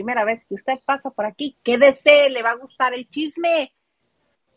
[0.00, 1.58] primera vez que usted pasa por aquí.
[1.62, 3.74] Quédese, le va a gustar el chisme.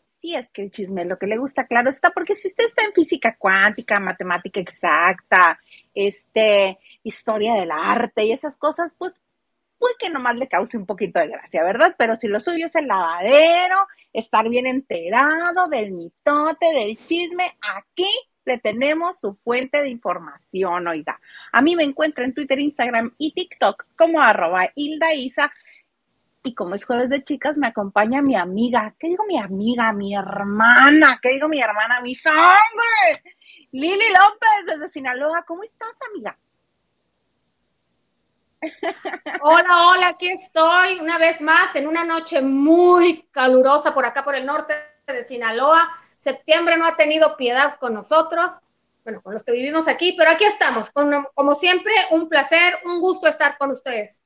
[0.06, 2.82] Sí, es que el chisme lo que le gusta, claro está, porque si usted está
[2.82, 5.60] en física cuántica, matemática exacta,
[5.94, 9.20] este, historia del arte y esas cosas, pues
[9.78, 11.94] puede que nomás le cause un poquito de gracia, ¿verdad?
[11.98, 18.08] Pero si lo suyo es el lavadero, estar bien enterado del mitote, del chisme, aquí
[18.44, 21.20] le tenemos su fuente de información, oiga.
[21.52, 25.14] A mí me encuentro en Twitter, Instagram y TikTok como arroba Hilda.
[25.14, 28.94] Y como es jueves de chicas, me acompaña mi amiga.
[28.98, 29.92] ¿Qué digo mi amiga?
[29.92, 31.18] Mi hermana.
[31.22, 32.02] ¿Qué digo mi hermana?
[32.02, 33.22] Mi sangre.
[33.72, 35.44] Lili López desde Sinaloa.
[35.46, 36.38] ¿Cómo estás, amiga?
[39.42, 44.34] Hola, hola, aquí estoy una vez más en una noche muy calurosa por acá por
[44.34, 44.74] el norte
[45.06, 45.86] de Sinaloa.
[46.24, 48.50] Septiembre no ha tenido piedad con nosotros,
[49.04, 50.90] bueno, con los que vivimos aquí, pero aquí estamos.
[50.90, 54.22] como siempre, un placer, un gusto estar con ustedes.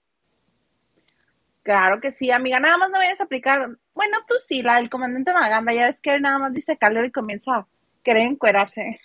[1.65, 2.61] Claro que sí, amiga.
[2.61, 3.77] Nada más no vayas a aplicar.
[3.95, 5.73] Bueno, tú sí, la del comandante Maganda.
[5.73, 7.67] Ya ves que nada más dice calor y comienza a
[8.05, 9.01] querer encuerarse.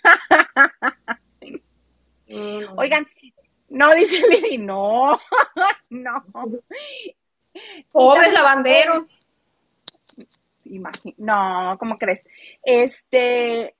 [2.26, 2.78] Mm.
[2.78, 3.06] Oigan,
[3.68, 5.20] no, dice Lili, no,
[5.90, 6.24] no.
[7.92, 9.20] Pobres lavanderos.
[11.18, 12.24] No, ¿cómo crees?
[12.64, 13.74] Este,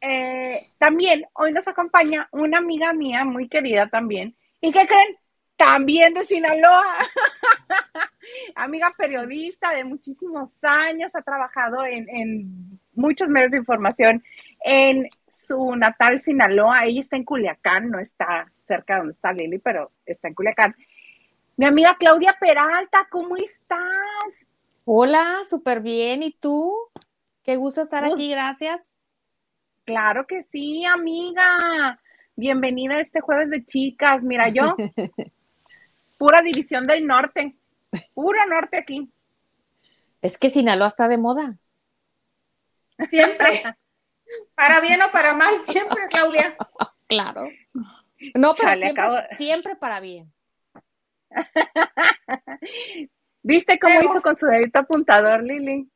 [0.00, 4.36] eh, también hoy nos acompaña una amiga mía muy querida también.
[4.60, 5.16] ¿Y qué creen?
[5.56, 6.96] También de Sinaloa.
[8.54, 14.22] amiga periodista de muchísimos años, ha trabajado en, en muchos medios de información
[14.64, 16.84] en su natal Sinaloa.
[16.84, 20.74] Ella está en Culiacán, no está cerca de donde está Lili, pero está en Culiacán.
[21.56, 23.80] Mi amiga Claudia Peralta, ¿cómo estás?
[24.84, 26.22] Hola, súper bien.
[26.22, 26.74] ¿Y tú?
[27.50, 28.92] Qué gusto estar aquí, gracias.
[29.84, 32.00] Claro que sí, amiga.
[32.36, 34.22] Bienvenida a este jueves de chicas.
[34.22, 34.76] Mira, yo,
[36.16, 37.56] pura división del norte,
[38.14, 39.12] puro norte aquí.
[40.22, 41.58] Es que Sinaloa está de moda.
[43.08, 43.64] Siempre.
[44.54, 46.56] para bien o para mal, siempre, Claudia.
[47.08, 47.48] claro.
[48.36, 50.32] No, pero siempre, para bien.
[53.42, 55.90] ¿Viste cómo hizo con su dedito apuntador, Lili?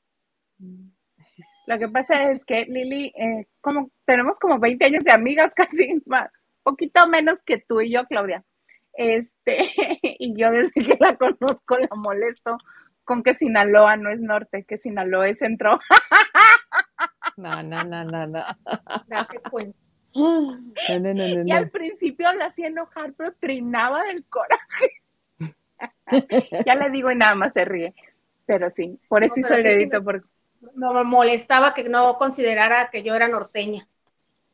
[1.67, 6.03] Lo que pasa es que Lili, eh, como tenemos como 20 años de amigas casi,
[6.07, 6.31] más,
[6.63, 8.45] poquito menos que tú y yo, Claudia.
[8.93, 9.59] Este,
[10.03, 12.59] y yo desde que la conozco la molesto
[13.05, 15.79] con que Sinaloa no es norte, que Sinaloa es centro.
[17.37, 18.41] No, no, no, no, no.
[19.09, 19.77] Date cuenta.
[20.15, 25.03] y al principio la hacía enojar, pero trinaba del coraje.
[26.65, 27.93] ya le digo y nada más se ríe.
[28.47, 30.01] Pero sí, por eso hizo el dedito.
[30.01, 30.23] me,
[30.75, 33.87] me molestaba que no considerara que yo era norteña.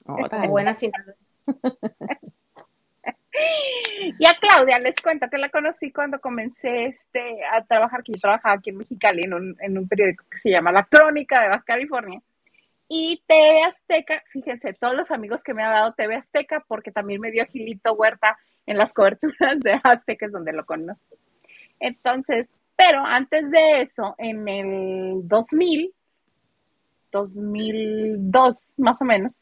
[0.04, 0.75] Como buena
[4.19, 8.20] Y a Claudia les cuento que la conocí cuando comencé este, a trabajar, que yo
[8.20, 11.48] trabajaba aquí en Mexicali en un, en un periódico que se llama La Crónica de
[11.48, 12.20] Baja California.
[12.88, 17.20] Y TV Azteca, fíjense, todos los amigos que me ha dado TV Azteca, porque también
[17.20, 18.36] me dio Gilito Huerta
[18.66, 21.16] en las coberturas de Azteca, es donde lo conozco.
[21.78, 25.95] Entonces, pero antes de eso, en el 2000,
[27.10, 29.34] 2002 más o menos,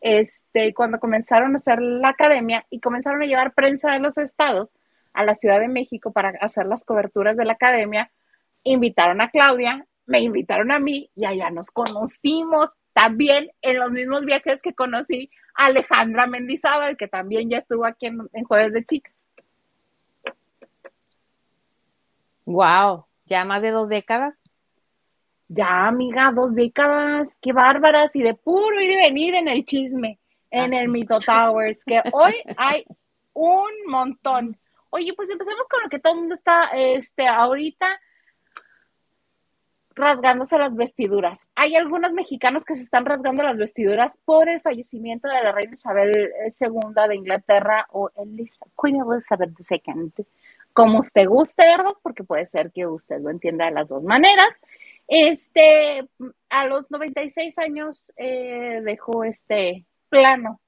[0.00, 4.74] este, cuando comenzaron a hacer la academia y comenzaron a llevar prensa de los estados
[5.12, 8.10] a la Ciudad de México para hacer las coberturas de la academia,
[8.62, 14.24] invitaron a Claudia me invitaron a mí y allá nos conocimos también en los mismos
[14.24, 19.14] viajes que conocí a Alejandra Mendizábal, que también ya estuvo aquí en, Jueves de Chicas.
[22.46, 24.44] Wow, ya más de dos décadas.
[25.48, 30.18] Ya, amiga, dos décadas, qué bárbaras, y de puro ir y venir en el chisme,
[30.50, 32.84] en el Mito Towers, que hoy hay
[33.32, 34.58] un montón.
[34.90, 37.86] Oye, pues empecemos con lo que todo el mundo está este, ahorita
[39.98, 41.46] rasgándose las vestiduras.
[41.56, 45.74] Hay algunos mexicanos que se están rasgando las vestiduras por el fallecimiento de la reina
[45.74, 46.30] Isabel
[46.60, 48.10] II de Inglaterra o
[48.80, 50.24] Queen Elizabeth II,
[50.72, 51.92] como usted guste, ¿verdad?
[52.02, 54.48] Porque puede ser que usted lo entienda de las dos maneras.
[55.08, 56.06] Este,
[56.50, 60.60] a los 96 años eh, dejó este plano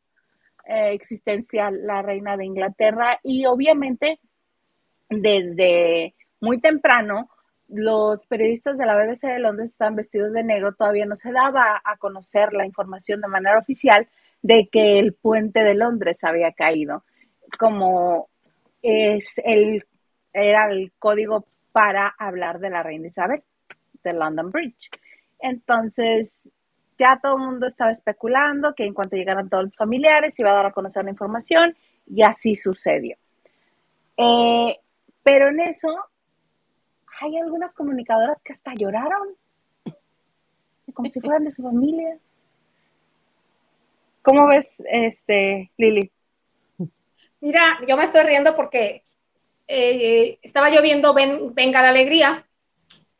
[0.65, 4.19] eh, existencial la reina de Inglaterra y obviamente
[5.11, 7.29] desde muy temprano
[7.69, 11.81] los periodistas de la BBC de Londres estaban vestidos de negro, todavía no se daba
[11.85, 14.09] a conocer la información de manera oficial
[14.41, 17.05] de que el puente de Londres había caído,
[17.59, 18.31] como
[18.81, 19.85] es el,
[20.33, 23.43] era el código para hablar de la reina Isabel,
[24.03, 24.91] de London Bridge.
[25.39, 26.49] Entonces,
[26.99, 30.55] ya todo el mundo estaba especulando que en cuanto llegaran todos los familiares iba a
[30.55, 31.77] dar a conocer la información
[32.07, 33.17] y así sucedió.
[34.17, 34.79] Eh,
[35.23, 35.89] Pero en eso
[37.21, 39.29] hay algunas comunicadoras que hasta lloraron,
[40.93, 42.19] como si fueran de su familia.
[44.23, 46.11] ¿Cómo ves, este, Lili?
[47.41, 49.05] Mira, yo me estoy riendo porque
[49.67, 52.45] eh, estaba yo viendo Venga la Alegría.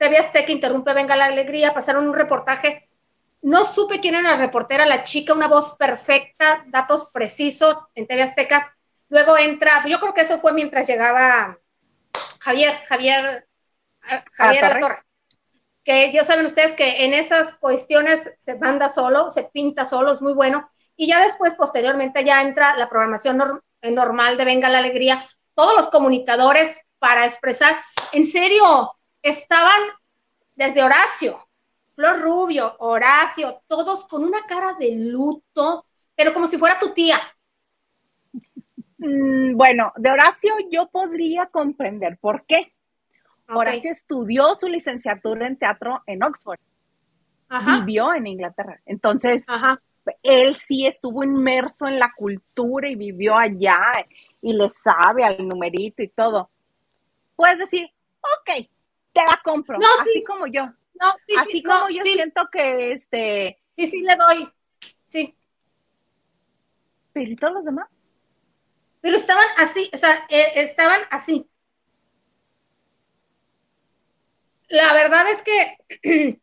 [0.01, 2.89] TV Azteca interrumpe Venga la Alegría, pasaron un reportaje.
[3.43, 8.23] No supe quién era la reportera, la chica, una voz perfecta, datos precisos en TV
[8.23, 8.75] Azteca.
[9.11, 11.59] Luego entra, yo creo que eso fue mientras llegaba
[12.41, 13.47] Javier, Javier,
[14.11, 14.99] eh, Javier a la torre.
[15.85, 20.23] Que ya saben ustedes que en esas cuestiones se manda solo, se pinta solo, es
[20.23, 20.71] muy bueno.
[20.97, 25.91] Y ya después, posteriormente, ya entra la programación normal de Venga la Alegría, todos los
[25.91, 27.77] comunicadores para expresar,
[28.13, 29.81] en serio, estaban
[30.55, 31.39] desde Horacio,
[31.95, 37.19] Flor Rubio, Horacio, todos con una cara de luto, pero como si fuera tu tía.
[38.99, 42.75] Mm, bueno, de Horacio yo podría comprender por qué.
[43.49, 46.59] Horacio estudió su licenciatura en teatro en Oxford.
[47.67, 48.81] Vivió en Inglaterra.
[48.87, 49.45] Entonces,
[50.23, 53.81] él sí estuvo inmerso en la cultura y vivió allá
[54.41, 56.49] y le sabe al numerito y todo.
[57.35, 57.91] Puedes decir,
[58.21, 58.69] ok,
[59.13, 60.73] te la compro, así como yo.
[61.01, 63.59] No, sí, así como yo siento que este.
[63.73, 64.53] Sí, sí, le doy.
[65.07, 65.35] Sí.
[67.13, 67.89] Pero ¿y todos los demás?
[69.01, 71.49] Pero estaban así, o sea, eh, estaban así.
[74.69, 75.79] La verdad es que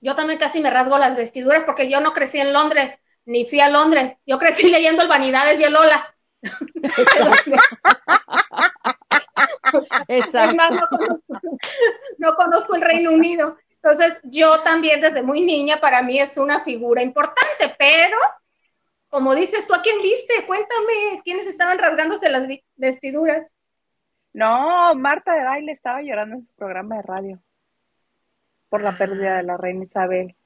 [0.00, 3.60] yo también casi me rasgo las vestiduras porque yo no crecí en Londres, ni fui
[3.60, 4.16] a Londres.
[4.26, 6.14] Yo crecí leyendo el Vanidades y el Lola.
[10.08, 10.72] Es más,
[12.18, 13.56] no conozco, el Reino Unido.
[13.82, 18.18] Entonces, yo también desde muy niña, para mí es una figura importante, pero
[19.08, 20.46] como dices, ¿tú a quién viste?
[20.46, 23.46] Cuéntame, ¿quiénes estaban rasgándose las vestiduras?
[24.32, 27.42] No, Marta de Baile estaba llorando en su programa de radio
[28.68, 30.36] por la pérdida de la reina Isabel.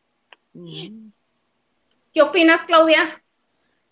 [2.13, 3.23] ¿Qué opinas, Claudia?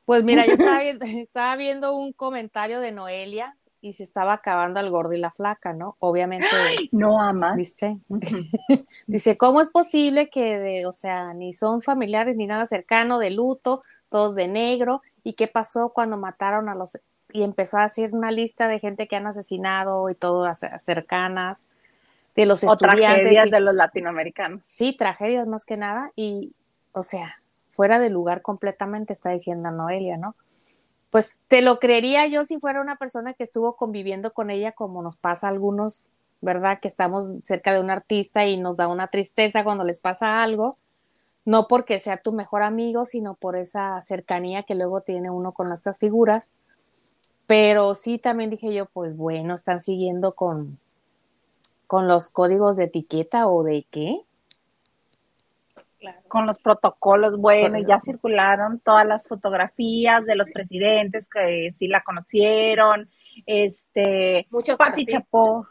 [0.04, 5.14] Pues mira, yo estaba viendo, un comentario de Noelia y se estaba acabando el gordo
[5.14, 5.96] y la flaca, ¿no?
[6.00, 6.46] Obviamente.
[6.92, 7.54] no ama.
[7.54, 7.98] ¿Viste?
[9.06, 13.30] Dice, ¿cómo es posible que, de, o sea, ni son familiares ni nada cercano, de
[13.30, 15.02] luto, todos de negro?
[15.24, 16.98] ¿Y qué pasó cuando mataron a los...
[17.32, 20.46] y empezó a hacer una lista de gente que han asesinado y todo
[20.78, 21.64] cercanas,
[22.36, 24.60] de los o tragedias de los latinoamericanos.
[24.64, 26.12] Sí, tragedias más que nada.
[26.16, 26.52] Y,
[26.92, 30.34] o sea, fuera de lugar completamente, está diciendo Noelia, ¿no?
[31.10, 35.02] Pues te lo creería yo si fuera una persona que estuvo conviviendo con ella, como
[35.02, 36.78] nos pasa a algunos, ¿verdad?
[36.80, 40.76] Que estamos cerca de un artista y nos da una tristeza cuando les pasa algo,
[41.44, 45.72] no porque sea tu mejor amigo, sino por esa cercanía que luego tiene uno con
[45.72, 46.52] estas figuras.
[47.46, 50.78] Pero sí, también dije yo, pues bueno, están siguiendo con,
[51.88, 54.22] con los códigos de etiqueta o de qué
[56.28, 62.02] con los protocolos, bueno, ya circularon todas las fotografías de los presidentes que sí la
[62.02, 63.08] conocieron,
[63.46, 65.62] este, muchos Pati Chapoy,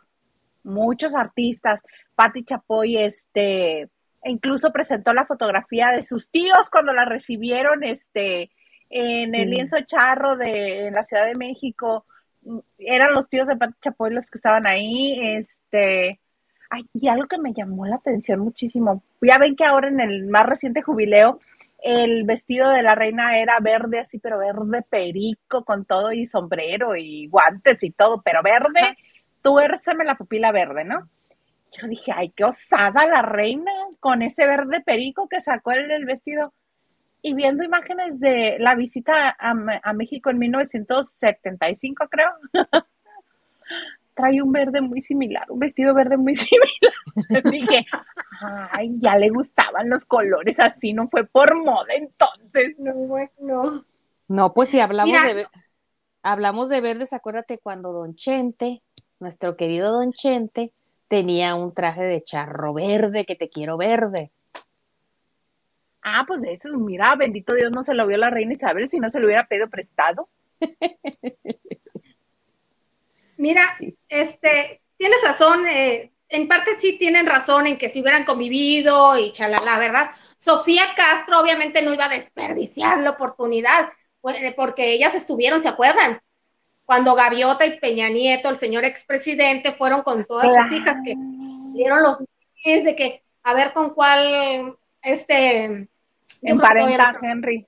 [0.63, 1.81] muchos artistas,
[2.15, 3.89] Pati Chapoy, este, e
[4.31, 8.51] incluso presentó la fotografía de sus tíos cuando la recibieron, este,
[8.89, 12.05] en el lienzo charro de en la Ciudad de México,
[12.77, 16.19] eran los tíos de Pati Chapoy los que estaban ahí, este,
[16.69, 19.03] Ay, y algo que me llamó la atención muchísimo.
[19.21, 21.39] Ya ven que ahora en el más reciente jubileo,
[21.83, 26.95] el vestido de la reina era verde así, pero verde perico con todo y sombrero
[26.95, 28.97] y guantes y todo, pero verde,
[29.41, 31.09] tuérceme la pupila verde, ¿no?
[31.71, 36.05] Yo dije, ay, qué osada la reina con ese verde perico que sacó el, el
[36.05, 36.53] vestido.
[37.21, 42.31] Y viendo imágenes de la visita a, a México en 1975, creo.
[44.19, 47.43] trae un verde muy similar, un vestido verde muy similar.
[47.49, 47.85] Dije,
[48.71, 52.75] ay, ya le gustaban los colores así, no fue por moda entonces.
[52.79, 52.93] No,
[53.39, 53.85] no.
[54.27, 55.45] No, pues si hablamos de
[56.21, 58.83] hablamos de verdes, acuérdate cuando Don Chente,
[59.19, 60.73] nuestro querido Don Chente,
[61.07, 64.31] tenía un traje de charro verde, que te quiero verde.
[66.01, 69.09] Ah, pues eso, mira, bendito Dios, no se lo vio la reina Isabel si no
[69.09, 70.27] se lo hubiera pedido prestado.
[73.39, 73.73] Mira,
[74.09, 79.31] este, tienes razón, eh, en parte sí tienen razón en que si hubieran convivido y
[79.31, 80.11] chalala, ¿verdad?
[80.35, 85.69] Sofía Castro obviamente no iba a desperdiciar la oportunidad, pues, eh, porque ellas estuvieron, ¿se
[85.69, 86.21] acuerdan?
[86.85, 91.15] Cuando Gaviota y Peña Nieto, el señor expresidente, fueron con todas sus hijas que
[91.71, 92.21] dieron los
[92.65, 95.87] meses de que a ver con cuál este
[96.41, 97.65] emparenta Henry.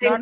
[0.00, 0.18] no,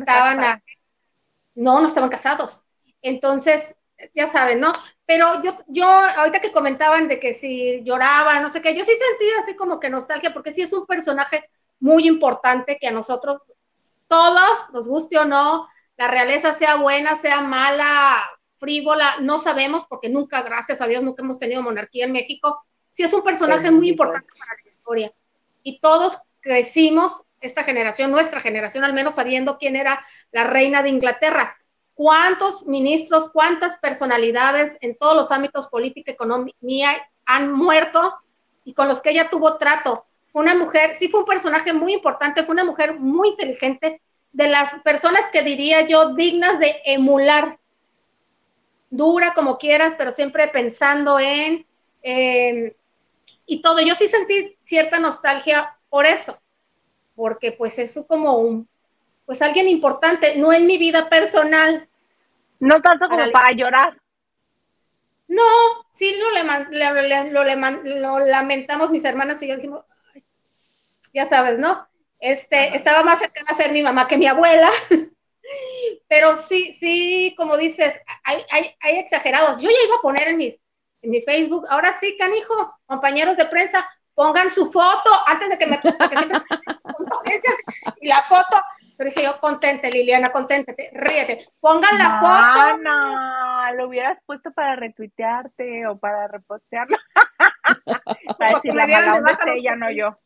[1.53, 2.65] no, no estaban casados.
[3.03, 3.75] Entonces,
[4.13, 4.71] ya saben, ¿no?
[5.05, 8.91] Pero yo, yo, ahorita que comentaban de que si lloraba, no sé qué, yo sí
[8.91, 13.39] sentí así como que nostalgia, porque sí es un personaje muy importante que a nosotros,
[14.07, 18.17] todos, nos guste o no, la realeza sea buena, sea mala,
[18.57, 22.63] frívola, no sabemos, porque nunca, gracias a Dios, nunca hemos tenido monarquía en México.
[22.91, 25.13] Sí es un personaje muy importante para la historia.
[25.63, 30.89] Y todos crecimos, esta generación, nuestra generación al menos, sabiendo quién era la reina de
[30.89, 31.58] Inglaterra
[31.99, 36.91] cuántos ministros, cuántas personalidades en todos los ámbitos política, economía
[37.25, 38.21] han muerto
[38.63, 40.05] y con los que ella tuvo trato.
[40.31, 44.01] Una mujer, sí fue un personaje muy importante, fue una mujer muy inteligente,
[44.31, 47.59] de las personas que diría yo dignas de emular.
[48.89, 51.67] Dura como quieras, pero siempre pensando en,
[53.45, 53.81] y todo.
[53.81, 56.39] Yo sí sentí cierta nostalgia por eso,
[57.17, 58.69] porque pues es como un,
[59.25, 61.88] pues alguien importante, no en mi vida personal,
[62.59, 63.99] no tanto como para, llorar.
[65.27, 65.43] No,
[65.89, 66.29] sí lo,
[67.39, 69.85] lo, lamentamos mis hermanas y yo dijimos,
[71.13, 71.87] ya sabes, ¿no?
[72.19, 74.69] Este, estaba más cercana a ser mi mamá que mi abuela.
[76.07, 79.61] Pero sí, sí, como dices, hay, hay, hay, exagerados.
[79.61, 80.55] Yo ya iba a poner en, mis,
[81.01, 85.67] en mi Facebook, ahora sí, canijos, compañeros de prensa, pongan su foto antes de que
[85.67, 85.79] me...
[85.79, 86.41] Porque siempre
[88.01, 88.57] y la foto,
[88.99, 91.47] pero dije yo, contente, Liliana, conténtate, ríete.
[91.61, 92.77] Pongan la foto.
[92.79, 96.97] No, lo hubieras puesto para retuitearte o para repostearlo.
[98.37, 100.19] para decir la mala de ella, no yo.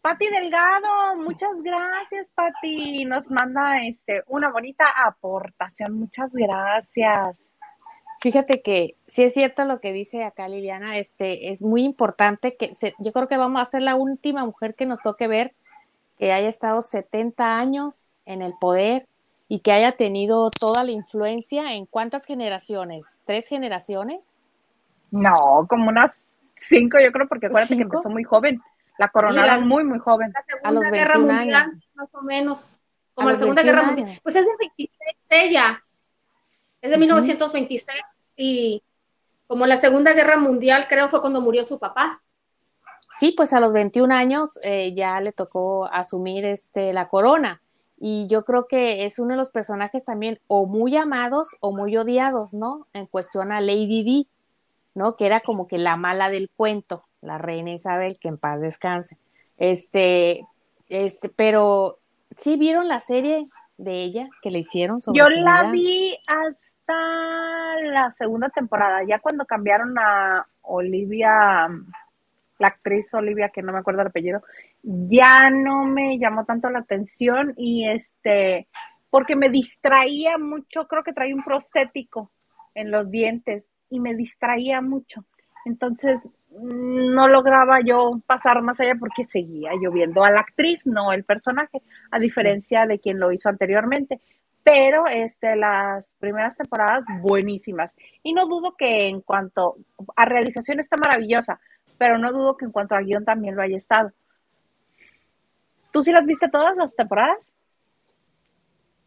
[0.00, 3.04] Pati Delgado, muchas gracias, Pati.
[3.04, 5.96] Nos manda este una bonita aportación.
[5.96, 7.52] Muchas gracias.
[8.20, 12.72] Fíjate que sí es cierto lo que dice acá Liliana, este es muy importante que
[12.98, 15.54] yo creo que vamos a ser la última mujer que nos toque ver
[16.18, 19.06] que haya estado 70 años en el poder
[19.48, 23.22] y que haya tenido toda la influencia en cuántas generaciones?
[23.24, 24.36] ¿Tres generaciones?
[25.10, 26.16] No, como unas
[26.56, 28.60] cinco, yo creo, porque acuérdate que empezó muy joven.
[28.98, 30.32] La coronaron muy, muy joven.
[30.62, 31.84] a los 21 Guerra Mundial, años.
[31.94, 32.80] más o menos.
[33.14, 34.08] Como la Segunda Guerra Mundial.
[34.22, 34.90] Pues es de 26
[35.30, 35.84] ella.
[36.80, 38.00] Es de 1926
[38.36, 38.82] y
[39.46, 42.22] como la Segunda Guerra Mundial, creo fue cuando murió su papá.
[43.10, 47.60] Sí, pues a los 21 años eh, ya le tocó asumir este, la corona.
[47.98, 51.96] Y yo creo que es uno de los personajes también o muy amados o muy
[51.96, 52.86] odiados, ¿no?
[52.92, 54.28] En cuestión a Lady Di,
[54.94, 55.16] ¿no?
[55.16, 59.16] Que era como que la mala del cuento, la reina Isabel, que en paz descanse.
[59.56, 60.46] Este,
[60.88, 61.98] este, pero
[62.36, 63.44] sí vieron la serie
[63.78, 69.44] de ella que le hicieron sobre Yo la vi hasta la segunda temporada, ya cuando
[69.46, 71.68] cambiaron a Olivia
[72.58, 74.42] la actriz Olivia, que no me acuerdo el apellido,
[74.82, 78.68] ya no me llamó tanto la atención y este,
[79.10, 82.30] porque me distraía mucho, creo que traía un prostético
[82.74, 85.24] en los dientes y me distraía mucho.
[85.64, 86.20] Entonces,
[86.58, 91.24] no lograba yo pasar más allá porque seguía yo viendo a la actriz, no el
[91.24, 94.20] personaje, a diferencia de quien lo hizo anteriormente.
[94.62, 97.94] Pero este, las primeras temporadas buenísimas.
[98.22, 99.76] Y no dudo que en cuanto
[100.16, 101.60] a realización está maravillosa,
[101.98, 104.12] pero no dudo que en cuanto a guion también lo haya estado.
[105.92, 107.54] ¿Tú sí las viste todas las temporadas?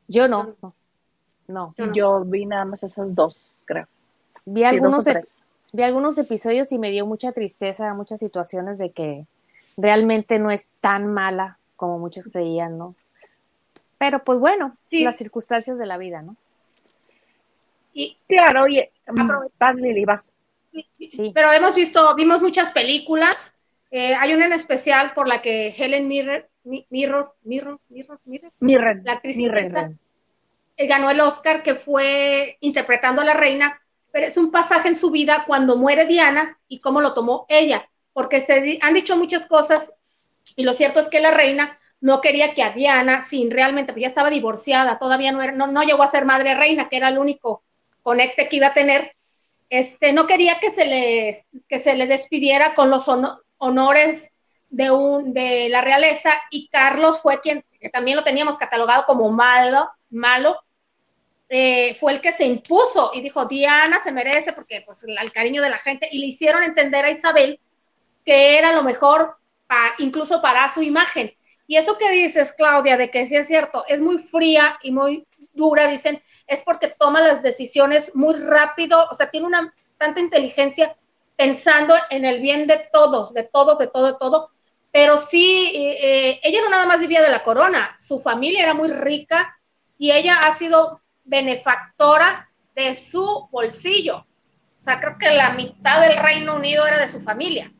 [0.07, 0.55] Yo no,
[1.47, 1.73] no.
[1.93, 3.87] Yo, vi nada más esas dos, creo.
[4.45, 5.05] Vi algunos,
[5.71, 9.27] vi algunos episodios y me dio mucha tristeza, muchas situaciones de que
[9.77, 12.95] realmente no es tan mala como muchos creían, ¿no?
[13.99, 16.35] Pero pues bueno, las circunstancias de la vida, ¿no?
[17.93, 18.91] Y claro, oye,
[19.59, 20.23] vas Lili, vas.
[21.33, 23.53] Pero hemos visto, vimos muchas películas.
[23.91, 28.19] Eh, hay una en especial por la que Helen Mirren, Mirror, Mirror, Mirror,
[28.59, 29.37] Mirror, la actriz
[30.79, 34.95] eh, ganó el Oscar que fue interpretando a la reina, pero es un pasaje en
[34.95, 39.45] su vida cuando muere Diana y cómo lo tomó ella, porque se han dicho muchas
[39.47, 39.93] cosas
[40.55, 44.03] y lo cierto es que la reina no quería que a Diana, sin realmente, pues
[44.03, 47.09] ya estaba divorciada, todavía no, era, no, no llegó a ser madre reina, que era
[47.09, 47.63] el único
[48.01, 49.15] conecte que iba a tener,
[49.69, 53.09] este, no quería que se le, que se le despidiera con los
[53.57, 54.31] honores
[54.69, 59.89] de, un, de la realeza y Carlos fue quien, también lo teníamos catalogado como malo,
[60.09, 60.61] malo,
[61.49, 65.61] eh, fue el que se impuso y dijo, Diana se merece porque pues el cariño
[65.61, 67.59] de la gente y le hicieron entender a Isabel
[68.25, 69.37] que era lo mejor
[69.99, 71.33] incluso para su imagen.
[71.67, 75.27] Y eso que dices, Claudia, de que sí es cierto, es muy fría y muy
[75.59, 80.95] dura, dicen, es porque toma las decisiones muy rápido, o sea, tiene una tanta inteligencia
[81.35, 84.49] pensando en el bien de todos, de todos, de todo, de todo.
[84.91, 88.91] Pero sí, eh, ella no nada más vivía de la corona, su familia era muy
[88.91, 89.59] rica
[89.97, 94.17] y ella ha sido benefactora de su bolsillo.
[94.17, 97.71] O sea, creo que la mitad del Reino Unido era de su familia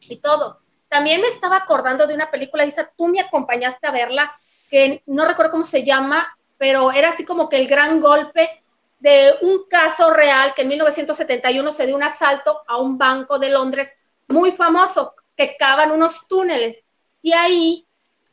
[0.00, 0.60] y todo.
[0.88, 4.32] También me estaba acordando de una película, Isa, tú me acompañaste a verla,
[4.70, 8.62] que no recuerdo cómo se llama, pero era así como que el gran golpe
[8.98, 13.50] de un caso real que en 1971 se dio un asalto a un banco de
[13.50, 13.94] Londres
[14.28, 16.84] muy famoso, que cavan unos túneles.
[17.22, 17.86] Y ahí,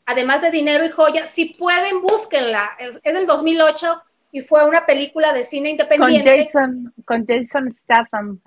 [0.05, 2.75] además de dinero y joyas, si pueden, búsquenla.
[2.79, 4.01] Es, del 2008
[4.31, 6.29] y fue una película de cine independiente.
[6.29, 8.39] Con Jason, con Jason Statham.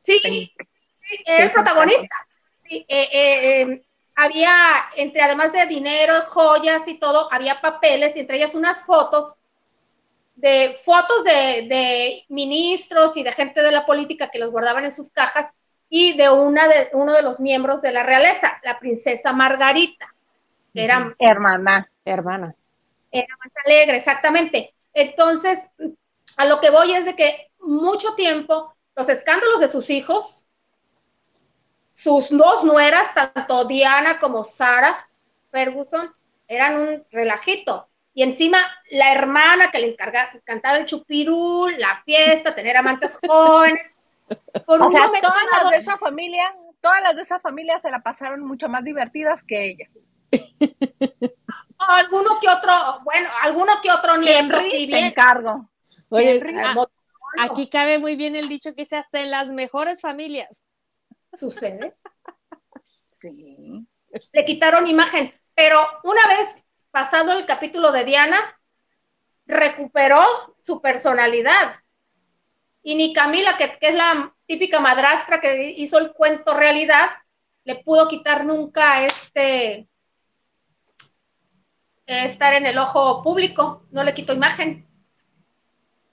[0.00, 0.52] Sí, sí,
[1.26, 2.26] era el protagonista.
[2.56, 3.82] Sí, eh, eh, em,
[4.16, 4.50] había,
[4.96, 9.36] entre además de dinero, joyas y todo, había papeles y entre ellas unas fotos
[10.36, 15.10] de fotos de, ministros y de gente de la política que los guardaban en sus
[15.10, 15.50] cajas
[15.88, 20.12] y de una de uno de los miembros de la realeza, la princesa Margarita,
[20.74, 22.54] que era hermana, hermana.
[23.12, 24.74] Era más alegre, exactamente.
[24.92, 25.70] Entonces,
[26.36, 30.45] a lo que voy es de que mucho tiempo los escándalos de sus hijos,
[31.96, 35.08] sus dos nueras, tanto Diana como Sara
[35.50, 36.14] Ferguson,
[36.46, 38.58] eran un relajito y encima
[38.90, 43.80] la hermana que le encargaba, cantaba el chupirul, la fiesta, tener amantes jóvenes.
[44.66, 48.44] o sea, todas las de esa familia, todas las de esa familia se la pasaron
[48.44, 49.88] mucho más divertidas que ella.
[51.78, 52.72] alguno que otro,
[53.04, 55.06] bueno, alguno que otro nieto, sí bien.
[55.06, 55.66] encargo.
[56.10, 56.42] Oye,
[57.38, 60.65] aquí cabe muy bien el dicho que sea hasta en las mejores familias.
[61.36, 61.96] ¿Sucede?
[63.10, 63.86] Sí.
[64.32, 68.38] Le quitaron imagen, pero una vez pasado el capítulo de Diana,
[69.46, 70.22] recuperó
[70.60, 71.74] su personalidad.
[72.82, 77.06] Y ni Camila, que, es la típica madrastra que hizo el cuento realidad,
[77.64, 79.88] le pudo quitar nunca este
[82.06, 84.86] estar en el ojo público, no le quitó imagen.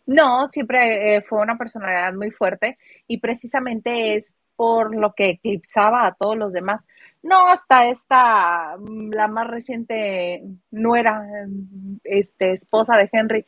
[0.05, 6.07] No, siempre eh, fue una personalidad muy fuerte y precisamente es por lo que eclipsaba
[6.07, 6.85] a todos los demás.
[7.21, 11.21] No hasta esta, mm, la más reciente nuera,
[12.05, 13.45] este, esposa de Henry,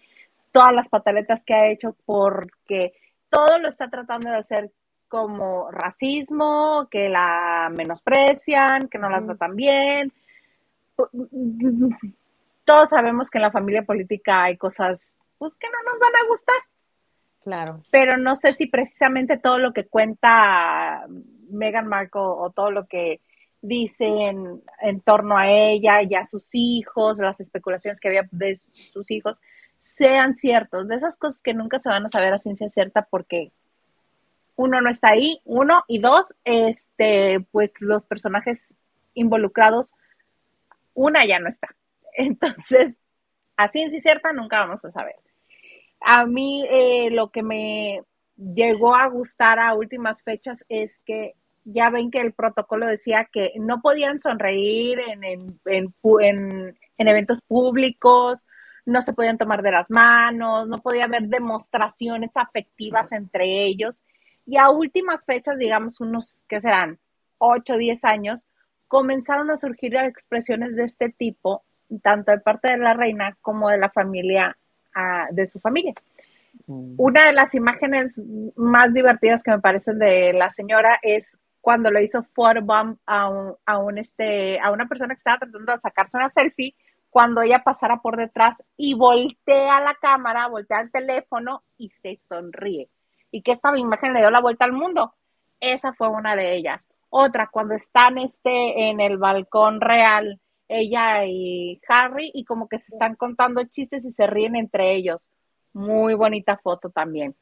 [0.52, 2.96] todas las pataletas que ha hecho porque
[3.30, 4.72] todo lo está tratando de hacer
[5.08, 10.12] como racismo, que la menosprecian, que no la tratan bien.
[12.66, 16.28] Todos sabemos que en la familia política hay cosas pues, que no nos van a
[16.28, 16.75] gustar.
[17.46, 17.78] Claro.
[17.92, 21.06] Pero no sé si precisamente todo lo que cuenta
[21.52, 23.22] Meghan Markle o todo lo que
[23.62, 29.12] dice en, torno a ella y a sus hijos, las especulaciones que había de sus
[29.12, 29.38] hijos,
[29.80, 30.88] sean ciertos.
[30.88, 33.52] De esas cosas que nunca se van a saber a ciencia cierta porque
[34.56, 38.66] uno no está ahí, uno, y dos, este, pues los personajes
[39.14, 39.94] involucrados,
[40.96, 41.76] una ya no está.
[42.18, 42.98] Entonces,
[43.56, 45.16] a ciencia cierta nunca vamos a saber.
[46.08, 48.04] A mí eh, lo que me
[48.38, 53.54] llegó a gustar a últimas fechas es que ya ven que el protocolo decía que
[53.56, 58.46] no podían sonreír en, en, en, eventos públicos,
[58.86, 64.04] no se podían tomar de las manos, no podía haber demostraciones afectivas entre ellos.
[64.46, 67.00] Y a últimas fechas, digamos unos, ¿qué serán?
[67.40, 68.46] 8 o 10 años,
[68.88, 71.64] comenzaron a surgir expresiones de este tipo,
[72.04, 74.56] tanto de parte de la reina como de la familia
[75.32, 75.94] de su familia.
[76.68, 76.96] Mm.
[76.98, 78.22] Una de las imágenes
[78.56, 83.56] más divertidas que me parecen de la señora es cuando le hizo photobomb a, un,
[83.66, 86.76] a, un este, a una persona que estaba tratando de sacarse una selfie,
[87.10, 92.90] cuando ella pasara por detrás y voltea la cámara, voltea el teléfono y se sonríe.
[93.32, 95.16] Y que esta imagen le dio la vuelta al mundo.
[95.60, 96.88] Esa fue una de ellas.
[97.10, 102.94] Otra, cuando están este, en el balcón real ella y Harry y como que se
[102.94, 105.22] están contando chistes y se ríen entre ellos.
[105.74, 107.36] Muy bonita foto también.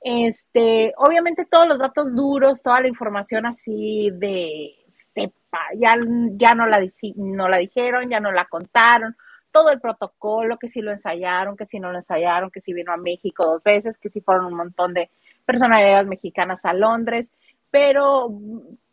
[0.00, 4.74] Este, obviamente todos los datos duros, toda la información así de
[5.14, 5.96] sepa, ya,
[6.32, 6.80] ya no, la,
[7.16, 9.16] no la dijeron, ya no la contaron,
[9.52, 12.92] todo el protocolo, que si lo ensayaron, que si no lo ensayaron, que si vino
[12.92, 15.10] a México dos veces, que si fueron un montón de
[15.44, 17.32] personalidades mexicanas a Londres,
[17.70, 18.28] pero,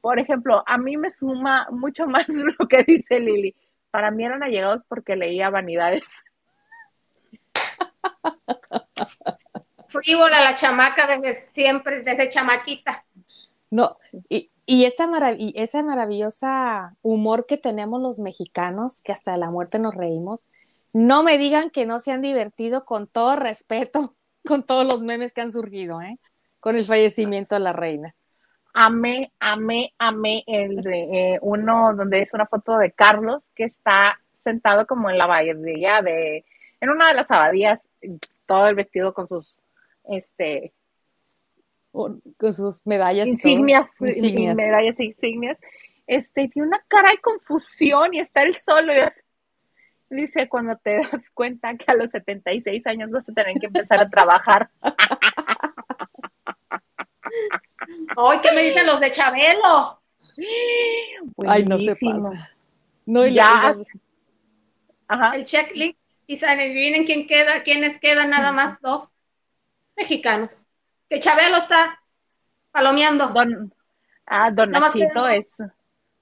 [0.01, 3.55] por ejemplo, a mí me suma mucho más lo que dice Lili
[3.91, 6.23] para mí eran allegados porque leía vanidades.
[9.87, 13.03] Frívola la chamaca desde siempre, desde chamaquita.
[13.71, 13.97] No,
[14.29, 19.49] y, y esa, marav esa maravillosa humor que tenemos los mexicanos, que hasta de la
[19.49, 20.41] muerte nos reímos,
[20.93, 24.15] no me digan que no se han divertido con todo respeto
[24.47, 26.19] con todos los memes que han surgido, ¿eh?
[26.59, 28.15] Con el fallecimiento de la reina
[28.73, 34.19] amé, amé, amé el de eh, uno donde es una foto de Carlos que está
[34.33, 36.45] sentado como en la bahía de,
[36.79, 37.81] en una de las abadías,
[38.45, 39.57] todo el vestido con sus
[40.09, 40.73] este,
[41.91, 42.21] con,
[42.53, 43.27] sus medallas.
[43.27, 44.55] Insignias, insignias.
[44.55, 45.57] medallas insignias.
[46.07, 48.97] Este, tiene una cara de confusión y está él solo y
[50.09, 53.99] dice cuando te das cuenta que a los 76 años vas a tener que empezar
[53.99, 54.69] a trabajar.
[58.17, 60.01] Ay, ¿qué me dicen los de Chabelo?
[61.47, 62.51] Ay, no se pasa.
[63.05, 63.73] No, ya.
[65.07, 65.31] Ajá.
[65.35, 65.97] El checklist.
[66.27, 69.15] Y adivinen quién queda, quiénes quedan, nada más dos
[69.97, 70.67] mexicanos.
[71.09, 71.99] Que Chabelo está
[72.71, 73.29] palomeando.
[73.29, 73.73] Don,
[74.27, 75.57] ah, Don Nachito es.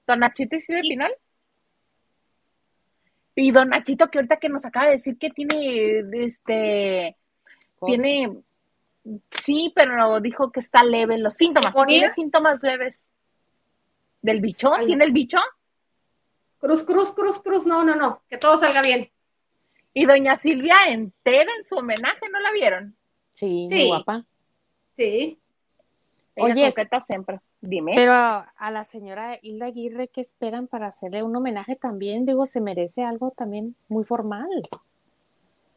[0.06, 1.14] ¿Don Nachito y Silvia Pinal?
[3.34, 7.10] Y Don Nachito, que ahorita que nos acaba de decir que tiene, este,
[7.84, 8.42] tiene,
[9.30, 11.74] sí, pero dijo que está leve los síntomas.
[11.86, 13.04] ¿Tiene síntomas leves?
[14.22, 14.72] ¿Del bicho?
[14.84, 15.38] ¿Tiene el bicho?
[16.58, 19.10] Cruz, cruz, cruz, cruz, no, no, no, que todo salga bien.
[19.94, 22.96] Y doña Silvia entera en su homenaje, ¿no la vieron?
[23.32, 24.24] Sí, muy guapa.
[24.92, 25.40] Sí.
[26.36, 26.72] Oye,
[27.06, 27.40] siempre.
[27.60, 27.92] Dime.
[27.96, 32.24] Pero a, la señora Hilda Aguirre, ¿qué esperan para hacerle un homenaje también?
[32.24, 34.48] Digo, se merece algo también muy formal.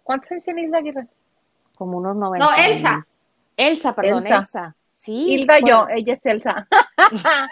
[0.04, 1.08] ¿Cuántos años tiene Hilda Aguirre?
[1.76, 2.46] Como unos 90.
[2.46, 3.00] No, Elsa.
[3.58, 4.76] Elsa, perdón, Elsa.
[4.92, 5.34] Sí.
[5.34, 6.68] Hilda yo, ella es Elsa.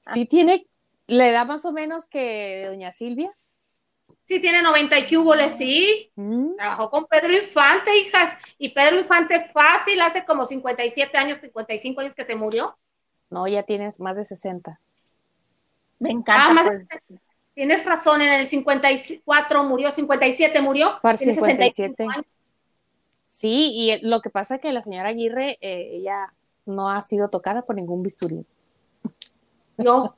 [0.00, 0.66] sí tiene,
[1.06, 3.32] le da más o menos que doña Silvia.
[4.24, 6.10] Sí, tiene 90 y cúboles, sí.
[6.16, 6.56] Mm.
[6.56, 8.36] Trabajó con Pedro Infante, hijas.
[8.58, 12.76] Y Pedro Infante fácil, hace como 57 años, 55 años que se murió.
[13.30, 14.80] No, ya tienes más de 60.
[16.00, 16.62] Me encanta.
[16.62, 16.88] Ah, pues.
[17.54, 20.98] Tienes razón, en el 54 murió, 57 murió.
[21.00, 22.06] Para 57.
[23.26, 26.32] Sí, y lo que pasa es que la señora Aguirre, eh, ella
[26.64, 28.46] no ha sido tocada por ningún bisturí.
[29.76, 30.16] No,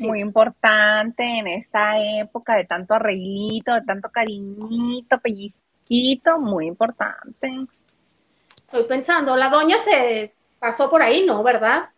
[0.00, 7.66] muy importante en esta época de tanto arreglito, de tanto cariñito, pellizquito, muy importante.
[8.66, 11.42] Estoy pensando, la doña se pasó por ahí, ¿no?
[11.42, 11.90] ¿Verdad?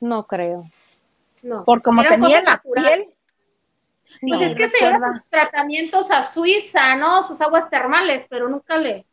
[0.00, 0.68] No creo.
[1.42, 1.64] No.
[1.64, 3.08] Por como tenía la piel.
[4.20, 7.24] Pues es que se lleva sus tratamientos a Suiza, ¿no?
[7.24, 9.06] Sus aguas termales, pero nunca le.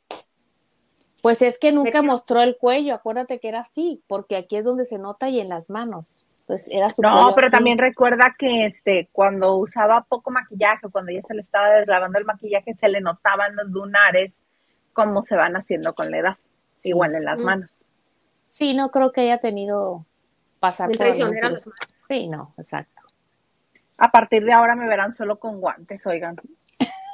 [1.21, 4.85] Pues es que nunca mostró el cuello, acuérdate que era así, porque aquí es donde
[4.85, 6.25] se nota y en las manos.
[6.45, 11.21] Pues era su No, pero también recuerda que este cuando usaba poco maquillaje, cuando ya
[11.23, 14.41] se le estaba deslavando el maquillaje, se le notaban los lunares
[14.93, 16.37] como se van haciendo con la edad,
[16.83, 17.43] igual en las mm.
[17.43, 17.73] manos.
[18.45, 20.05] Sí, no creo que haya tenido
[20.59, 21.07] pasar por
[22.07, 23.03] Sí, no, exacto.
[23.97, 26.35] A partir de ahora me verán solo con guantes, oigan.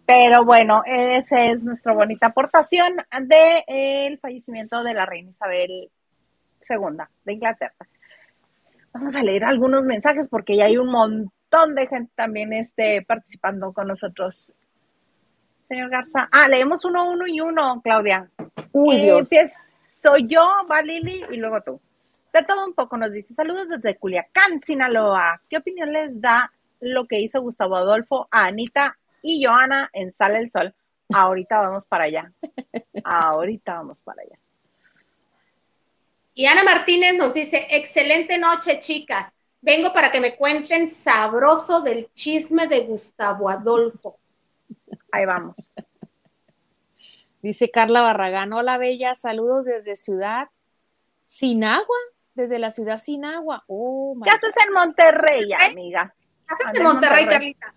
[0.06, 5.90] Pero bueno, esa es nuestra bonita aportación del fallecimiento de la reina Isabel
[6.62, 7.88] segunda de Inglaterra.
[8.94, 13.74] Vamos a leer algunos mensajes porque ya hay un montón de gente también este, participando
[13.74, 14.54] con nosotros.
[15.68, 16.30] Señor Garza.
[16.32, 18.30] Ah, leemos uno, uno y uno, Claudia.
[18.72, 19.30] Uy, Dios.
[20.02, 21.82] Soy yo, va Lili y luego tú.
[22.36, 25.42] De todo un poco nos dice, saludos desde Culiacán, Sinaloa.
[25.50, 30.40] ¿Qué opinión les da lo que hizo Gustavo Adolfo a Anita y Joana en Sale
[30.40, 30.76] el Sol?
[31.14, 32.34] Ahorita vamos para allá.
[33.06, 34.38] Ahorita vamos para allá.
[36.34, 39.32] Y Ana Martínez nos dice, excelente noche, chicas.
[39.62, 44.20] Vengo para que me cuenten sabroso del chisme de Gustavo Adolfo.
[45.10, 45.72] Ahí vamos.
[47.42, 50.50] Dice Carla Barragán, hola Bella, saludos desde Ciudad
[51.24, 51.96] Sin Agua,
[52.36, 53.64] desde la ciudad Sin Agua.
[53.68, 56.14] Oh, ¿Qué haces en Monterrey, amiga?
[56.48, 57.72] ¿Qué haces en Monterrey, Carlita?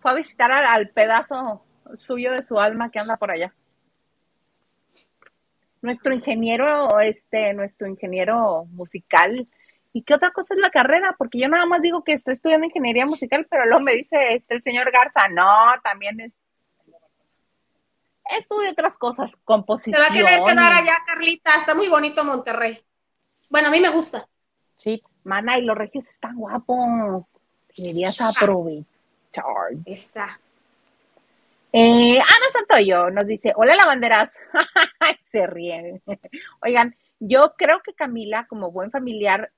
[0.00, 1.64] Fue a visitar al pedazo
[1.96, 3.54] suyo de su alma que anda por allá
[5.84, 9.46] nuestro ingeniero, este, nuestro ingeniero musical.
[9.92, 11.14] ¿Y qué otra cosa es la carrera?
[11.16, 14.54] Porque yo nada más digo que está estudiando ingeniería musical, pero luego me dice este
[14.54, 15.46] el señor Garza, no,
[15.84, 16.32] también es
[18.30, 20.02] estudia otras cosas, composición.
[20.02, 22.82] Se va a querer quedar allá, Carlita, está muy bonito Monterrey.
[23.54, 24.26] Bueno, a mí me gusta.
[24.74, 25.00] Sí.
[25.22, 27.24] Mana, y los regios están guapos.
[27.76, 29.44] Deberías aprovechar.
[29.86, 30.26] Está.
[31.72, 34.36] Eh, Ana Santoyo nos dice, hola lavanderas,
[35.30, 36.02] se ríen.
[36.62, 39.52] Oigan, yo creo que Camila, como buen familiar,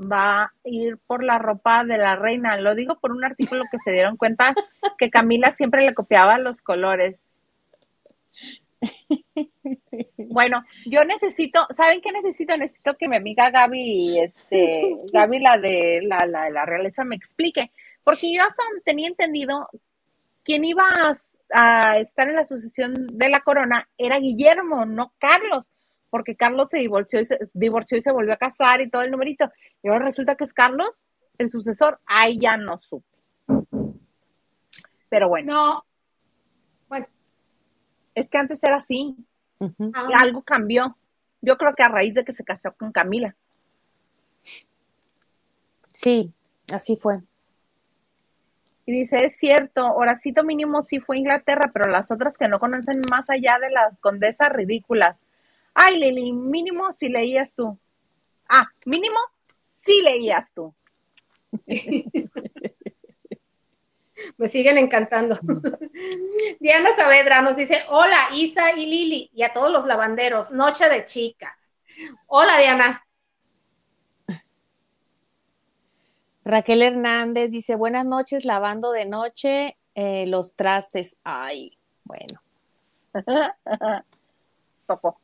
[0.00, 2.56] va a ir por la ropa de la reina.
[2.56, 4.54] Lo digo por un artículo que se dieron cuenta
[4.96, 7.42] que Camila siempre le copiaba los colores.
[10.28, 12.56] Bueno, yo necesito, ¿saben qué necesito?
[12.56, 17.70] Necesito que mi amiga Gaby, este, Gaby, la de la, la, la realeza, me explique.
[18.04, 19.68] Porque yo hasta tenía entendido
[20.44, 20.84] quien iba
[21.52, 25.66] a, estar en la sucesión de la corona era Guillermo, no Carlos,
[26.08, 29.10] porque Carlos se divorció y se, divorció y se volvió a casar y todo el
[29.10, 29.50] numerito.
[29.82, 32.00] Y ahora resulta que es Carlos el sucesor.
[32.06, 33.08] Ahí ya no supe.
[35.08, 35.52] Pero bueno.
[35.52, 35.84] No,
[36.88, 37.06] Bueno.
[38.16, 39.14] Es que antes era así.
[39.92, 40.96] Ah, Algo cambió.
[41.42, 43.36] Yo creo que a raíz de que se casó con Camila.
[45.92, 46.32] Sí,
[46.72, 47.20] así fue.
[48.86, 52.58] Y dice, es cierto, Horacito mínimo sí fue a Inglaterra, pero las otras que no
[52.58, 55.20] conocen más allá de las condesas ridículas.
[55.74, 57.78] Ay, Lili, mínimo si leías tú.
[58.48, 59.18] Ah, mínimo
[59.72, 60.74] sí leías tú.
[64.36, 65.38] Me siguen encantando.
[66.60, 71.04] Diana Saavedra nos dice, hola Isa y Lili y a todos los lavanderos, noche de
[71.04, 71.74] chicas.
[72.26, 73.02] Hola Diana.
[76.44, 81.18] Raquel Hernández dice, buenas noches, lavando de noche eh, los trastes.
[81.24, 82.40] Ay, bueno.
[84.86, 85.18] Popo.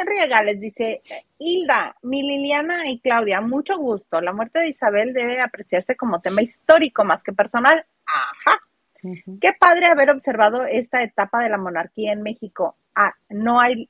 [0.00, 1.00] Henry Gales dice,
[1.38, 4.20] Hilda, mi Liliana y Claudia, mucho gusto.
[4.20, 7.84] La muerte de Isabel debe apreciarse como tema histórico más que personal.
[8.06, 8.60] Ajá.
[9.40, 12.76] Qué padre haber observado esta etapa de la monarquía en México.
[12.94, 13.88] Ah, no hay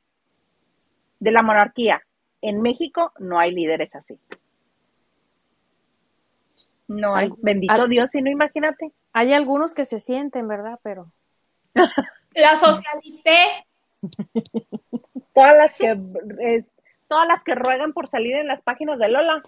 [1.20, 2.03] de la monarquía.
[2.42, 4.18] En México no hay líderes así.
[6.88, 7.31] No hay.
[7.38, 8.92] Bendito al- Dios, si no, imagínate.
[9.12, 10.79] Hay algunos que se sienten, ¿verdad?
[10.83, 11.05] Pero
[12.35, 13.37] La socialité,
[15.40, 15.98] Todas las que
[16.44, 16.64] eh,
[17.09, 19.42] todas las que ruegan por salir en las páginas de Lola.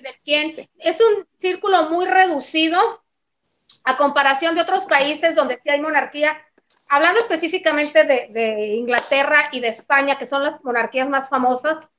[0.00, 0.68] ¿de quién?
[0.78, 2.78] Es un círculo muy reducido
[3.84, 6.40] a comparación de otros países donde sí hay monarquía.
[6.88, 11.90] Hablando específicamente de, de Inglaterra y de España, que son las monarquías más famosas,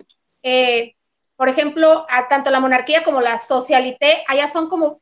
[0.43, 0.95] eh,
[1.35, 5.01] por ejemplo, a tanto la monarquía como la socialité, allá son como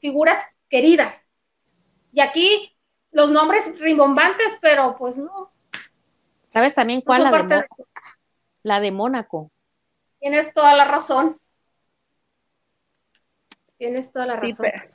[0.00, 1.28] figuras queridas.
[2.12, 2.76] Y aquí
[3.10, 5.52] los nombres rimbombantes, pero pues no.
[6.52, 7.22] ¿Sabes también no cuál?
[7.24, 7.66] La de,
[8.62, 9.50] la de Mónaco.
[10.20, 11.38] Tienes toda la razón.
[13.78, 14.66] Tienes toda la sí, razón.
[14.70, 14.94] pero-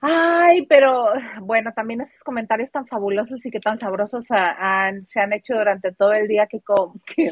[0.00, 5.54] Ay, pero bueno, también esos comentarios tan fabulosos y que tan sabrosos se han hecho
[5.54, 7.30] durante todo el día que, co- que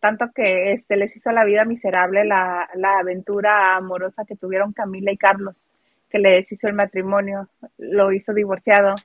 [0.00, 5.12] tanto que este les hizo la vida miserable la, la aventura amorosa que tuvieron Camila
[5.12, 5.68] y Carlos,
[6.10, 8.96] que le deshizo el matrimonio, lo hizo divorciado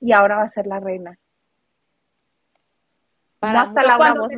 [0.00, 1.18] y ahora va a ser la reina.
[3.38, 4.36] Para Basta mu- Laura, Cuando te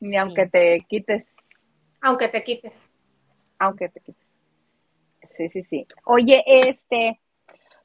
[0.00, 0.18] ni Sí.
[0.18, 1.34] aunque te quites,
[2.00, 2.92] aunque te quites.
[3.58, 4.26] aunque te quites.
[5.30, 5.86] Sí, sí, sí.
[6.04, 7.20] Oye, este,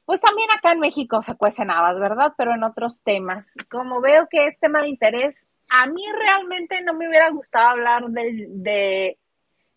[0.04, 2.32] pues también acá en México se cuecen habas, ¿verdad?
[2.36, 3.52] Pero en otros temas.
[3.70, 5.36] Como veo que es tema de interés,
[5.70, 9.18] a mí realmente no me hubiera gustado hablar del, de,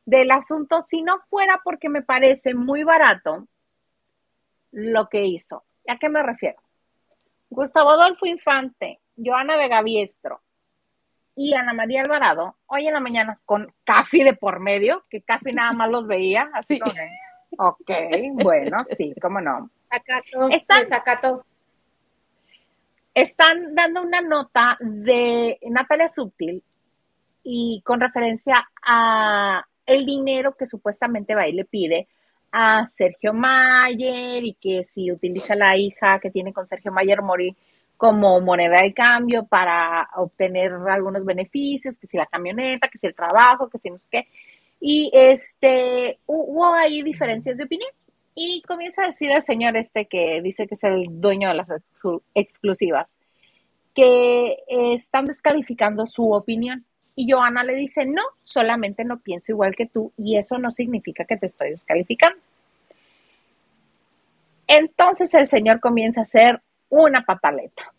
[0.05, 3.47] del asunto si no fuera porque me parece muy barato
[4.75, 5.63] lo que hizo.
[5.87, 6.61] ¿A qué me refiero?
[7.49, 10.41] Gustavo Adolfo Infante, Joana Vegaviestro
[11.35, 15.51] y Ana María Alvarado, hoy en la mañana con Cafi de por medio, que Cafi
[15.51, 16.79] nada más los veía, así Sí.
[16.81, 17.91] como ok,
[18.43, 19.69] bueno, sí, cómo no.
[19.89, 21.45] Sacato, Están- desacato.
[23.13, 26.61] Están dando una nota de Natalia Subtil
[27.43, 32.09] y con referencia a el dinero que supuestamente va y le pide
[32.57, 37.53] a Sergio Mayer y que si utiliza la hija que tiene con Sergio Mayer Mori
[37.97, 43.13] como moneda de cambio para obtener algunos beneficios, que si la camioneta, que si el
[43.13, 44.27] trabajo, que si no sé qué.
[44.79, 47.91] Y este, hubo ahí diferencias de opinión.
[48.35, 51.67] Y comienza a decir el señor este que dice que es el dueño de las
[51.67, 53.17] exclu- exclusivas,
[53.93, 56.85] que eh, están descalificando su opinión.
[57.17, 61.25] Y Joana le dice, no, solamente no pienso igual que tú y eso no significa
[61.25, 62.37] que te estoy descalificando.
[64.67, 67.93] Entonces el señor comienza a hacer una pataleta.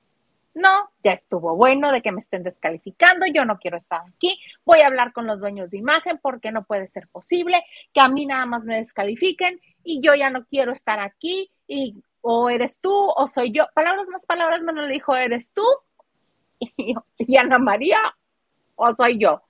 [0.54, 4.80] No, ya estuvo bueno de que me estén descalificando, yo no quiero estar aquí, voy
[4.80, 8.24] a hablar con los dueños de imagen porque no puede ser posible que a mí
[8.24, 12.90] nada más me descalifiquen y yo ya no quiero estar aquí y o eres tú
[12.90, 13.66] o soy yo.
[13.74, 15.62] Palabras más, palabras menos le dijo, eres tú
[16.58, 17.98] y, y Ana María
[18.76, 19.42] o soy yo.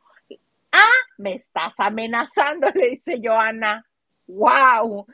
[0.72, 3.86] Ah, me estás amenazando, le dice Joana.
[4.28, 5.06] Wow,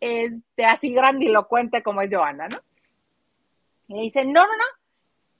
[0.00, 2.58] este, así grandilocuente como es Joana, ¿no?
[3.88, 4.64] Y le dice, no, no, no,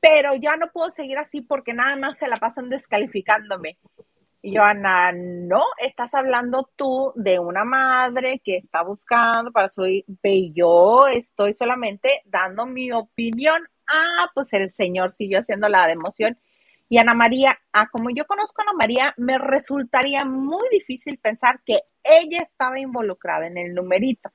[0.00, 3.78] pero ya no puedo seguir así porque nada más se la pasan descalificándome.
[4.42, 10.06] Y Joana, no, estás hablando tú de una madre que está buscando para su hijo,
[10.22, 13.66] y yo estoy solamente dando mi opinión.
[13.86, 16.38] Ah, pues el señor siguió haciendo la de emoción.
[16.88, 21.60] Y Ana María, ah, como yo conozco a Ana María, me resultaría muy difícil pensar
[21.64, 24.30] que ella estaba involucrada en el numerito,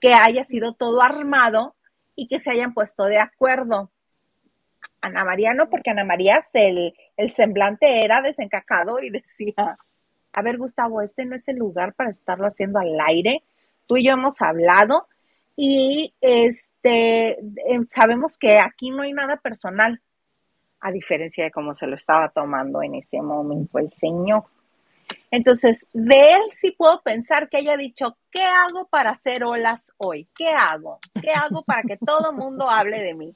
[0.00, 1.74] que haya sido todo armado
[2.14, 3.90] y que se hayan puesto de acuerdo.
[5.00, 9.78] Ana María no, porque Ana María el, el semblante era desencajado y decía,
[10.32, 13.42] a ver Gustavo, este no es el lugar para estarlo haciendo al aire.
[13.86, 15.08] tú y yo hemos hablado
[15.56, 20.00] y este em, sabemos que aquí no hay nada personal,
[20.80, 24.44] a diferencia de cómo se lo estaba tomando en ese momento el Señor.
[25.30, 30.28] Entonces, de él sí puedo pensar que haya dicho, ¿qué hago para hacer olas hoy?
[30.34, 30.98] ¿Qué hago?
[31.20, 33.34] ¿Qué hago para que todo el mundo hable de mí?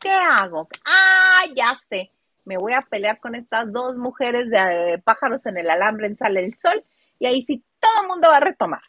[0.00, 0.68] ¿Qué hago?
[0.84, 2.10] Ah, ya sé.
[2.44, 6.16] Me voy a pelear con estas dos mujeres de eh, pájaros en el alambre en
[6.16, 6.82] Sale el Sol
[7.18, 8.82] y ahí sí todo el mundo va a retomar.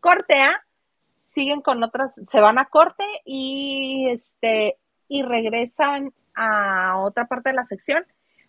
[0.00, 0.64] Cortea,
[1.22, 4.78] siguen con otras, se van a corte y este
[5.10, 8.06] y regresan a otra parte de la sección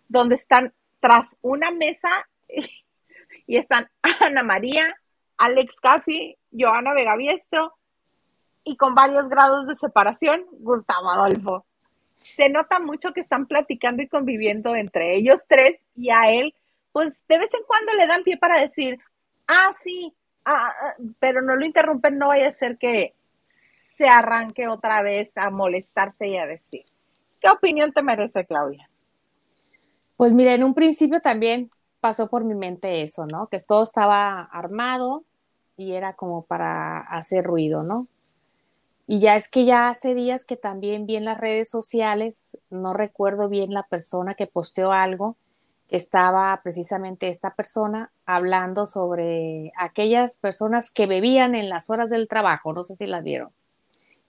[0.07, 2.09] donde están tras una mesa
[3.47, 3.89] y están
[4.21, 4.95] Ana María,
[5.37, 7.73] Alex Caffi, Joana Vegaviestro
[8.63, 11.65] y con varios grados de separación, Gustavo Adolfo.
[12.13, 16.53] Se nota mucho que están platicando y conviviendo entre ellos tres y a él,
[16.91, 18.99] pues de vez en cuando le dan pie para decir,
[19.47, 20.13] ah, sí,
[20.45, 23.15] ah, ah", pero no lo interrumpen, no vaya a ser que
[23.97, 26.85] se arranque otra vez a molestarse y a decir.
[27.39, 28.89] ¿Qué opinión te merece, Claudia?
[30.17, 33.47] Pues mira, en un principio también pasó por mi mente eso, ¿no?
[33.47, 35.23] Que todo estaba armado
[35.77, 38.07] y era como para hacer ruido, ¿no?
[39.07, 42.93] Y ya es que ya hace días que también vi en las redes sociales, no
[42.93, 45.35] recuerdo bien la persona que posteó algo,
[45.89, 52.27] que estaba precisamente esta persona hablando sobre aquellas personas que bebían en las horas del
[52.27, 53.51] trabajo, no sé si las vieron.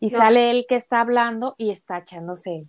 [0.05, 2.67] Y sale él que está hablando y está echándose,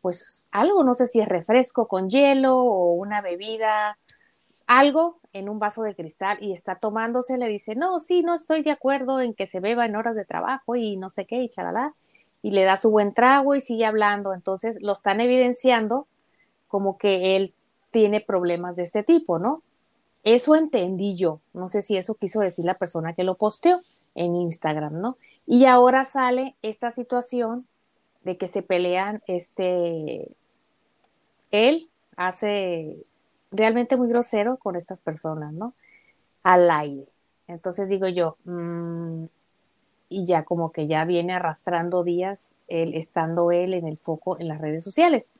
[0.00, 3.98] pues algo, no sé si es refresco con hielo o una bebida
[4.66, 8.62] algo en un vaso de cristal y está tomándose, le dice, no, sí, no estoy
[8.62, 11.48] de acuerdo en que se beba en horas de trabajo y no sé qué, y
[11.48, 11.92] chalala,
[12.40, 14.32] y le da su buen trago y sigue hablando.
[14.32, 16.06] Entonces lo están evidenciando
[16.68, 17.52] como que él
[17.90, 19.62] tiene problemas de este tipo, ¿no?
[20.22, 21.40] Eso entendí yo.
[21.52, 23.82] No sé si eso quiso decir la persona que lo posteó
[24.14, 25.16] en Instagram, ¿no?
[25.52, 27.66] Y ahora sale esta situación
[28.22, 30.28] de que se pelean, este,
[31.50, 33.02] él hace
[33.50, 35.74] realmente muy grosero con estas personas, ¿no?
[36.44, 37.08] Al aire.
[37.48, 39.24] Entonces digo yo, mm,
[40.08, 44.46] y ya como que ya viene arrastrando días él, estando él en el foco en
[44.46, 45.32] las redes sociales.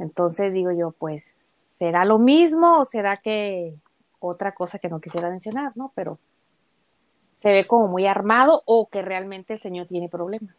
[0.00, 3.76] Entonces digo yo, pues, ¿será lo mismo o será que
[4.18, 5.92] otra cosa que no quisiera mencionar, ¿no?
[5.94, 6.18] Pero
[7.36, 10.56] se ve como muy armado o que realmente el señor tiene problemas.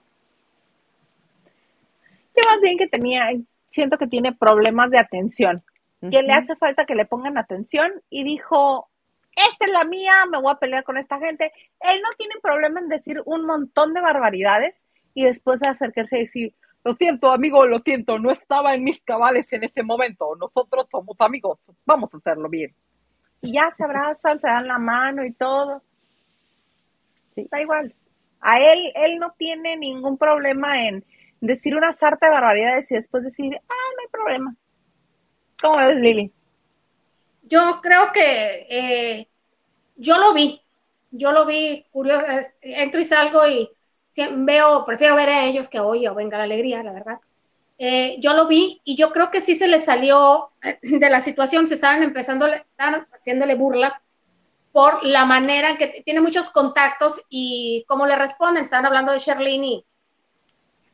[2.36, 3.32] Yo más bien que tenía,
[3.70, 5.64] siento que tiene problemas de atención
[6.02, 8.88] que le hace falta que le pongan atención y dijo,
[9.36, 11.52] esta es la mía, me voy a pelear con esta gente.
[11.80, 14.84] Él no tiene problema en decir un montón de barbaridades
[15.16, 19.02] y después de acercarse y decir, lo siento, amigo, lo siento, no estaba en mis
[19.02, 22.76] cabales en ese momento, nosotros somos amigos, vamos a hacerlo bien.
[23.42, 25.82] Y ya se abrazan, se dan la mano y todo.
[27.38, 27.48] Sí.
[27.52, 27.94] Da igual.
[28.42, 31.06] A él, él no tiene ningún problema en
[31.40, 34.56] decir una sarta de barbaridades y después decir, ah, no hay problema
[35.62, 36.32] ¿Cómo ves, Lili?
[37.44, 39.28] Yo creo que eh,
[39.96, 40.62] yo lo vi,
[41.12, 42.26] yo lo vi curioso,
[42.62, 43.70] entro y salgo y
[44.38, 47.20] veo, prefiero ver a ellos que hoy o venga la alegría, la verdad.
[47.80, 51.68] Eh, yo lo vi y yo creo que sí se le salió de la situación,
[51.68, 54.02] se estaban empezando, estaban haciéndole burla
[54.78, 58.64] por la manera en que tiene muchos contactos y cómo le responden.
[58.64, 59.84] Estaban hablando de Sherlyn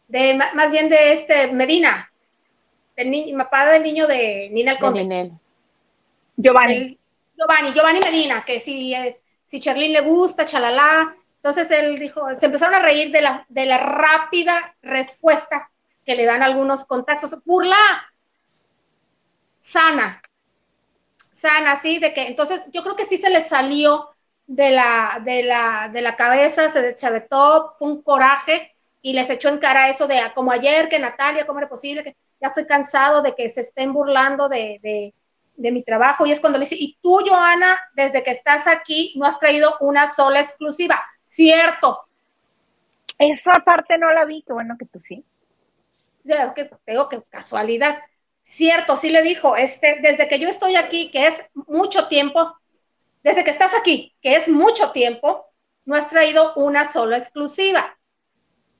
[0.07, 2.09] de más bien de este Medina,
[2.95, 5.33] el papá del niño de Nina el Conde.
[6.37, 6.97] Giovanni.
[7.37, 11.13] Giovanni, Giovanni Medina, que si, eh, si Charlene le gusta, chalala.
[11.35, 15.69] Entonces él dijo, se empezaron a reír de la, de la rápida respuesta
[16.05, 17.35] que le dan algunos contactos.
[17.43, 17.75] Burla
[19.59, 20.21] sana,
[21.43, 24.09] sana, sí, de que entonces yo creo que sí se le salió
[24.47, 29.49] de la, de la, de la cabeza, se deschavetó, fue un coraje y les echó
[29.49, 33.21] en cara eso de como ayer que Natalia, ¿cómo era posible que ya estoy cansado
[33.21, 35.13] de que se estén burlando de,
[35.55, 36.25] mi trabajo.
[36.25, 39.73] Y es cuando le dice, y tú, Joana, desde que estás aquí, no has traído
[39.79, 41.01] una sola exclusiva.
[41.25, 42.07] Cierto.
[43.17, 45.23] Esa parte no la vi, qué bueno que tú sí.
[46.25, 47.97] es que tengo que casualidad.
[48.43, 52.55] Cierto, sí le dijo, este, desde que yo estoy aquí, que es mucho tiempo,
[53.23, 55.47] desde que estás aquí, que es mucho tiempo,
[55.85, 57.97] no has traído una sola exclusiva.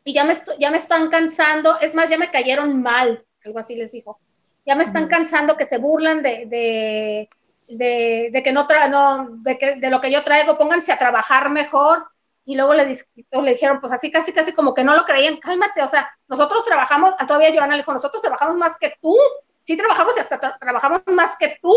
[0.03, 3.75] Y ya me, ya me están cansando, es más, ya me cayeron mal algo así
[3.75, 4.19] les dijo.
[4.65, 9.57] Ya me están cansando que se burlan de, de, de, que no, tra no de,
[9.57, 12.07] que, de lo que yo traigo, pónganse a trabajar mejor.
[12.45, 15.81] Y luego le, le dijeron, pues así, casi, casi como que no lo creían, cálmate,
[15.81, 19.17] o sea, nosotros trabajamos, todavía Joana le dijo, nosotros trabajamos más que tú,
[19.63, 21.75] sí trabajamos y hasta trabajamos más que tú.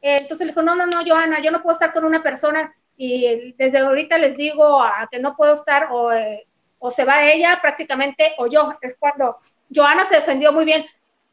[0.00, 3.54] entonces le dijo, no, no, no, Joana, yo no puedo estar con una persona y
[3.56, 6.48] desde ahorita les digo a, que no puedo estar o, eh,
[6.80, 8.76] o se va ella prácticamente o yo.
[8.80, 9.38] Es cuando
[9.72, 10.84] Joana se defendió muy bien.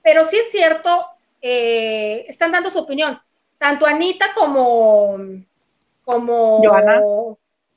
[0.04, 1.08] Pero sí es cierto,
[1.42, 3.20] eh, están dando su opinión.
[3.58, 5.18] Tanto Anita como,
[6.04, 7.02] como Joana.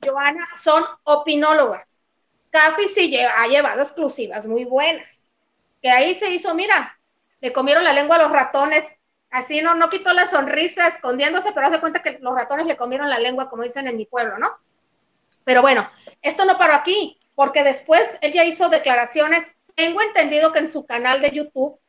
[0.05, 2.01] Joana son opinólogas.
[2.51, 5.27] Café sí ha llevado exclusivas muy buenas.
[5.81, 6.98] Que ahí se hizo, mira,
[7.41, 8.95] le comieron la lengua a los ratones.
[9.29, 13.09] Así no, no quitó la sonrisa escondiéndose, pero hace cuenta que los ratones le comieron
[13.09, 14.57] la lengua, como dicen en mi pueblo, ¿no?
[15.43, 15.87] Pero bueno,
[16.21, 19.55] esto no paró aquí, porque después ella hizo declaraciones.
[19.75, 21.79] Tengo entendido que en su canal de YouTube,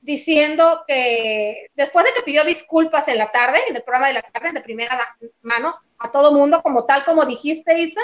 [0.00, 4.22] diciendo que después de que pidió disculpas en la tarde, en el programa de la
[4.22, 4.98] tarde, de primera
[5.42, 8.00] mano, a todo mundo, como tal como dijiste, Isa,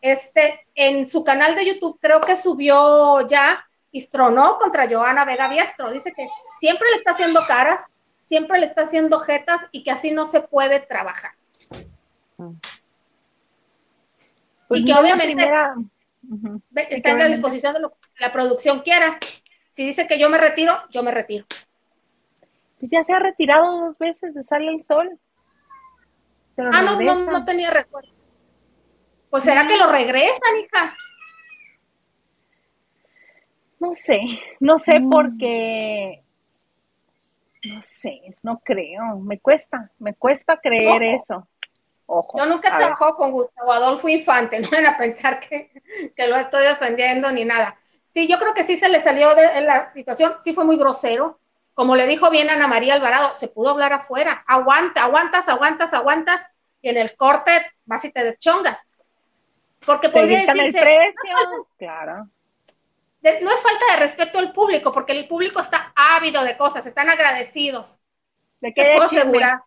[0.00, 3.67] este, en su canal de YouTube creo que subió ya
[4.10, 5.90] tronó contra Joana Vega Biestro.
[5.90, 6.28] Dice que
[6.58, 7.86] siempre le está haciendo caras,
[8.22, 11.32] siempre le está haciendo jetas y que así no se puede trabajar.
[14.68, 15.48] Pues y que obviamente
[16.90, 19.18] está en la disposición de lo que la producción quiera.
[19.70, 21.46] Si dice que yo me retiro, yo me retiro.
[22.78, 25.18] Pues ya se ha retirado dos veces de Sale el Sol.
[26.58, 28.10] ah, no, no, no tenía recuerdo.
[29.30, 30.96] Pues será que lo regresan, hija.
[33.80, 34.20] No sé,
[34.60, 35.10] no sé mm.
[35.10, 36.22] porque,
[37.64, 41.46] no sé, no creo, me cuesta, me cuesta creer eso.
[42.06, 45.70] Ojo, Yo nunca he trabajado con Gustavo Adolfo Infante, no van a pensar que,
[46.16, 47.76] lo estoy defendiendo ni nada.
[48.12, 51.38] Sí, yo creo que sí se le salió de la situación, sí fue muy grosero.
[51.74, 54.42] Como le dijo bien Ana María Alvarado, se pudo hablar afuera.
[54.48, 56.48] Aguanta, aguantas, aguantas, aguantas,
[56.82, 57.52] y en el corte
[57.84, 58.84] vas y te deschongas.
[59.86, 62.28] Porque podría decirse, el precio, claro
[63.22, 67.08] no es falta de respeto al público, porque el público está ávido de cosas, están
[67.08, 68.00] agradecidos.
[68.60, 68.94] ¿De qué?
[68.96, 69.62] Puedo asegurar.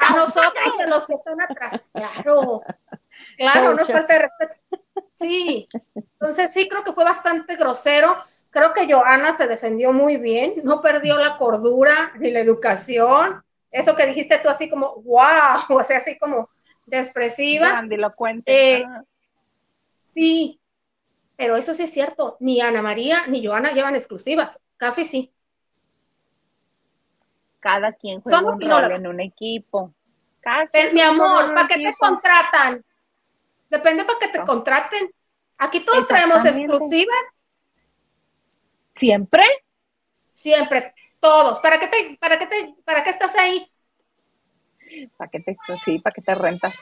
[0.00, 2.62] A nosotros de los que están atrás, claro.
[3.36, 4.84] Claro, no es falta de respeto.
[5.14, 8.16] Sí, entonces sí creo que fue bastante grosero.
[8.50, 13.44] Creo que Joana se defendió muy bien, no perdió la cordura ni la educación.
[13.72, 15.20] Eso que dijiste tú así como, wow,
[15.70, 16.48] o sea, así como
[16.88, 17.84] expresiva.
[18.46, 18.84] Eh,
[20.00, 20.59] sí,
[21.40, 24.60] pero eso sí es cierto, ni Ana María ni Joana llevan exclusivas.
[24.76, 25.32] Café sí.
[27.60, 29.94] Cada quien juega un rol en un equipo.
[30.92, 32.84] mi amor, ¿para qué te contratan?
[33.70, 35.14] Depende para qué te contraten.
[35.56, 37.24] Aquí todos traemos exclusivas.
[38.94, 39.42] ¿Siempre?
[40.32, 41.58] Siempre, todos.
[41.60, 43.66] ¿Para qué te, para qué te, para qué estás ahí?
[45.16, 46.74] ¿Para qué te, sí, para qué te rentas?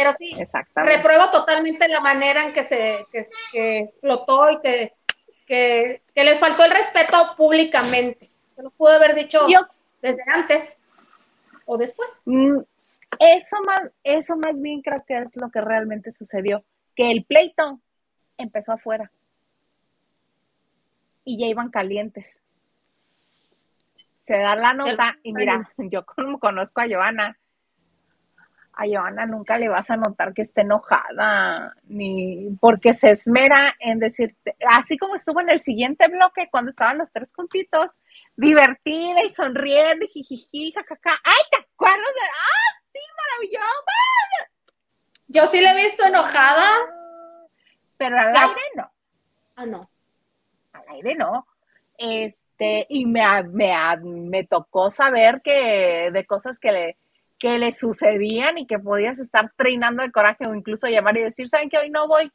[0.00, 0.32] Pero sí,
[0.76, 3.06] repruebo totalmente la manera en que se
[3.52, 8.30] explotó y que, que, les faltó el respeto públicamente.
[8.56, 9.46] Se lo pude haber dicho
[10.00, 10.78] desde antes
[11.66, 12.22] o después.
[12.24, 12.60] Mm,
[13.18, 16.64] eso más, eso más bien creo que es lo que realmente sucedió,
[16.96, 17.78] que el pleito
[18.38, 19.12] empezó afuera
[21.24, 22.40] y ya iban calientes.
[24.22, 27.36] Se da la nota y mira, yo como conozco a Joana,
[28.80, 33.98] a Joana nunca le vas a notar que esté enojada, ni porque se esmera en
[33.98, 37.92] decirte, así como estuvo en el siguiente bloque cuando estaban los tres juntitos,
[38.36, 41.20] divertida y sonriendo, jijiji, jajaja.
[41.24, 42.26] ¡Ay, te acuerdas de!
[42.26, 43.84] ¡Ah, sí, maravilloso!
[45.28, 46.64] Yo sí la he visto enojada.
[47.98, 48.90] Pero al aire no.
[49.56, 49.90] Ah, no.
[50.72, 51.46] Al aire no.
[51.98, 56.96] Este, y me, me, me tocó saber que de cosas que le
[57.40, 61.48] que le sucedían y que podías estar treinando de coraje o incluso llamar y decir,
[61.48, 62.30] ¿saben que hoy no voy?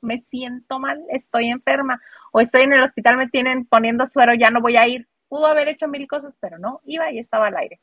[0.00, 2.02] Me siento mal, estoy enferma
[2.32, 5.08] o estoy en el hospital, me tienen poniendo suero, ya no voy a ir.
[5.28, 7.80] Pudo haber hecho mil cosas, pero no, iba y estaba al aire.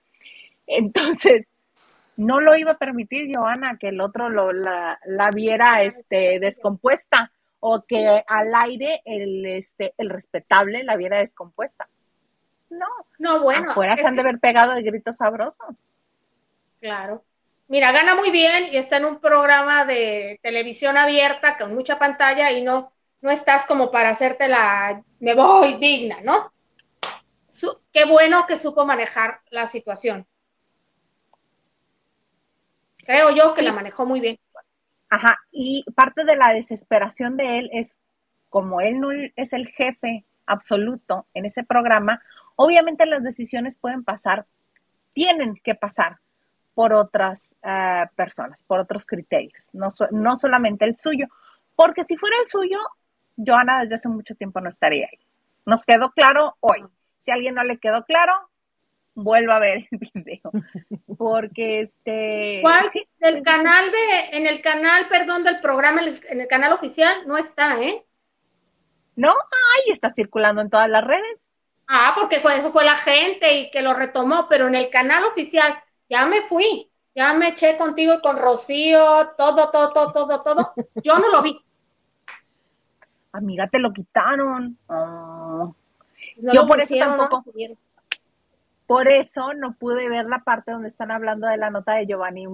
[0.67, 1.47] Entonces,
[2.17, 4.99] no lo iba a permitir, Joana, que el otro lo, la,
[5.33, 11.87] viera este, descompuesta o que al aire el, este, el respetable la viera descompuesta.
[12.69, 13.71] No, no, bueno.
[13.71, 15.75] Afuera se han de haber pegado de gritos sabrosos.
[16.85, 17.25] Claro.
[17.67, 22.51] Mira, gana muy bien y está en un programa de televisión abierta con mucha pantalla
[22.51, 26.53] y no, no estás como para hacerte la me voy digna, ¿no?
[27.91, 30.27] qué bueno que supo manejar la situación.
[32.97, 34.37] Creo yo que la manejó muy bien.
[35.09, 37.97] Ajá, y parte de la desesperación de él es,
[38.49, 42.21] como él no es el jefe absoluto en ese programa,
[42.55, 44.45] obviamente las decisiones pueden pasar,
[45.13, 46.19] tienen que pasar
[46.75, 51.27] por otras eh, personas, por otros criterios, no, no solamente el suyo,
[51.75, 52.77] porque si fuera el suyo,
[53.37, 55.19] Joana desde hace mucho tiempo no estaría ahí.
[55.65, 56.85] Nos quedó claro hoy.
[57.21, 58.33] Si a alguien no le quedó claro,
[59.15, 60.51] vuelva a ver el video.
[61.17, 62.59] Porque este.
[62.61, 62.87] ¿Cuál?
[63.19, 67.81] Del canal de, en el canal, perdón, del programa, en el canal oficial, no está,
[67.81, 68.05] ¿eh?
[69.15, 71.49] No, ay, está circulando en todas las redes.
[71.87, 75.23] Ah, porque fue, eso fue la gente y que lo retomó, pero en el canal
[75.23, 78.99] oficial ya me fui, ya me eché contigo y con Rocío,
[79.37, 80.73] todo, todo, todo, todo, todo.
[81.03, 81.59] Yo no lo vi.
[83.31, 84.77] Amiga, te lo quitaron.
[84.87, 85.69] Ah.
[86.35, 87.43] Pues no Yo lo por eso pusieron, tampoco.
[88.87, 92.45] Por eso no pude ver la parte donde están hablando de la nota de Giovanni,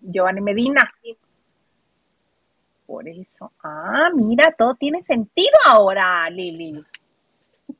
[0.00, 0.92] Giovanni Medina.
[2.86, 3.52] Por eso.
[3.62, 6.80] Ah, mira, todo tiene sentido ahora, Lili.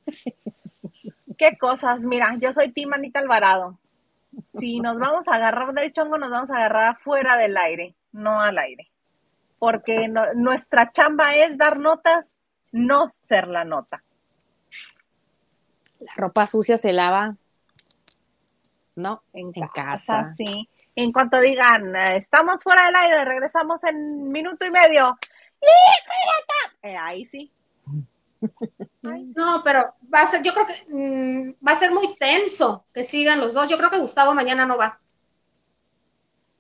[1.39, 2.05] Qué cosas.
[2.05, 3.79] Mira, yo soy Tim Anita Alvarado.
[4.47, 8.41] Si nos vamos a agarrar del chongo, nos vamos a agarrar fuera del aire, no
[8.41, 8.91] al aire.
[9.59, 12.37] Porque no- nuestra chamba es dar notas,
[12.73, 14.03] no ser la nota.
[16.01, 17.35] La ropa sucia se lava.
[18.97, 20.35] No, En, en casa, casa.
[20.35, 20.69] sí.
[20.97, 25.17] En cuanto digan, eh, estamos fuera del aire, regresamos en minuto y medio.
[25.61, 26.79] ¡Híjole!
[26.83, 27.53] Eh, ahí sí.
[29.37, 33.03] No, pero va a ser, yo creo que mm, va a ser muy tenso que
[33.03, 33.69] sigan los dos.
[33.69, 34.99] Yo creo que Gustavo mañana no va.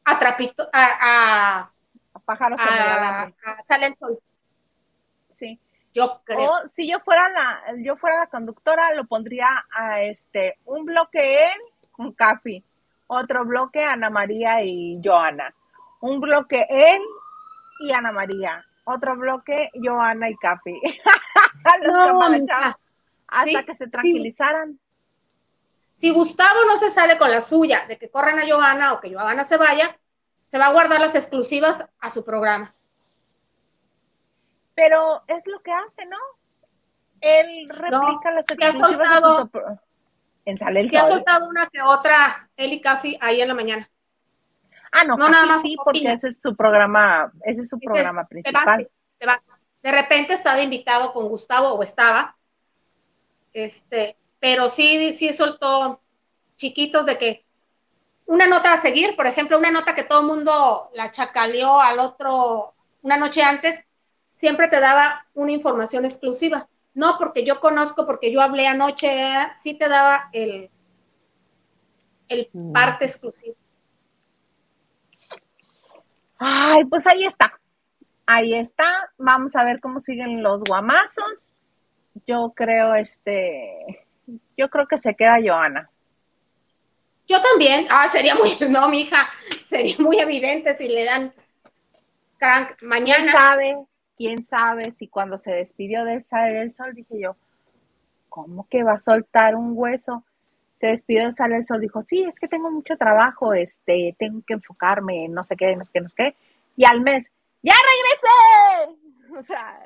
[0.04, 1.70] A trapito, a, a,
[2.14, 3.36] A pájaros en el a, alambre.
[3.64, 4.18] sale el sol.
[5.30, 5.60] Sí.
[5.92, 6.50] Yo creo.
[6.50, 11.46] O si yo fuera la, yo fuera la conductora, lo pondría a este, un bloque
[11.46, 11.60] él
[11.90, 12.64] con Cafi,
[13.06, 15.54] otro bloque Ana María y Joana,
[16.00, 17.02] un bloque él
[17.80, 20.36] y Ana María, otro bloque Joana y
[21.82, 22.78] Los No, mija.
[23.28, 23.90] hasta Sí, que se sí.
[23.90, 24.78] tranquilizaran.
[25.94, 29.14] Si Gustavo no se sale con la suya de que corran a Johanna o que
[29.14, 29.98] Johanna se vaya,
[30.46, 32.72] se va a guardar las exclusivas a su programa.
[34.74, 36.16] Pero es lo que hace, ¿no?
[37.20, 39.78] Él replica las ha exclusivas su soltado- top-
[40.46, 41.10] en Sale el Se ha Sol.
[41.16, 43.86] soltado una que otra, él y Cafi, ahí en la mañana.
[44.90, 48.22] Ah, no, no, nada más sí, porque ese es su programa, ese es su programa
[48.24, 48.64] Te principal.
[48.64, 48.86] vas,
[49.18, 49.38] te vas.
[49.82, 52.36] De repente está de invitado con Gustavo o estaba.
[53.52, 56.00] Este, pero sí, sí soltó
[56.56, 57.44] chiquitos de que
[58.26, 61.98] una nota a seguir, por ejemplo, una nota que todo el mundo la chacaleó al
[61.98, 63.86] otro una noche antes,
[64.32, 66.68] siempre te daba una información exclusiva.
[66.94, 69.10] No porque yo conozco, porque yo hablé anoche,
[69.60, 70.70] sí te daba el,
[72.28, 72.72] el Mm.
[72.72, 73.56] parte exclusivo.
[76.38, 77.59] Ay, pues ahí está.
[78.32, 79.10] Ahí está.
[79.18, 81.52] Vamos a ver cómo siguen los guamazos.
[82.28, 84.06] Yo creo, este,
[84.56, 85.90] yo creo que se queda Joana.
[87.26, 87.86] Yo también.
[87.90, 89.28] Ah, sería muy, no, mi hija,
[89.64, 91.32] sería muy evidente si le dan
[92.38, 93.32] crank ¿Quién mañana.
[93.32, 93.76] sabe?
[94.16, 97.34] ¿Quién sabe si cuando se despidió de Sale el Sol dije yo,
[98.28, 100.22] ¿cómo que va a soltar un hueso?
[100.78, 104.40] Se despidió de Sale el Sol, dijo, sí, es que tengo mucho trabajo, este, tengo
[104.46, 106.36] que enfocarme en no sé qué, no sé qué, no sé qué.
[106.76, 107.28] Y al mes,
[107.62, 109.38] ¡ya regresé!
[109.38, 109.78] O sea,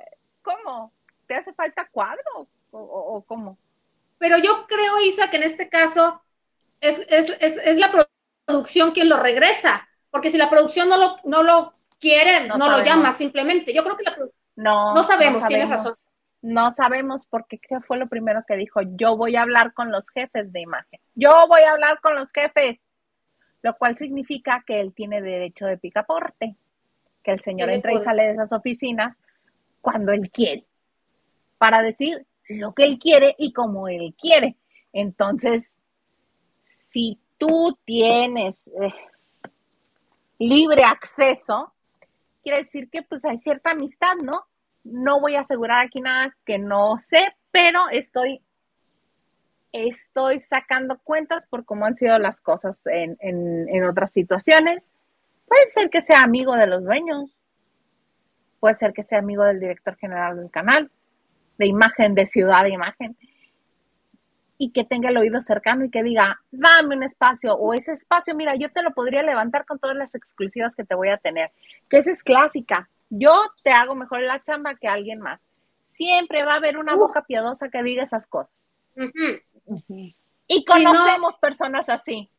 [0.42, 0.92] ¿cómo?
[1.26, 2.48] ¿Te hace falta cuadro?
[2.70, 3.58] ¿O, o- o cómo?
[4.18, 6.22] Pero yo creo, Isa, que en este caso
[6.80, 7.90] es, es, es, es la
[8.46, 9.88] producción quien lo regresa.
[10.10, 12.86] Porque si la producción no lo, no lo quiere, No no, lo sabemos.
[12.88, 13.74] llama simplemente.
[13.74, 15.92] Yo creo que la produ- No, No sabemos, tienes razón.
[16.42, 18.80] No sabemos porque qué fue lo primero que dijo.
[18.82, 21.00] Yo voy a hablar con los jefes de imagen.
[21.14, 22.78] Yo voy a hablar con los jefes.
[23.62, 26.54] Lo cual significa que él tiene derecho de picaporte.
[27.24, 29.20] Que el señor entra y sale de esas oficinas
[29.80, 30.64] cuando él quiere.
[31.58, 34.56] Para decir lo que él quiere y como él quiere.
[34.92, 35.74] Entonces,
[36.92, 38.94] si tú tienes eh,
[40.38, 41.72] libre acceso,
[42.42, 44.44] quiere decir que pues hay cierta amistad, ¿no?
[44.84, 48.42] No voy a asegurar aquí nada que no sé, pero estoy,
[49.72, 54.90] estoy sacando cuentas por cómo han sido las cosas en, en, en otras situaciones.
[55.47, 57.36] Puede ser que sea amigo de los dueños,
[58.61, 60.90] puede ser que sea amigo del director general del canal,
[61.59, 63.16] de imagen, de ciudad de imagen,
[64.57, 68.34] y que tenga el oído cercano y que diga, dame un espacio, o ese espacio,
[68.34, 71.51] mira, yo te lo podría levantar con todas las exclusivas que te voy a tener,
[71.88, 72.88] que esa es clásica.
[73.11, 73.32] Yo
[73.62, 75.40] te hago mejor la chamba que alguien más.
[75.90, 78.70] Siempre va a haber una boca piadosa que diga esas cosas.
[80.47, 82.30] Y Si no- conocemos personas así.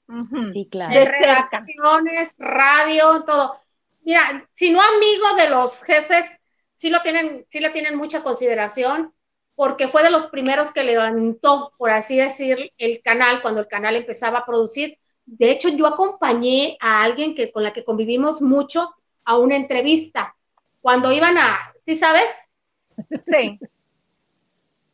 [0.54, 0.94] Sí, claro.
[0.94, 3.60] De redacciones, radio, todo.
[4.04, 6.38] Mira, si no amigo de los jefes,
[6.76, 9.14] sí lo tienen, sí le tienen mucha consideración,
[9.56, 13.96] porque fue de los primeros que levantó, por así decir, el canal cuando el canal
[13.96, 15.00] empezaba a producir.
[15.26, 18.94] De hecho, yo acompañé a alguien que con la que convivimos mucho
[19.24, 20.36] a una entrevista.
[20.82, 22.26] Cuando iban a, ¿sí sabes?
[23.28, 23.60] Sí,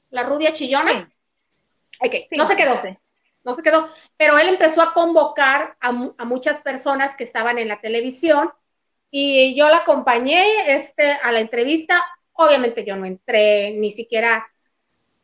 [0.09, 0.91] La rubia chillona.
[0.91, 2.07] Sí.
[2.07, 2.81] Ok, sí, no se quedó.
[2.81, 2.97] sí.
[3.43, 3.87] No se quedó,
[4.17, 5.91] pero él empezó a convocar a,
[6.25, 8.51] muchas personas que estaban en la televisión
[9.09, 11.99] y yo la acompañé este, a la entrevista.
[12.33, 14.47] Obviamente yo no entré, ni siquiera,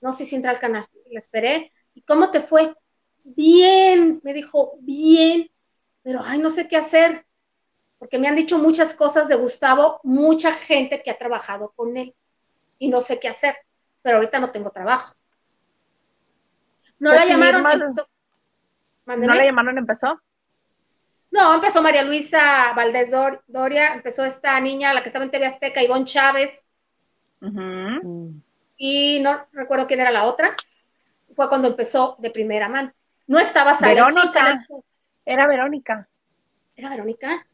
[0.01, 1.71] no sé si entré al canal, la esperé.
[1.93, 2.75] ¿Y cómo te fue?
[3.23, 5.51] Bien, me dijo, bien,
[6.01, 7.25] pero ay, no sé qué hacer,
[7.99, 12.15] porque me han dicho muchas cosas de Gustavo, mucha gente que ha trabajado con él
[12.79, 13.55] y no sé qué hacer,
[14.01, 15.16] pero ahorita no tengo trabajo.
[16.99, 17.63] No la llamaron.
[19.05, 20.21] ¿No la llamaron empezó?
[21.31, 23.11] No, empezó María Luisa Valdés
[23.47, 26.63] Doria, empezó esta niña, la que estaba en TV Azteca, Ivonne Chávez.
[28.77, 30.55] Y no recuerdo quién era la otra.
[31.29, 32.91] Fue cuando empezó de primera mano.
[33.27, 34.65] No estaba Verónica.
[35.25, 36.07] Era Verónica.
[36.75, 37.45] ¿Era Verónica?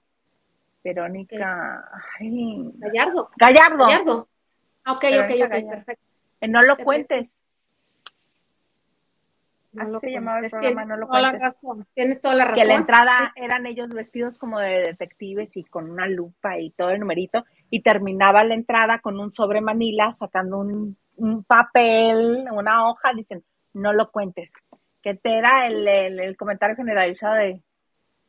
[0.84, 1.90] Verónica.
[2.20, 3.32] Gallardo.
[3.38, 3.86] Gallardo.
[3.88, 4.28] Gallardo.
[4.84, 6.04] Ah, ok, ok, ok, perfecto.
[6.42, 7.40] Eh, no lo cuentes.
[9.78, 11.84] Así se llamaba el programa, no lo toda La razón.
[11.94, 12.62] Tienes toda la razón.
[12.62, 16.90] Que la entrada eran ellos vestidos como de detectives y con una lupa y todo
[16.90, 20.98] el numerito, y terminaba la entrada con un sobre Manila sacando un,
[21.46, 23.44] papel, una hoja, dicen,
[23.74, 24.52] no lo cuentes.
[25.02, 27.62] Que te era el, el, comentario generalizado de,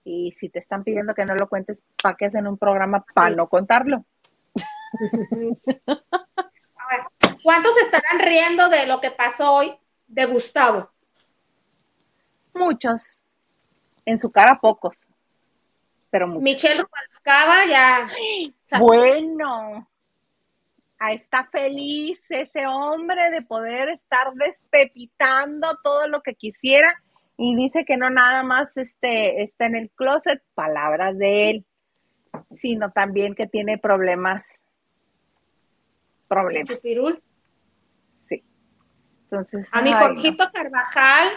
[0.05, 3.35] y si te están pidiendo que no lo cuentes, ¿para qué hacen un programa para
[3.35, 4.05] no contarlo?
[7.43, 9.75] ¿Cuántos estarán riendo de lo que pasó hoy
[10.07, 10.94] de Gustavo?
[12.55, 13.23] Muchos.
[14.05, 15.09] En su cara pocos.
[16.11, 16.45] Pero muchos.
[16.45, 18.09] Michelle Rubalcaba ya.
[18.79, 19.89] Bueno.
[21.11, 27.03] Está feliz ese hombre de poder estar despepitando todo lo que quisiera
[27.37, 31.67] y dice que no nada más este, está en el closet, palabras de él,
[32.51, 34.65] sino también que tiene problemas.
[36.29, 36.81] Problemas.
[36.81, 38.43] Sí.
[39.25, 39.69] Entonces.
[39.73, 41.29] A mi Jorgito Carvajal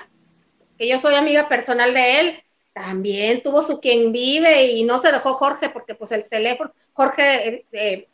[0.78, 5.12] que yo soy amiga personal de él, también tuvo su quien vive y no se
[5.12, 8.08] dejó Jorge porque pues el teléfono, Jorge eh, eh,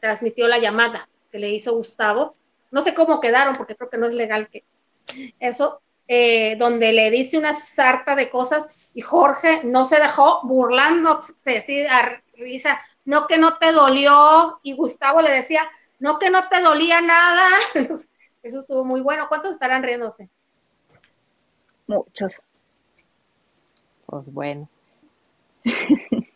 [0.00, 2.34] transmitió la llamada que le hizo Gustavo.
[2.72, 4.64] No sé cómo quedaron porque creo que no es legal que
[5.38, 11.34] eso, eh, donde le dice una sarta de cosas y Jorge no se dejó burlándose,
[11.44, 16.48] decir a risa, no que no te dolió y Gustavo le decía, no que no
[16.48, 17.48] te dolía nada.
[18.42, 19.28] Eso estuvo muy bueno.
[19.28, 20.28] ¿Cuántos estarán riéndose?
[21.86, 22.40] Muchos.
[24.06, 24.68] Pues bueno.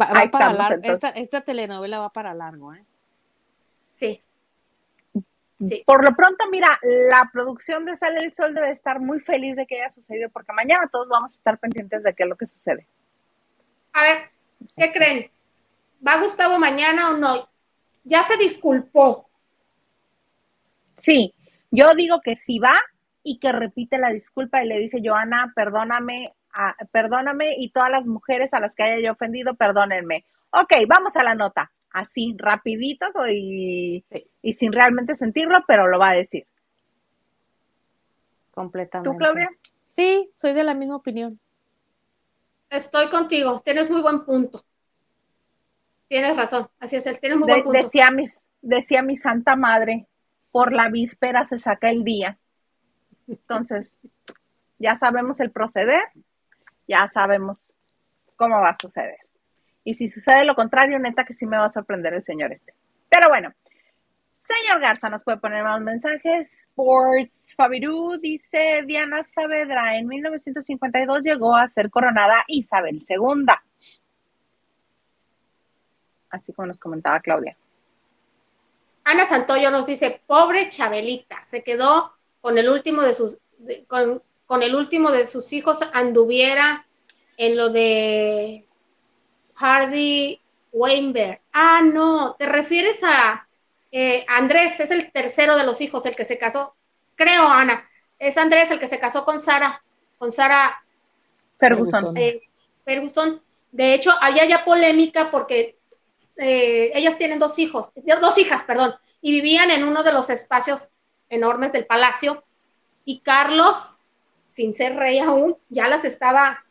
[0.00, 0.82] Va, para largo.
[0.82, 2.82] Esta, telenovela va para largo, ¿eh?
[3.94, 4.22] Sí.
[5.62, 5.82] Sí.
[5.86, 9.66] Por lo pronto, mira, la producción de Sale el Sol debe estar muy feliz de
[9.66, 12.46] que haya sucedido, porque mañana todos vamos a estar pendientes de qué es lo que
[12.46, 12.86] sucede.
[13.92, 14.30] A ver,
[14.76, 14.98] ¿qué este.
[14.98, 15.30] creen?
[16.06, 17.48] ¿Va Gustavo mañana o no?
[18.02, 19.28] Ya se disculpó.
[20.96, 21.34] Sí,
[21.70, 22.74] yo digo que si va,
[23.22, 26.34] y que repite la disculpa y le dice, Joana, perdóname,
[26.90, 30.24] perdóname y todas las mujeres a las que haya yo ofendido, perdónenme.
[30.50, 31.72] Ok, vamos a la nota.
[31.90, 34.04] Así, rapidito y,
[34.40, 36.46] y sin realmente sentirlo, pero lo va a decir.
[38.52, 39.10] Completamente.
[39.10, 39.50] ¿Tú, Claudia?
[39.88, 41.38] Sí, soy de la misma opinión.
[42.70, 44.62] Estoy contigo, tienes muy buen punto.
[46.08, 47.78] Tienes razón, así es, tienes muy buen punto.
[47.78, 50.06] Decía, mis, decía mi santa madre,
[50.50, 52.38] por la víspera se saca el día.
[53.32, 53.96] Entonces,
[54.78, 56.02] ya sabemos el proceder,
[56.86, 57.72] ya sabemos
[58.36, 59.18] cómo va a suceder.
[59.84, 62.74] Y si sucede lo contrario, neta que sí me va a sorprender el señor este.
[63.08, 63.52] Pero bueno,
[64.40, 66.60] señor Garza nos puede poner más mensajes.
[66.62, 73.46] Sports Fabirú dice, Diana Saavedra en 1952 llegó a ser coronada Isabel II.
[76.30, 77.56] Así como nos comentaba Claudia.
[79.04, 83.38] Ana Santoyo nos dice, pobre Chabelita, se quedó con el último de sus,
[83.86, 86.86] con, el último de sus hijos anduviera
[87.38, 88.66] en lo de
[89.54, 90.38] Hardy
[90.72, 91.40] Weinberg.
[91.52, 93.48] Ah, no, te refieres a
[93.90, 96.74] eh, Andrés, es el tercero de los hijos, el que se casó,
[97.14, 97.88] creo, Ana,
[98.18, 99.82] es Andrés el que se casó con Sara,
[100.18, 100.84] con Sara
[101.58, 102.14] Ferguson.
[102.16, 102.42] Eh,
[102.84, 103.40] Ferguson.
[103.70, 105.78] De hecho, había ya polémica porque
[106.36, 110.90] eh, ellas tienen dos hijos, dos hijas, perdón, y vivían en uno de los espacios
[111.32, 112.44] enormes del palacio
[113.04, 113.98] y Carlos,
[114.52, 116.64] sin ser rey aún, ya las estaba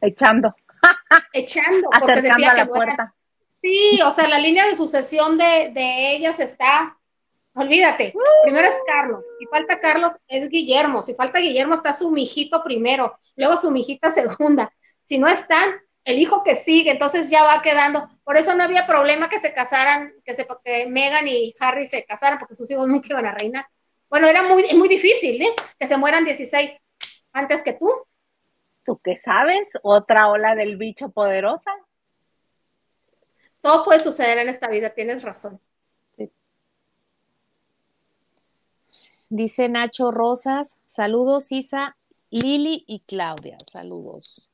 [0.00, 0.54] echando.
[1.32, 3.14] echando, porque decía que la puerta.
[3.62, 6.98] Sí, o sea, la línea de sucesión de, ellas está,
[7.54, 12.64] olvídate, primero es Carlos, si falta Carlos es Guillermo, si falta Guillermo está su mijito
[12.64, 15.74] primero, luego su mijita segunda, si no están,
[16.04, 19.52] el hijo que sigue, entonces ya va quedando, por eso no había problema que se
[19.52, 23.32] casaran, que, se, que Megan y Harry se casaran, porque sus hijos nunca iban a
[23.32, 23.66] reinar.
[24.08, 25.54] Bueno, era muy, muy difícil, ¿eh?
[25.78, 26.76] Que se mueran 16.
[27.32, 27.88] antes que tú.
[28.84, 29.68] ¿Tú qué sabes?
[29.82, 31.70] ¿Otra ola del bicho poderosa?
[33.60, 35.60] Todo puede suceder en esta vida, tienes razón.
[39.28, 41.96] Dice Nacho Rosas, saludos Isa,
[42.30, 44.49] Lili y Claudia, saludos.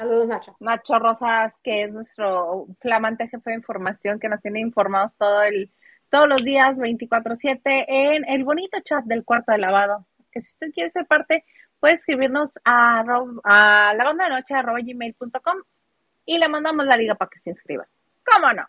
[0.00, 0.56] Saludos Nacho.
[0.60, 5.70] Nacho Rosas, que es nuestro flamante jefe de información que nos tiene informados todo el,
[6.08, 10.06] todos los días 24/7 en el bonito chat del cuarto de lavado.
[10.32, 11.44] Que si usted quiere ser parte,
[11.80, 13.00] puede escribirnos a,
[13.44, 15.58] a la banda de noche gmail.com
[16.24, 17.86] y le mandamos la liga para que se inscriba.
[18.24, 18.64] ¿Cómo no?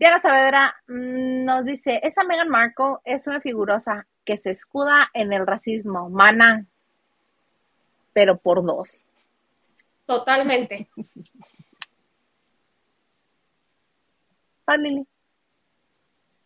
[0.00, 5.32] Diana Saavedra mm, nos dice, esa Meghan Markle es una figurosa que se escuda en
[5.32, 6.66] el racismo, mana,
[8.12, 9.06] pero por dos.
[10.06, 10.88] Totalmente.
[14.78, 15.06] Lili.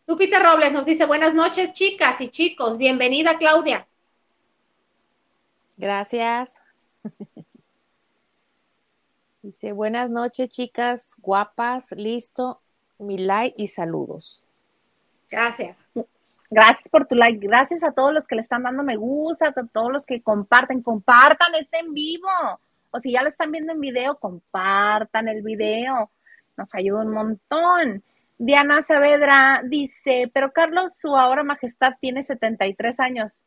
[0.06, 3.86] Lupita Robles nos dice, buenas noches chicas y chicos, bienvenida Claudia.
[5.76, 6.60] Gracias.
[9.42, 12.60] Dice, buenas noches, chicas, guapas, listo,
[12.98, 14.46] mi like y saludos.
[15.30, 15.88] Gracias.
[16.50, 19.52] Gracias por tu like, gracias a todos los que le están dando me gusta, a
[19.52, 22.28] todos los que comparten, compartan este en vivo.
[22.90, 26.10] O si ya lo están viendo en video, compartan el video.
[26.56, 28.02] Nos ayuda un montón.
[28.38, 33.42] Diana Saavedra dice, pero Carlos, su ahora majestad tiene 73 años.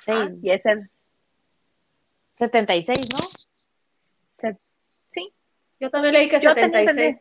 [0.00, 0.12] Sí.
[0.42, 1.10] y ese es
[2.34, 3.18] 76, ¿no?
[4.38, 4.58] Se-
[5.10, 5.32] sí.
[5.80, 7.16] Yo también leí que Yo tenía 76.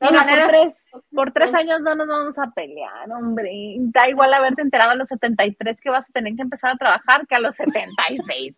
[0.00, 3.76] Mira, por, tres, por tres años no nos vamos a pelear, hombre.
[3.78, 7.26] Da igual haberte enterado a los 73 que vas a tener que empezar a trabajar
[7.26, 8.56] que a los 76.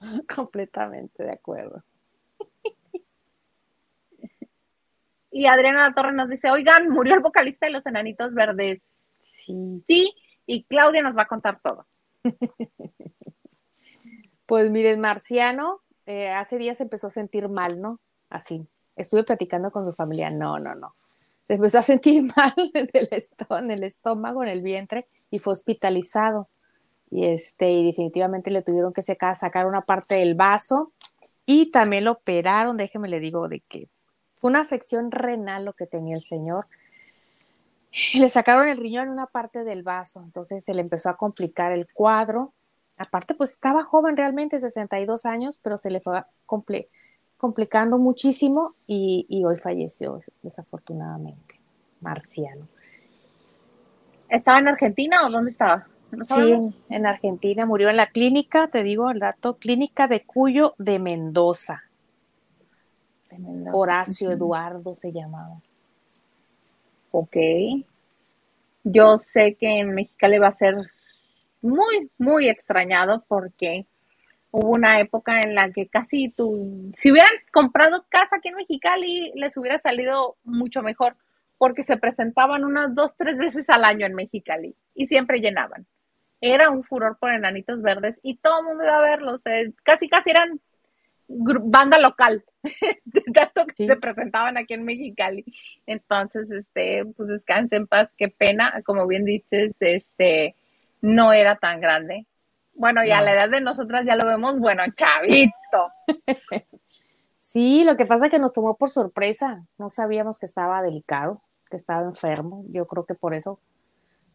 [0.34, 1.82] Completamente de acuerdo.
[5.30, 8.80] Y Adriana La Torre nos dice, oigan, murió el vocalista de Los Enanitos Verdes.
[9.18, 9.82] Sí.
[9.88, 10.14] Sí,
[10.46, 11.86] y Claudia nos va a contar todo.
[14.46, 17.98] Pues miren, Marciano eh, hace días empezó a sentir mal, ¿no?
[18.34, 18.66] Así.
[18.96, 20.30] Estuve platicando con su familia.
[20.30, 20.94] No, no, no.
[21.46, 26.48] Se empezó a sentir mal en el, estómago, en el vientre y fue hospitalizado.
[27.10, 30.92] Y, este, y definitivamente le tuvieron que sacar una parte del vaso
[31.46, 32.76] y también lo operaron.
[32.76, 33.88] Déjeme le digo de que
[34.36, 36.66] fue una afección renal lo que tenía el señor.
[38.14, 41.70] Le sacaron el riñón en una parte del vaso, entonces se le empezó a complicar
[41.70, 42.52] el cuadro
[42.98, 46.88] aparte pues estaba joven realmente, 62 años, pero se le fue comple-
[47.36, 51.60] complicando muchísimo y, y hoy falleció desafortunadamente,
[52.00, 52.66] Marciano.
[54.28, 55.86] ¿Estaba en Argentina o dónde estaba?
[56.10, 60.22] ¿No Sí, en, en Argentina murió en la clínica, te digo el dato, clínica de
[60.24, 61.84] Cuyo de Mendoza.
[63.72, 64.36] Horacio Ujú.
[64.36, 65.60] Eduardo se llamaba.
[67.10, 67.36] Ok.
[68.84, 70.76] Yo sé que en Mexicali va a ser
[71.62, 73.86] muy, muy extrañado porque
[74.56, 79.32] hubo una época en la que casi tú, si hubieran comprado casa aquí en Mexicali,
[79.34, 81.16] les hubiera salido mucho mejor
[81.58, 85.86] porque se presentaban unas dos, tres veces al año en Mexicali y siempre llenaban.
[86.40, 89.44] Era un furor por enanitos verdes y todo el mundo iba a verlos.
[89.46, 90.60] eh, casi, casi eran
[91.26, 92.44] banda local,
[93.04, 93.86] de tanto que Sí.
[93.88, 95.44] se presentaban aquí en Mexicali.
[95.86, 100.54] Entonces, este, pues descanse en paz, qué pena, como bien dices, este,
[101.00, 102.26] no era tan grande.
[102.74, 103.24] Bueno, ya a No.
[103.26, 105.90] la edad de nosotras ya lo vemos, bueno, chavito.
[107.36, 109.66] Sí, lo que pasa es que nos tomó por sorpresa.
[109.76, 112.64] No sabíamos que estaba delicado, que estaba enfermo.
[112.70, 113.60] Yo creo que por eso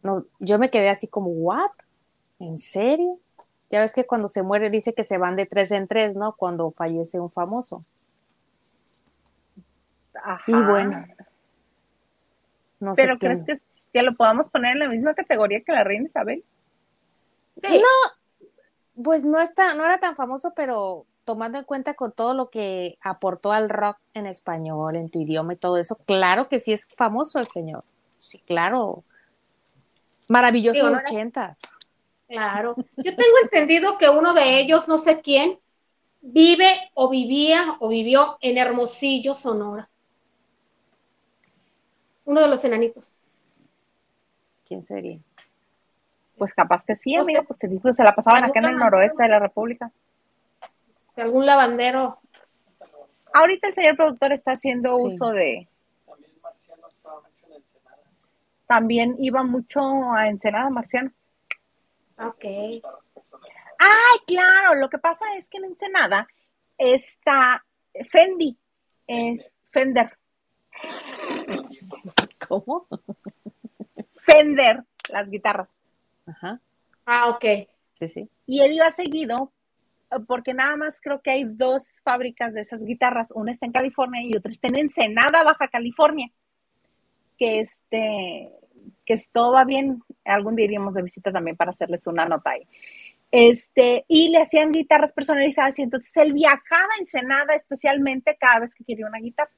[0.04, 1.72] no, yo me quedé así como, ¿what?
[2.38, 3.18] ¿En serio?
[3.68, 6.34] Ya ves que cuando se muere dice que se van de tres en tres, ¿no?
[6.36, 7.84] Cuando fallece un famoso.
[10.22, 10.42] Ajá.
[10.46, 10.92] Y bueno,
[12.78, 15.72] no sé Pero quién- ¿crees que, que lo podamos poner en la misma categoría que
[15.72, 16.44] la reina Isabel?
[17.56, 17.82] Sí,
[19.02, 22.98] Pues no está, no era tan famoso, pero tomando en cuenta con todo lo que
[23.00, 26.88] aportó al rock en español, en tu idioma y todo eso, claro que sí es
[26.96, 27.84] famoso el señor.
[28.16, 28.98] Sí, claro.
[30.82, 31.60] No era- ochentas.
[32.28, 32.74] claro.
[32.96, 35.58] Yo tengo entendido que uno de ellos, no sé quién,
[36.20, 39.88] vive o vivía o vivió en Hermosillo, Sonora.
[42.24, 43.20] Uno de los enanitos.
[44.66, 45.18] ¿Quién sería?
[46.40, 47.46] Pues capaz que sí, amiga, sé.
[47.48, 49.90] pues digo, se la pasaban acá en el noroeste de la República.
[51.12, 52.18] Si algún lavandero.
[53.34, 55.04] Ahorita el señor productor está haciendo Sí.
[55.12, 55.68] uso de,
[56.06, 58.02] También Marciano estaba mucho en Ensenada.
[58.66, 59.80] también iba mucho
[60.14, 61.12] a Ensenada Marciano.
[62.18, 62.42] Ok.
[62.42, 66.26] Ay, claro, lo que pasa es que en Ensenada
[66.78, 67.62] está
[68.10, 68.56] Fendi,
[69.06, 70.16] es Fender,
[72.48, 72.86] ¿Cómo?
[74.22, 75.68] Fender, las guitarras.
[76.26, 76.60] Ajá,
[77.06, 77.44] Ah, ok.
[77.92, 78.28] sí, sí.
[78.46, 79.52] Y él iba seguido
[80.10, 83.32] eh, porque nada más creo que hay dos fábricas de esas guitarras.
[83.34, 86.30] Una está en California y otra está en Ensenada, Baja California.
[87.38, 88.50] Que este,
[89.06, 92.62] que todo va bien, algún día iríamos de visita también para hacerles una nota ahí.
[93.32, 98.74] Este, y le hacían guitarras personalizadas y entonces él viajaba a Ensenada especialmente cada vez
[98.74, 99.50] que quería una guitarra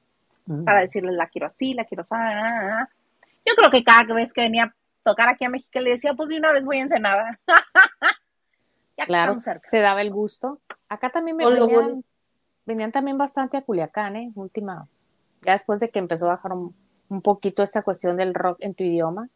[0.45, 0.65] Mm.
[0.65, 2.13] para decirles la quiero así, la quiero así.
[2.13, 2.89] ah, ah, ah.
[3.45, 6.37] Yo creo que cada vez que venía tocar aquí a México le decía, pues de
[6.37, 7.39] una vez voy a Ensenada.
[9.07, 10.61] Claro, se daba el gusto.
[10.87, 12.03] Acá también me venían, bueno.
[12.63, 14.31] venían también bastante a Culiacán, ¿eh?
[14.35, 14.87] Última,
[15.41, 16.75] ya después de que empezó a bajar un,
[17.09, 19.29] un poquito esta cuestión del rock en tu idioma.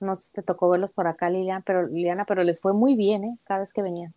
[0.00, 2.94] No sé si te tocó verlos por acá, Liliana, pero, Liliana, pero les fue muy
[2.94, 3.38] bien, ¿eh?
[3.44, 4.14] Cada vez que venían.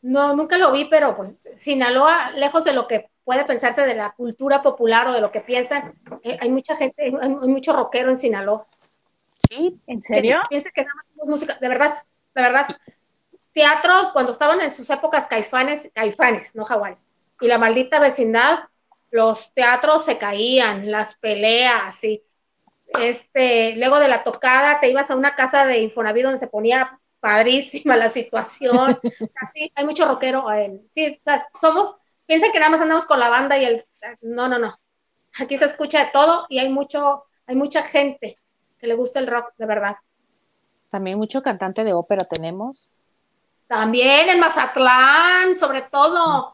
[0.00, 4.12] No, nunca lo vi, pero pues Sinaloa, lejos de lo que puede pensarse de la
[4.12, 5.94] cultura popular o de lo que piensan,
[6.24, 8.66] eh, hay mucha gente, hay, hay mucho rockero en Sinaloa.
[9.52, 10.40] Sí, ¿en Que serio?
[10.48, 12.02] Piensa que nada más música, de verdad,
[12.34, 12.66] de verdad.
[13.52, 17.00] Teatros, cuando estaban en sus épocas caifanes, caifanes, no jaguares,
[17.38, 18.60] y la maldita vecindad,
[19.10, 22.24] los teatros se caían, las peleas, y
[22.98, 26.98] este, luego de la tocada te ibas a una casa de Infonavit donde se ponía
[27.20, 28.98] padrísima la situación.
[29.04, 30.50] O sea, sí, hay mucho rockero.
[30.50, 31.94] eh, sí, o sea, somos,
[32.24, 33.86] piensan que nada más andamos con la banda y el.
[34.22, 34.80] No, no, no.
[35.38, 38.38] Aquí se escucha de todo y hay mucho, hay mucha gente
[38.82, 39.94] que le gusta el rock, de verdad.
[40.90, 42.90] También mucho cantante de ópera tenemos.
[43.68, 46.50] También en Mazatlán, sobre todo.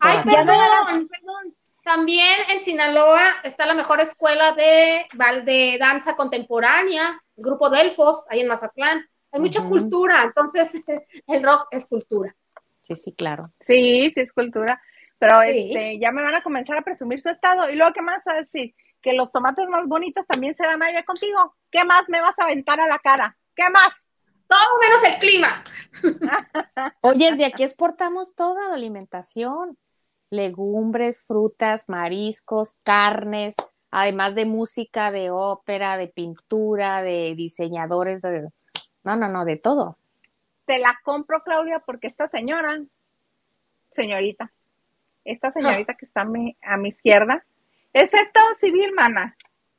[0.00, 1.54] Ay, perdón, perdón.
[1.84, 8.24] También en Sinaloa está la mejor escuela de, bal- de danza contemporánea, el grupo Delfos,
[8.30, 9.06] ahí en Mazatlán.
[9.30, 10.82] Hay mucha cultura, entonces
[11.26, 12.34] el rock es cultura.
[12.80, 13.52] Sí, sí, claro.
[13.60, 14.80] Sí, sí es cultura.
[15.18, 15.68] Pero Sí.
[15.68, 17.68] este, ya me van a comenzar a presumir su estado.
[17.70, 18.74] Y luego, ¿qué más vas a decir?
[19.04, 21.54] Que los tomates más bonitos también se dan allá contigo.
[21.70, 23.36] ¿Qué más me vas a aventar a la cara?
[23.54, 23.90] ¿Qué más?
[24.48, 25.62] Todo menos el clima.
[27.02, 29.76] Oye, desde aquí exportamos toda la alimentación,
[30.30, 33.56] legumbres, frutas, mariscos, carnes,
[33.90, 38.48] además de música, de ópera, de pintura, de diseñadores, de...
[39.02, 39.98] no, no, no, de todo.
[40.64, 42.82] Te la compro, Claudia, porque esta señora,
[43.90, 44.50] señorita,
[45.26, 47.44] esta señorita que está a mi, a mi izquierda,
[47.94, 49.36] es estado civil, mana.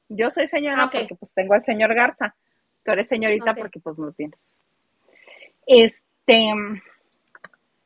[0.10, 2.36] Yo soy señora porque pues tengo al señor Garza.
[2.84, 4.42] Tú eres señorita porque pues no tienes.
[5.68, 6.54] Este,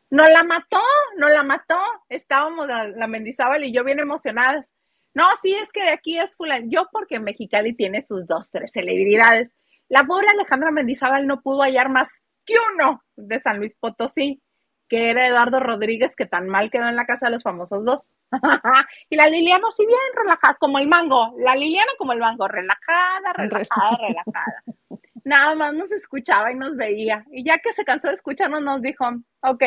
[0.10, 0.82] no la mató,
[1.18, 1.80] no la mató.
[2.10, 4.74] Estábamos la, la Mendizábal y yo bien emocionadas.
[5.14, 6.68] No, sí, es que de aquí es fulano.
[6.70, 9.50] Yo porque Mexicali tiene sus dos, tres celebridades.
[9.88, 12.10] La pobre Alejandra Mendizábal no pudo hallar más
[12.46, 14.42] que uno de San Luis Potosí,
[14.90, 18.10] que era Eduardo Rodríguez, que tan mal quedó en la casa de los famosos dos.
[19.10, 21.36] y la Liliana sí bien relajada, como el mango.
[21.38, 24.64] La Liliana como el mango, relajada, relajada, relajada.
[25.24, 27.24] Nada más nos escuchaba y nos veía.
[27.32, 29.06] Y ya que se cansó de escucharnos, nos dijo,
[29.42, 29.64] ok,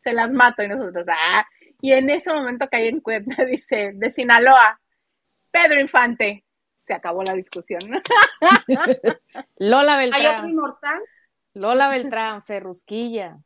[0.00, 0.62] se las mato.
[0.62, 1.46] Y nosotros, ah.
[1.80, 4.80] Y en ese momento caí en cuenta, dice, de Sinaloa,
[5.50, 6.44] Pedro Infante.
[6.84, 7.80] Se acabó la discusión.
[9.56, 11.00] Lola Hay otro Beltrán, inmortal.
[11.52, 13.36] Lola Beltrán, Ferrusquilla,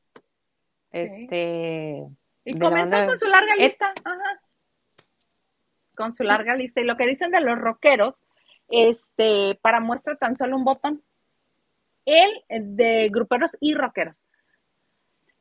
[0.93, 2.07] este,
[2.45, 3.93] Y comenzó banda- con su larga lista.
[4.05, 4.40] Ajá.
[5.97, 6.80] Con su larga lista.
[6.80, 8.20] Y lo que dicen de los rockeros,
[8.68, 11.03] este, para muestra tan solo un botón.
[12.05, 14.16] Él, eh, de gruperos y rockeros.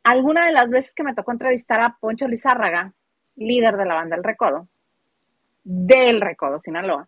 [0.04, 2.94] Alguna de las veces que me tocó entrevistar a Poncho Lizárraga,
[3.36, 4.68] líder de la banda El Recodo,
[5.64, 7.08] del Recodo, Sinaloa,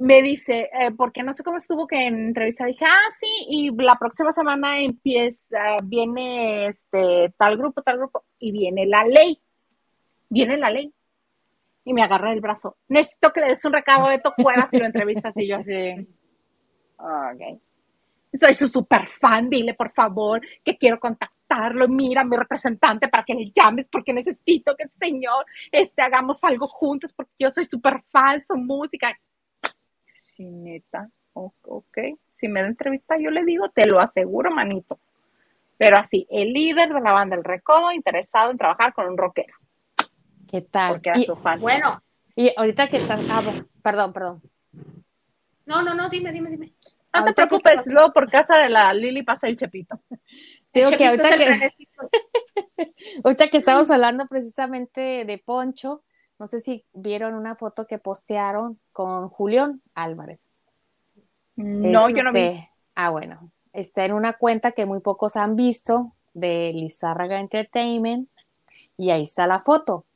[0.00, 3.70] me dice, eh, porque no sé cómo estuvo que en entrevista dije, ah, sí, y
[3.82, 9.38] la próxima semana empieza, viene este tal grupo, tal grupo, y viene la ley,
[10.30, 10.92] viene la ley.
[11.84, 14.78] Y me agarra el brazo, necesito que le des un recado a Beto Cuevas y
[14.78, 16.06] lo entrevistas, y yo así, de,
[16.98, 17.60] ok.
[18.40, 23.34] Soy su super fan, dile por favor que quiero contactarlo, mira mi representante para que
[23.34, 28.02] le llames porque necesito que el señor este, hagamos algo juntos porque yo soy super
[28.10, 29.14] fan, su música.
[30.40, 31.98] Sí, neta, ok,
[32.38, 34.98] si me da entrevista yo le digo, te lo aseguro, manito.
[35.76, 39.52] Pero así, el líder de la banda El Recodo interesado en trabajar con un rockero,
[40.50, 40.94] ¿qué tal?
[40.94, 41.60] porque era Y, su fan.
[41.60, 42.02] Bueno,
[42.34, 43.42] y ahorita que estás, ah,
[43.82, 44.42] perdón, perdón.
[45.66, 46.72] no, no, no, dime, dime, dime.
[47.12, 50.00] no te preocupes, estás- luego por casa de la Lili pasa el chepito.
[50.72, 51.70] Digo que ahorita que,
[53.24, 56.02] ahorita que estamos hablando precisamente de Poncho,
[56.40, 60.62] no sé si vieron una foto que postearon con Julián Álvarez.
[61.54, 62.40] No, yo no vi.
[62.40, 63.52] Este, Ah, bueno.
[63.74, 68.30] Está en una cuenta que muy pocos han visto de Lizárraga Entertainment
[68.96, 70.06] y ahí está la foto.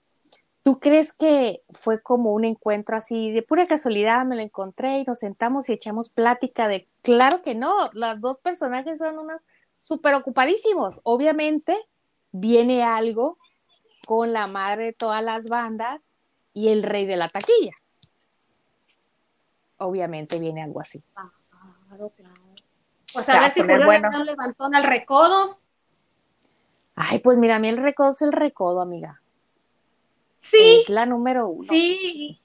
[0.62, 4.24] ¿Tú crees que fue como un encuentro así de pura casualidad?
[4.24, 8.40] Me lo encontré y nos sentamos y echamos plática de, claro que no, los dos
[8.40, 11.02] personajes son unos súper ocupadísimos.
[11.04, 11.76] Obviamente
[12.32, 13.36] viene algo
[14.06, 16.10] con la madre de todas las bandas
[16.54, 17.72] y el rey de la taquilla.
[19.78, 21.02] Obviamente viene algo así.
[21.12, 22.34] Claro, claro.
[23.12, 24.08] Pues a ver si Julio bueno.
[24.10, 25.58] le levantó al recodo.
[26.96, 29.20] Ay, pues mira, a mí el recodo es el recodo, amiga.
[30.38, 30.80] Sí.
[30.82, 31.64] Es la número uno.
[31.68, 32.40] Sí.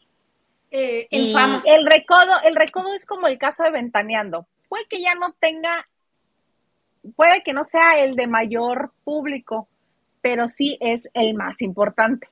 [0.72, 1.34] Eh, y
[1.66, 4.48] el recodo, el recodo es como el caso de Ventaneando.
[4.68, 5.88] Puede que ya no tenga,
[7.16, 9.68] puede que no sea el de mayor público,
[10.22, 12.30] pero sí es el más importante.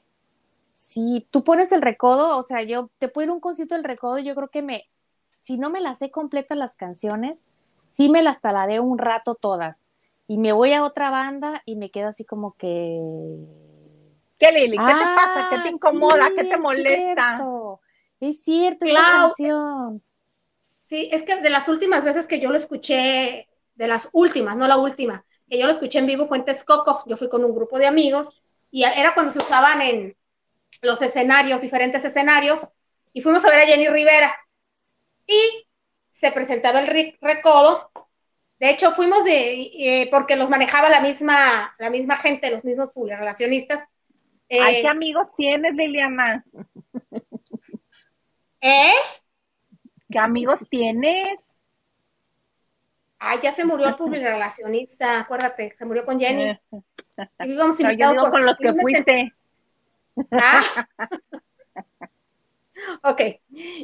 [0.80, 3.84] Sí, tú pones el recodo, o sea, yo te puedo ir a un concierto del
[3.84, 4.88] recodo, yo creo que me,
[5.40, 7.46] si no me las sé completas las canciones,
[7.84, 9.86] sí me las talaré un rato todas.
[10.28, 13.02] Y me voy a otra banda y me quedo así como que
[14.38, 14.78] ¿Qué, Lili?
[14.78, 15.48] ¿Qué te pasa?
[15.50, 16.30] ¿Qué te ah, incomoda?
[16.36, 17.40] ¿Qué te molesta?
[18.20, 20.04] Es cierto, es la canción.
[20.86, 24.68] Sí, es que de las últimas veces que yo lo escuché, de las últimas, no
[24.68, 27.02] la última, que yo lo escuché en vivo fue en Texcoco.
[27.08, 30.16] Yo fui con un grupo de amigos y era cuando se usaban en
[30.82, 32.68] los escenarios, diferentes escenarios,
[33.13, 34.36] y fuimos a ver a Jenny Rivera.
[35.26, 35.68] Y
[36.09, 37.91] se presentaba el recodo.
[38.59, 42.91] De hecho, fuimos de, eh, porque los manejaba la misma, la misma gente, los mismos
[42.95, 43.88] relacionistas
[44.49, 46.45] Ay, ¿qué eh, amigos tienes, Liliana?
[48.61, 48.93] ¿Eh?
[50.09, 51.38] ¿Qué amigos tienes?
[53.20, 56.57] Ay, ya se murió el relacionista, acuérdate, se murió con Jenny.
[57.39, 59.34] Y íbamos invitados con los que fuiste.
[60.32, 60.88] Ah.
[63.03, 63.22] ok,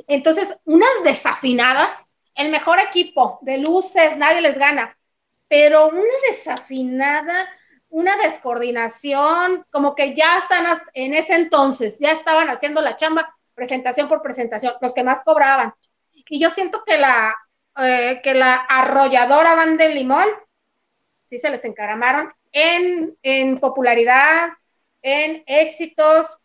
[0.07, 2.05] entonces, unas desafinadas,
[2.35, 4.97] el mejor equipo de luces, nadie les gana,
[5.47, 7.47] pero una desafinada
[7.93, 10.65] una descoordinación, como que ya están
[10.95, 15.75] en ese entonces, ya estaban haciendo la chamba presentación por presentación, los que más cobraban.
[16.27, 17.35] Y yo siento que la,
[17.77, 20.25] eh, que la arrolladora Van del Limón,
[21.25, 24.49] sí se les encaramaron en, en popularidad,
[25.03, 26.39] en éxitos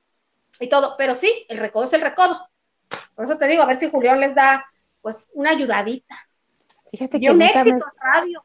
[0.61, 2.49] y todo, pero sí, el recodo es el recodo.
[3.15, 4.67] Por eso te digo, a ver si Julián les da
[5.01, 6.15] pues una ayudadita.
[6.93, 8.45] Fíjate y que un éxito en radio.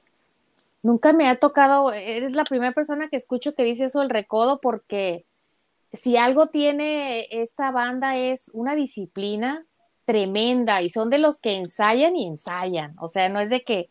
[0.82, 4.60] Nunca me ha tocado, eres la primera persona que escucho que dice eso del recodo,
[4.60, 5.26] porque
[5.94, 9.66] si algo tiene esta banda es una disciplina
[10.06, 12.96] tremenda y son de los que ensayan y ensayan.
[13.00, 13.90] O sea, no es de que,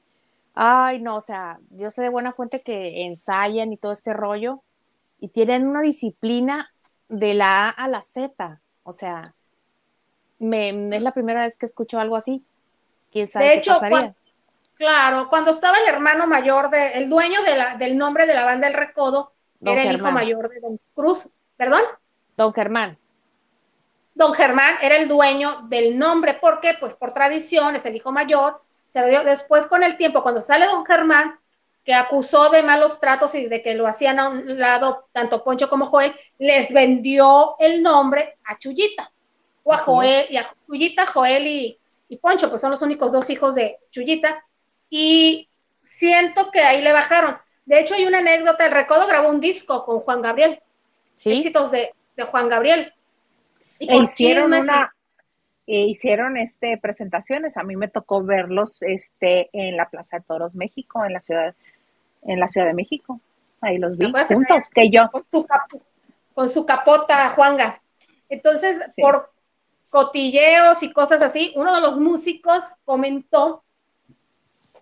[0.54, 4.62] ay, no, o sea, yo sé de buena fuente que ensayan y todo este rollo
[5.22, 6.74] y tienen una disciplina
[7.08, 8.60] de la A a la Z.
[8.82, 9.36] O sea,
[10.40, 12.44] me, es la primera vez que escucho algo así.
[13.12, 14.16] ¿Quién sabe de hecho, pasaría?
[14.74, 18.44] Claro, cuando estaba el hermano mayor, de, el dueño de la, del nombre de la
[18.44, 19.32] banda El Recodo,
[19.64, 21.82] era el hijo mayor de Don Cruz, ¿perdón?
[22.36, 22.98] Don Germán.
[24.16, 28.60] Don Germán era el dueño del nombre, porque pues por tradición es el hijo mayor,
[28.90, 31.38] se lo dio después con el tiempo, cuando sale Don Germán,
[31.84, 35.68] que acusó de malos tratos y de que lo hacían a un lado tanto Poncho
[35.68, 39.12] como Joel, les vendió el nombre a Chuyita,
[39.64, 41.78] o a Joel, y a Chuyita, Joel y,
[42.08, 44.44] y Poncho, pues son los únicos dos hijos de Chuyita,
[44.88, 45.48] y
[45.82, 47.36] siento que ahí le bajaron.
[47.64, 50.60] De hecho, hay una anécdota, el Recodo grabó un disco con Juan Gabriel,
[51.14, 51.32] ¿Sí?
[51.38, 51.92] éxitos de,
[52.30, 52.92] Juan Gabriel.
[53.78, 54.94] Y e hicieron una,
[55.66, 60.54] e hicieron este presentaciones, a mí me tocó verlos este en la Plaza de Toros
[60.54, 61.54] México, en la ciudad,
[62.22, 63.20] en la Ciudad de México.
[63.60, 65.08] Ahí los vi juntos, que yo.
[65.10, 65.46] Con su,
[66.34, 67.80] con su capota, Juanga.
[68.28, 69.32] Entonces, por
[69.90, 73.62] cotilleos y cosas así, uno de los músicos comentó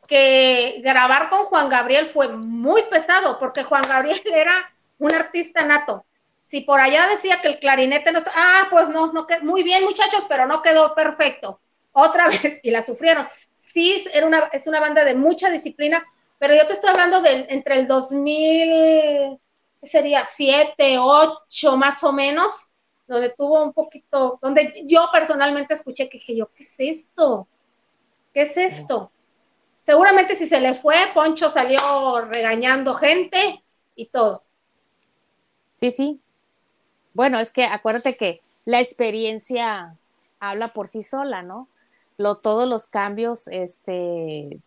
[0.07, 4.53] que grabar con Juan Gabriel fue muy pesado, porque Juan Gabriel era
[4.99, 6.05] un artista nato.
[6.45, 9.62] Si por allá decía que el clarinete no está, ah, pues no, no quedó, muy
[9.62, 11.61] bien muchachos, pero no quedó perfecto.
[11.93, 13.26] Otra vez, y la sufrieron.
[13.55, 16.05] Sí, era una, es una banda de mucha disciplina,
[16.41, 19.38] pero yo te estoy hablando de entre el 2000,
[19.82, 22.70] sería 7, 8 más o menos,
[23.07, 27.47] donde tuvo un poquito, donde yo personalmente escuché que dije yo, ¿qué es esto?
[28.32, 29.12] ¿Qué es esto?
[29.82, 31.78] Seguramente si se les fue, Poncho salió
[32.22, 33.62] regañando gente
[33.95, 34.43] y todo.
[35.78, 36.20] Sí, sí.
[37.12, 39.95] Bueno, es que acuérdate que la experiencia
[40.38, 41.68] habla por sí sola, ¿no?
[42.16, 44.61] Lo, todos los cambios este,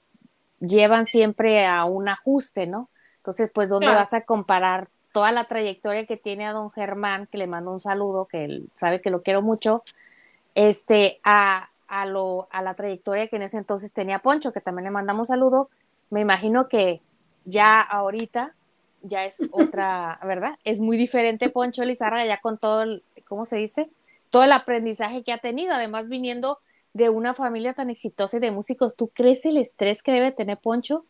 [0.63, 2.89] llevan siempre a un ajuste, ¿no?
[3.17, 7.37] Entonces, pues, ¿dónde vas a comparar toda la trayectoria que tiene a don Germán, que
[7.37, 9.83] le mando un saludo, que él sabe que lo quiero mucho,
[10.55, 14.85] este, a, a, lo, a la trayectoria que en ese entonces tenía Poncho, que también
[14.85, 15.69] le mandamos saludos.
[16.09, 17.01] Me imagino que
[17.45, 18.55] ya ahorita
[19.03, 20.57] ya es otra, ¿verdad?
[20.63, 22.85] Es muy diferente Poncho Lizarra ya con todo
[23.27, 23.89] ¿cómo se dice?
[24.29, 26.59] Todo el aprendizaje que ha tenido, además viniendo
[26.93, 30.57] de una familia tan exitosa y de músicos, ¿tú crees el estrés que debe tener
[30.59, 31.05] Poncho?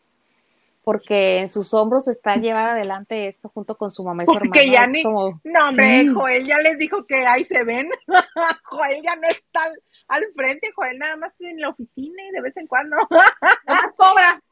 [0.82, 4.60] Porque en sus hombros está llevar adelante esto junto con su mamá y su Porque
[4.60, 4.72] hermana.
[4.72, 6.08] ya ni- como- No, hombre, Sí.
[6.14, 7.88] Joel ya les dijo que ahí se ven.
[8.64, 12.40] Joel ya no está al, al frente, Joel nada más en la oficina y de
[12.42, 12.96] vez en cuando.
[13.66, 14.42] Ah, cobra.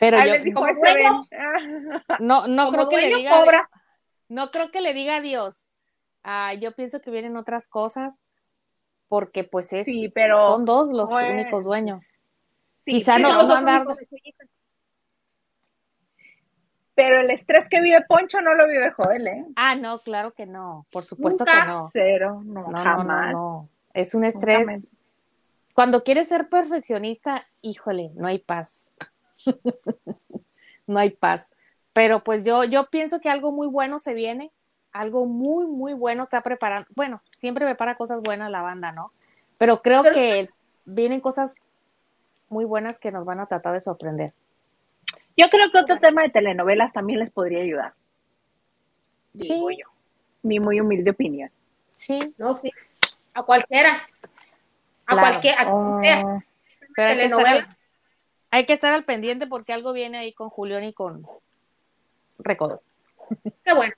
[0.00, 1.12] Pero Ahí yo les dijo, como ahí se ven.
[1.12, 2.02] dueño.
[2.20, 3.70] no, no Como creo que le diga, cobra.
[4.28, 5.68] no creo que le diga adiós.
[6.24, 8.24] Ah, yo pienso que vienen otras cosas
[9.08, 12.00] porque pues es, Sí, pero, son dos los únicos dueños.
[12.84, 14.44] Sí, Quizá sí, no, no de su hija.
[16.94, 19.44] Pero el estrés que vive Poncho no lo vive Joel, ¿eh?
[19.56, 21.62] ah, no, claro que no, por supuesto Nunca.
[21.64, 21.88] que no.
[21.92, 23.32] Cero, no, No, no, no, jamás.
[23.32, 23.68] no.
[23.92, 24.88] Es un Nunca estrés.
[25.74, 28.92] Cuando quieres ser perfeccionista, híjole, no hay paz.
[30.86, 31.52] no hay paz.
[31.92, 34.52] Pero pues yo, yo pienso que algo muy bueno se viene,
[34.94, 36.88] algo muy, muy bueno está preparando.
[36.94, 39.12] Bueno, siempre prepara cosas buenas la banda, ¿no?
[39.58, 40.48] Pero creo Pero- que
[40.86, 41.56] vienen cosas
[42.48, 44.32] muy buenas que nos van a tratar de sorprender.
[45.36, 47.92] Yo creo que otro tema de telenovelas también les podría ayudar.
[49.36, 49.52] Sí.
[49.52, 49.86] Digo yo.
[50.42, 51.50] Mi muy humilde opinión.
[51.90, 52.70] Sí, No, sí.
[53.34, 53.90] A cualquiera.
[55.06, 55.20] A Claro.
[55.28, 55.60] cualquiera.
[55.60, 56.22] A quien sea.
[56.24, 56.42] Oh,
[56.94, 57.68] pero hay que, estar
[58.50, 61.26] hay que estar al pendiente porque algo viene ahí con Julián y con
[62.38, 62.80] Recodo.
[63.64, 63.92] Qué bueno.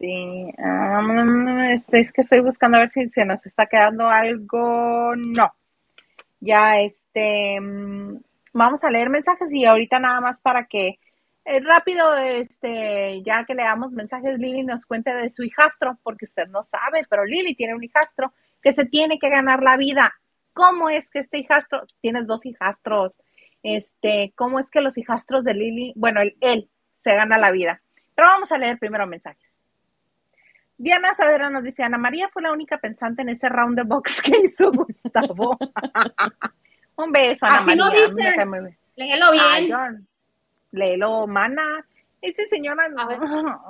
[0.00, 0.52] Sí.
[0.58, 5.14] um, este, es que estoy buscando a ver si se nos está quedando algo.
[5.16, 5.52] No.
[6.40, 7.60] Ya, este.
[7.60, 8.18] mm,
[8.52, 10.98] Vamos a leer mensajes y ahorita nada más para que
[11.44, 16.48] eh, rápido, este, ya que leamos mensajes, Lili nos cuente de su hijastro, porque usted
[16.50, 18.32] no sabe, pero Lili tiene un hijastro
[18.62, 20.12] que se tiene que ganar la vida.
[20.52, 23.18] ¿Cómo es que este hijastro, tienes dos hijastros,
[23.62, 27.80] este, cómo es que los hijastros de Lili, bueno, él se gana la vida?
[28.16, 29.59] Pero vamos a leer primero mensajes.
[30.80, 34.22] Diana Saavedra nos dice, Ana María fue la única pensante en ese round de box
[34.22, 35.58] que hizo Gustavo.
[36.96, 38.34] Un beso, Ana Así no María.
[38.34, 38.78] cae muy bien.
[38.96, 39.76] Léelo Ay, bien.
[39.76, 40.08] John,
[40.70, 41.86] léelo, mana.
[42.22, 43.06] Ese señora no.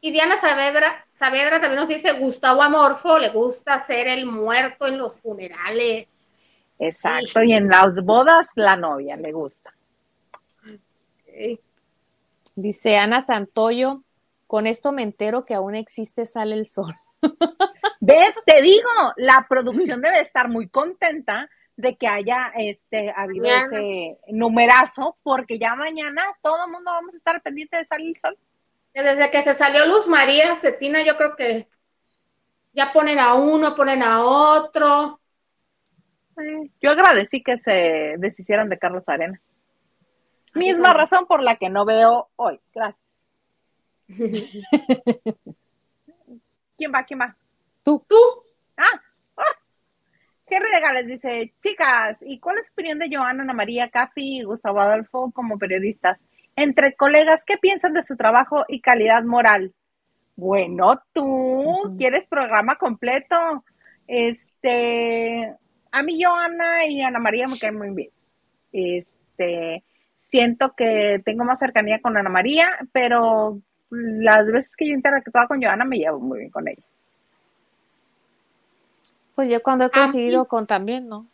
[0.00, 4.96] Y Diana Saavedra, Saavedra también nos dice, Gustavo Amorfo le gusta ser el muerto en
[4.96, 6.06] los funerales.
[6.78, 9.74] Exacto, y en las bodas la novia le gusta.
[11.26, 11.58] Eh,
[12.60, 14.02] Dice Ana Santoyo,
[14.48, 16.92] con esto me entero que aún existe Sale el Sol.
[18.00, 18.34] ¿Ves?
[18.46, 23.64] Te digo, la producción debe estar muy contenta de que haya este habido Mañana.
[23.64, 28.20] ese numerazo, porque ya mañana todo el mundo vamos a estar pendiente de salir el
[28.20, 28.36] sol.
[28.92, 31.68] Desde que se salió Luz María Cetina, yo creo que
[32.72, 35.20] ya ponen a uno, ponen a otro.
[36.82, 39.40] Yo agradecí que se deshicieran de Carlos Arena.
[40.54, 42.60] Misma razón por la que no veo hoy.
[42.74, 43.26] Gracias.
[46.76, 47.04] ¿Quién va?
[47.04, 47.36] ¿Quién va?
[47.82, 48.16] Tú, Tú,
[48.76, 49.02] Ah,
[49.36, 49.58] ah.
[50.46, 54.38] Henry de Gales dice, chicas, ¿y cuál es su opinión de Joana, Ana María, Cafi
[54.38, 56.24] y Gustavo Adolfo como periodistas?
[56.56, 59.74] Entre colegas, ¿qué piensan de su trabajo y calidad moral?
[60.36, 63.64] Bueno, tú quieres programa completo.
[64.06, 65.52] Este,
[65.90, 68.10] a mí Joana y Ana María me caen muy bien.
[68.72, 69.82] Este,
[70.18, 75.62] siento que tengo más cercanía con Ana María, pero las veces que yo interactuaba con
[75.62, 76.82] Joana me llevo muy bien con ella.
[79.34, 81.26] pues yo cuando he A coincidido con también, ¿no?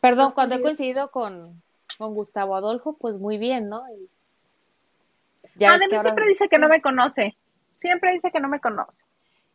[0.00, 1.10] Perdón, Pues cuando he coincidido.
[1.12, 1.62] con,
[1.96, 3.84] con Gustavo Adolfo, pues muy bien, ¿no?
[3.88, 4.08] Y
[5.54, 6.60] ya Ah, ahora- siempre dice que sí.
[6.60, 7.36] no me conoce.
[7.76, 9.00] Siempre dice que no me conoce.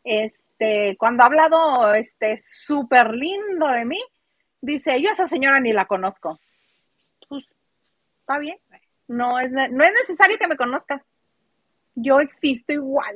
[0.05, 4.01] Este, cuando ha hablado este súper lindo de mí,
[4.61, 6.39] dice, yo a esa señora ni la conozco.
[8.27, 8.57] Está bien.
[9.07, 11.01] No es, no es necesario que me conozca.
[11.95, 13.15] Yo existo igual,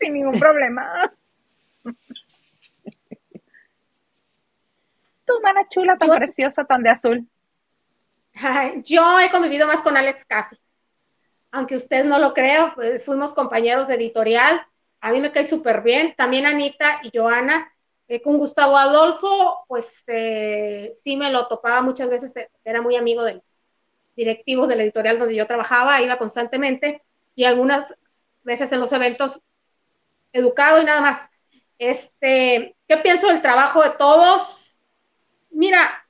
[0.00, 1.14] sin ningún problema.
[5.24, 7.28] Tu mana chula, tan Yo- preciosa, tan de azul.
[8.82, 10.56] Yo he convivido más con Alex Caffi.
[11.52, 14.60] Aunque usted no lo crea, pues fuimos compañeros de editorial.
[15.00, 16.14] A mí me cae súper bien.
[16.16, 17.72] También Anita y Joana.
[18.08, 22.34] Eh, con Gustavo Adolfo, pues eh, sí me lo topaba muchas veces.
[22.64, 23.59] Era muy amigo de los
[24.20, 27.02] directivos de la editorial donde yo trabajaba, iba constantemente
[27.34, 27.94] y algunas
[28.42, 29.40] veces en los eventos
[30.32, 31.30] educado y nada más.
[31.78, 34.78] Este, ¿qué pienso del trabajo de todos?
[35.50, 36.06] Mira,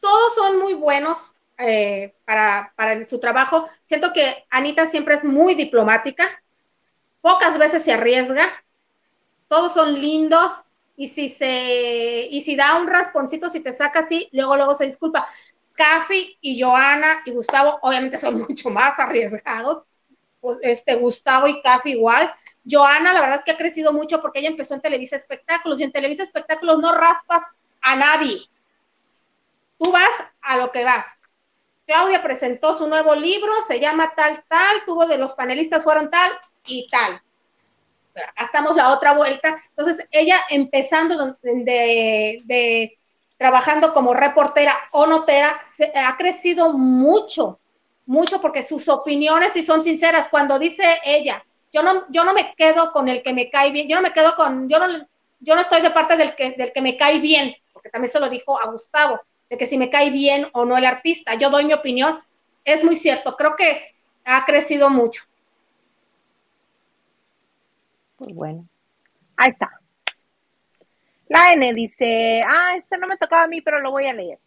[0.00, 3.68] todos son muy buenos eh, para, para su trabajo.
[3.84, 6.24] Siento que Anita siempre es muy diplomática,
[7.20, 8.48] pocas veces se arriesga,
[9.46, 10.64] todos son lindos
[10.96, 14.86] y si se y si da un rasponcito, si te saca así, luego luego se
[14.86, 15.28] disculpa.
[15.80, 19.84] Cafi y Joana y Gustavo obviamente son mucho más arriesgados,
[20.40, 22.32] pues, este, Gustavo y Cafi igual.
[22.70, 25.84] Joana, la verdad es que ha crecido mucho porque ella empezó en Televisa Espectáculos y
[25.84, 27.42] en Televisa Espectáculos no raspas
[27.80, 28.38] a nadie.
[29.78, 31.06] Tú vas a lo que vas.
[31.86, 36.30] Claudia presentó su nuevo libro, se llama tal, tal, tuvo de los panelistas fueron tal
[36.66, 37.22] y tal.
[38.36, 39.58] Estamos la otra vuelta.
[39.70, 42.99] Entonces, ella empezando de, de
[43.40, 47.58] trabajando como reportera o notera, se, ha crecido mucho,
[48.04, 51.42] mucho porque sus opiniones, si son sinceras, cuando dice ella,
[51.72, 54.12] yo no, yo no me quedo con el que me cae bien, yo no me
[54.12, 54.86] quedo con, yo no,
[55.38, 58.20] yo no estoy de parte del que, del que me cae bien, porque también se
[58.20, 59.18] lo dijo a Gustavo,
[59.48, 62.18] de que si me cae bien o no el artista, yo doy mi opinión,
[62.66, 63.94] es muy cierto, creo que
[64.26, 65.22] ha crecido mucho.
[68.18, 68.68] Pues bueno.
[69.38, 69.79] Ahí está.
[71.30, 74.40] La N dice, ah, este no me tocaba a mí, pero lo voy a leer.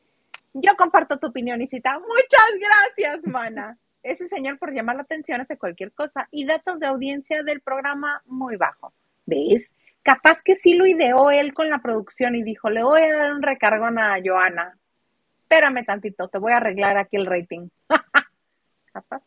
[0.51, 1.97] Yo comparto tu opinión, Isita.
[1.97, 3.77] Muchas gracias, mana.
[4.03, 8.21] Ese señor por llamar la atención hace cualquier cosa y datos de audiencia del programa
[8.25, 8.93] muy bajo.
[9.25, 9.71] ¿Ves?
[10.01, 13.33] Capaz que sí lo ideó él con la producción y dijo, le voy a dar
[13.33, 14.77] un recargón a Joana.
[15.43, 17.69] Espérame tantito, te voy a arreglar aquí el rating.
[18.91, 19.23] Capaz.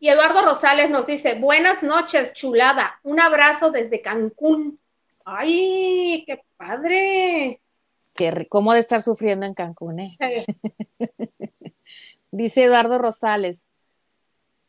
[0.00, 2.98] Y Eduardo Rosales nos dice, buenas noches, chulada.
[3.04, 4.80] Un abrazo desde Cancún.
[5.24, 7.60] ¡Ay, qué padre!
[8.14, 10.16] Qué, ¿Cómo de estar sufriendo en Cancún, eh?
[12.30, 13.68] Dice Eduardo Rosales,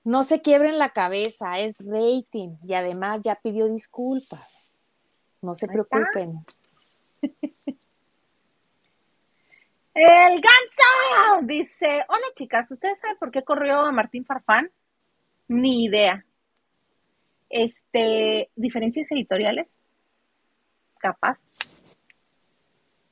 [0.04, 4.66] no se quiebren la cabeza, es rating y además ya pidió disculpas.
[5.42, 6.36] No se preocupen.
[9.94, 14.70] El ganso dice, hola chicas, ¿ustedes saben por qué corrió a Martín Farfán?
[15.48, 16.26] Ni idea.
[17.50, 19.68] Este, diferencias editoriales
[21.06, 21.38] capaz.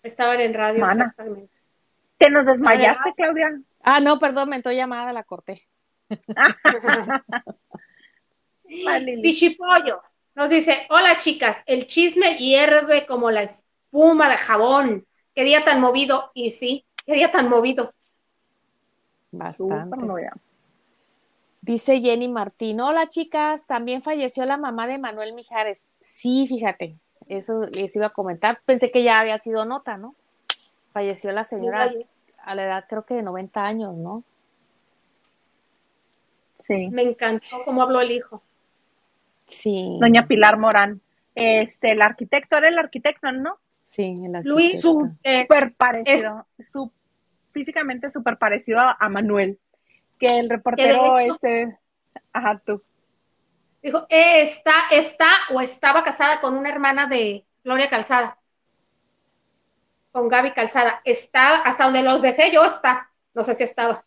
[0.02, 1.06] Estaban en radio, Mana.
[1.06, 1.54] exactamente.
[2.18, 3.62] ¿Te nos desmayaste, Claudia?
[3.82, 5.68] Ah, no, perdón, me entró llamada, la corté.
[9.22, 10.02] Pichipollo
[10.36, 15.08] nos dice, hola chicas, el chisme hierve como la espuma de jabón.
[15.36, 16.32] Qué día tan movido.
[16.34, 17.94] Y sí, qué día tan movido.
[19.32, 19.98] Bastante.
[21.62, 25.90] Dice Jenny Martín, hola chicas, también falleció la mamá de Manuel Mijares.
[26.02, 28.60] Sí, fíjate, eso les iba a comentar.
[28.66, 30.16] Pensé que ya había sido nota, ¿no?
[30.92, 32.06] Falleció la señora Sí,
[32.44, 34.24] a la edad creo que de 90 años, ¿no?
[36.68, 36.88] Sí.
[36.92, 38.42] Me encantó cómo habló el hijo.
[39.46, 39.98] Sí.
[40.00, 41.02] Doña Pilar Morán.
[41.36, 43.58] Este, el arquitecto, era el arquitecto, ¿no?
[43.86, 45.18] Sí, el Luis, arquitecto.
[45.24, 46.92] eh, Súper parecido, su-
[47.52, 49.60] físicamente súper parecido a, a Manuel.
[50.20, 51.78] Que el reportero, hecho- este,
[52.32, 52.82] ajá, tú.
[53.84, 58.40] Dijo, eh, está, está o estaba casada con una hermana de Gloria Calzada.
[60.12, 61.02] Con Gaby Calzada.
[61.06, 63.12] Está, hasta donde los dejé yo está.
[63.34, 64.06] No sé si estaba.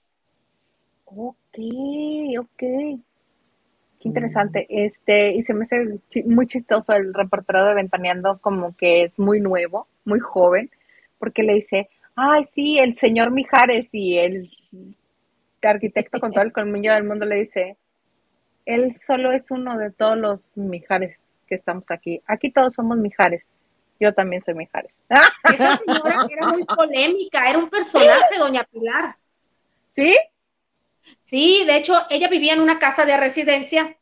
[1.04, 1.58] Ok,
[2.40, 2.58] ok.
[2.58, 4.66] Qué interesante.
[4.68, 9.40] Este, y se me hace muy chistoso el reportero de Ventaneando, como que es muy
[9.40, 10.70] nuevo, muy joven,
[11.18, 14.50] porque le dice, ay, sí, el señor Mijares, y el
[15.62, 17.76] arquitecto con todo el colmillo del mundo le dice,
[18.66, 22.20] él solo es uno de todos los Mijares que estamos aquí.
[22.26, 23.46] Aquí todos somos Mijares.
[23.98, 24.92] Yo también soy Mijares.
[25.54, 29.16] Esa señora era muy polémica, era un personaje, doña Pilar.
[29.92, 30.14] ¿Sí?
[31.22, 33.96] Sí, de hecho, ella vivía en una casa de residencia,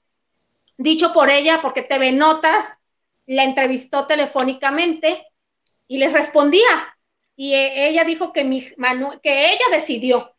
[0.79, 2.79] dicho por ella, porque TV Notas
[3.27, 5.27] la entrevistó telefónicamente
[5.87, 6.97] y les respondía.
[7.37, 10.34] Y eh, ella dijo que, mi, Manu- que ella decidió,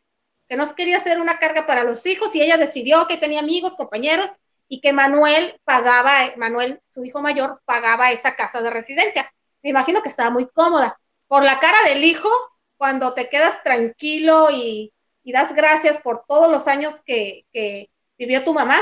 [0.48, 3.74] que no quería hacer una carga para los hijos y ella decidió que tenía amigos,
[3.76, 4.28] compañeros
[4.68, 9.32] y que Manuel pagaba, Manuel, su hijo mayor, pagaba esa casa de residencia.
[9.62, 11.00] Me imagino que estaba muy cómoda.
[11.28, 12.28] Por la cara del hijo,
[12.76, 14.92] cuando te quedas tranquilo y,
[15.22, 18.78] y das gracias por todos los años que, que vivió tu mamá,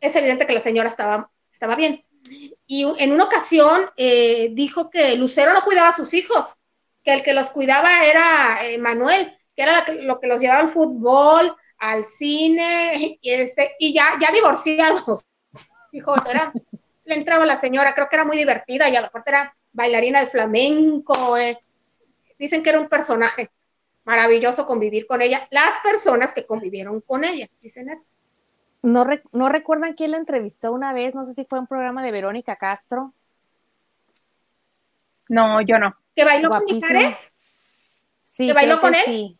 [0.00, 2.04] es evidente que la señora estaba, estaba bien.
[2.66, 6.56] Y en una ocasión eh, dijo que Lucero no cuidaba a sus hijos,
[7.02, 10.60] que el que los cuidaba era eh, Manuel, que era la lo que los llevaba
[10.60, 15.24] al fútbol, al cine, y, este, y ya, ya divorciados.
[15.92, 16.52] Dijo, era,
[17.04, 21.36] le entraba la señora, creo que era muy divertida y aparte era bailarina de flamenco.
[21.36, 21.58] eh.
[22.38, 23.50] Dicen que era un personaje
[24.04, 25.40] maravilloso convivir con ella.
[25.50, 28.06] Las personas que convivieron con ella, dicen eso.
[28.82, 31.16] ¿No, re- ¿No recuerdan quién la entrevistó una vez?
[31.16, 33.12] No sé si fue un programa de Verónica Castro.
[35.28, 35.96] No, yo no.
[36.14, 36.80] ¿Que bailó Guapísimo.
[36.80, 37.32] con Mijares?
[38.22, 39.04] Sí, ¿Que bailó con que él?
[39.06, 39.37] Sí.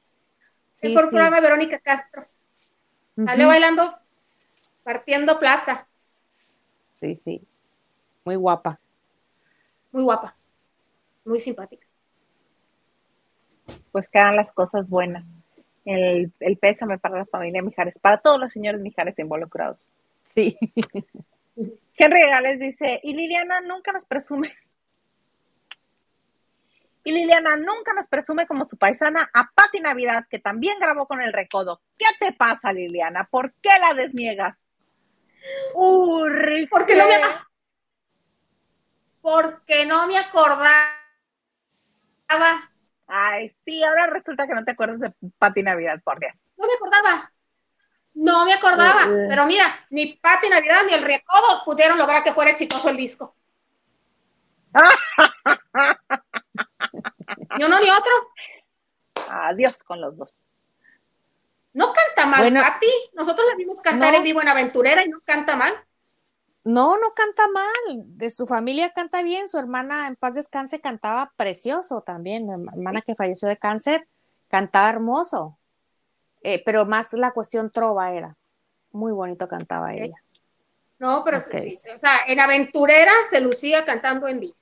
[0.81, 1.11] Sí, fue sí.
[1.11, 2.23] programa de Verónica Castro.
[3.25, 3.49] Salió Ujú.
[3.49, 3.99] bailando,
[4.85, 5.89] partiendo plaza.
[6.89, 7.49] Sí, sí.
[8.25, 8.81] Muy guapa.
[9.93, 10.35] Muy guapa,
[11.25, 11.87] muy simpática.
[13.93, 15.25] pues quedan las cosas buenas.
[15.85, 19.79] El, el pésame para la familia Mijares, para todos los señores Mijares involucrados.
[20.23, 20.57] Sí.
[21.97, 24.55] Henry Gales dice, y Liliana nunca nos presume.
[27.09, 31.23] Y Liliana nunca nos presume como su paisana a Pati Navidad, que también grabó con
[31.23, 31.81] el recodo.
[31.97, 33.27] ¿Qué te pasa, Liliana?
[33.31, 34.59] ¿Por qué la desniegas?
[35.73, 37.15] Uy, Porque no me,
[39.23, 40.69] porque no me acordaba.
[43.07, 46.37] Ay, sí, ahora resulta que no te acuerdas de Pati Navidad, por Dios.
[46.59, 47.33] No me acordaba.
[48.13, 49.07] No me acordaba.
[49.31, 53.35] Pero mira, ni Pati Navidad ni el Recodo pudieron lograr que fuera exitoso el disco.
[57.59, 58.13] Ni uno ni otro.
[59.31, 60.39] Adiós con los dos.
[61.75, 62.61] No canta mal, Bueno.
[62.63, 62.87] Pati.
[63.15, 64.19] Nosotros la vimos cantar No.
[64.19, 65.73] en vivo en Aventurera y no canta mal.
[66.65, 68.03] No, no canta mal.
[68.05, 69.49] De su familia canta bien.
[69.49, 72.47] Su hermana, en paz descanse, cantaba precioso también.
[72.47, 74.09] La hermana que falleció de cáncer,
[74.49, 75.59] cantaba hermoso.
[76.43, 78.37] Eh, pero más la cuestión trova era.
[78.93, 80.17] Muy bonito cantaba ella.
[80.99, 81.45] No, pero Ok.
[81.63, 84.57] sí, sí, o sea, en Aventurera se lucía cantando en vivo.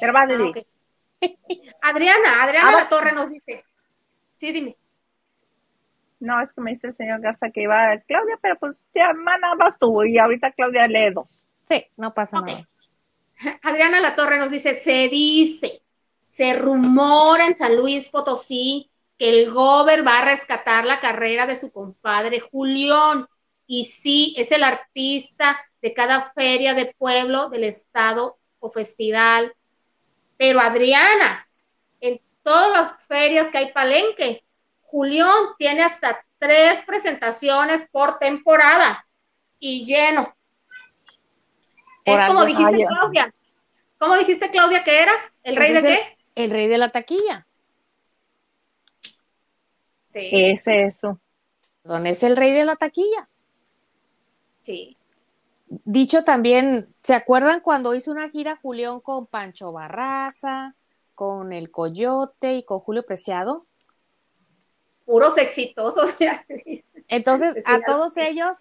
[0.00, 0.52] Pero va, Ah.
[1.82, 3.64] Adriana, Adriana Ah, La Torre nos dice.
[4.36, 4.76] Sí, dime.
[6.20, 9.54] No, es que me dice el señor Garza que iba Claudia, pero pues ya, hermana,
[9.56, 10.04] vas tú.
[10.04, 11.44] Y ahorita Claudia lee dos.
[11.68, 12.66] Sí, no pasa nada.
[13.62, 15.82] Adriana La Torre nos dice, se dice,
[16.26, 21.56] se rumora en San Luis Potosí que el Gober va a rescatar la carrera de
[21.56, 23.26] su compadre Julián.
[23.66, 29.52] Y sí, es el artista de cada feria de pueblo del estado o festival.
[30.38, 31.46] Pero Adriana,
[32.00, 34.44] en todas las ferias que hay palenque,
[34.80, 39.06] Julián tiene hasta tres presentaciones por temporada
[39.58, 40.34] y lleno.
[42.04, 42.86] Por es como dijiste.
[42.86, 43.34] Claudia.
[43.98, 45.12] ¿Cómo dijiste, Claudia, que era?
[45.42, 46.16] ¿El rey de qué?
[46.36, 47.46] el, el rey de la taquilla.
[50.06, 51.20] Sí, Es eso.
[51.84, 53.28] Don es el rey de la taquilla.
[54.60, 54.97] sí.
[55.84, 60.74] Dicho también, ¿se acuerdan cuando hizo una gira Julián con Pancho Barraza,
[61.14, 63.66] con El Coyote y con Julio Preciado?
[65.04, 66.16] Puros exitosos.
[67.08, 68.56] Entonces, a todos ellos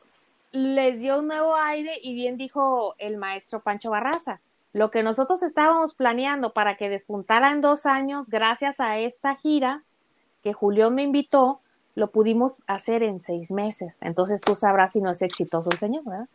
[0.52, 4.42] les dio un nuevo aire y bien dijo el maestro Pancho Barraza.
[4.74, 9.84] Lo que nosotros estábamos planeando para que despuntara en dos años, gracias a esta gira
[10.44, 11.62] que Julián me invitó,
[11.96, 13.98] lo pudimos hacer en seis meses.
[14.02, 16.28] Entonces tú sabrás si no es exitoso el señor, ¿verdad?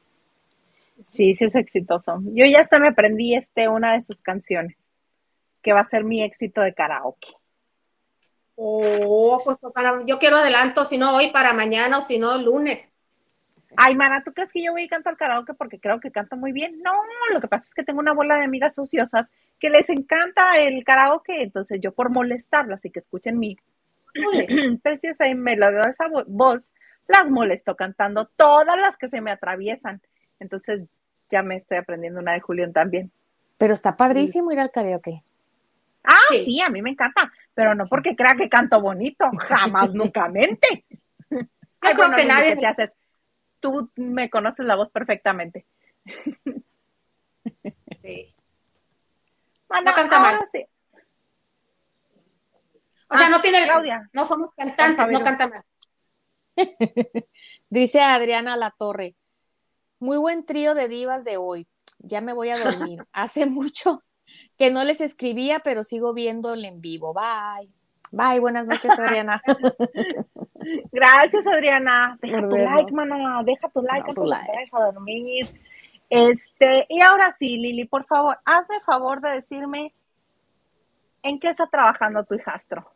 [1.08, 2.20] Sí, sí es exitoso.
[2.34, 4.76] Yo ya hasta me aprendí este, una de sus canciones,
[5.62, 7.28] que va a ser mi éxito de karaoke.
[8.56, 12.92] Oh, pues para- yo quiero adelanto, si no hoy para mañana o si no lunes.
[13.76, 16.52] Ay, mana, ¿tú crees que yo voy a cantar karaoke porque creo que canto muy
[16.52, 16.80] bien?
[16.82, 16.92] No,
[17.32, 20.84] lo que pasa es que tengo una bola de amigas ociosas que les encanta el
[20.84, 23.56] karaoke, entonces yo por molestarlas y que escuchen mi
[24.82, 26.74] preciosa y melodiosa vo- voz,
[27.08, 30.02] las molesto cantando todas las que se me atraviesan.
[30.42, 30.82] Entonces
[31.30, 33.10] ya me estoy aprendiendo una de Julián también.
[33.58, 35.22] Pero está padrísimo ir al karaoke.
[36.04, 36.44] Ah, Sí.
[36.44, 36.60] sí.
[36.60, 40.84] a mí me encanta, pero no porque crea que canto bonito, jamás, nunca mente.
[41.80, 42.92] Ay, creo que nadie- ¿qué te haces?
[43.60, 45.64] Tú me conoces la voz perfectamente.
[47.96, 48.34] Sí.
[49.70, 50.46] No canta ahora mal.
[50.50, 50.66] sí.
[53.08, 54.08] O sea, Ah, no tiene, Claudia.
[54.12, 55.64] no somos cantantes, Canta, no canta mal.
[57.70, 59.14] Dice Adriana La Torre,
[60.02, 61.66] muy buen trío de divas de hoy.
[62.00, 63.06] Ya me voy a dormir.
[63.12, 64.02] Hace mucho
[64.58, 67.14] que no les escribía, pero sigo viéndole en vivo.
[67.14, 67.70] Bye.
[68.10, 69.40] Bye, buenas noches, Adriana.
[70.92, 72.18] Gracias, Adriana.
[72.20, 73.42] Deja Por tu like, mana.
[73.44, 74.50] Deja tu like No, tu de like.
[74.72, 75.46] a dormir.
[76.10, 79.94] Este, y ahora sí, Lili, por favor, hazme favor de decirme
[81.22, 82.92] en qué está trabajando tu hijastro.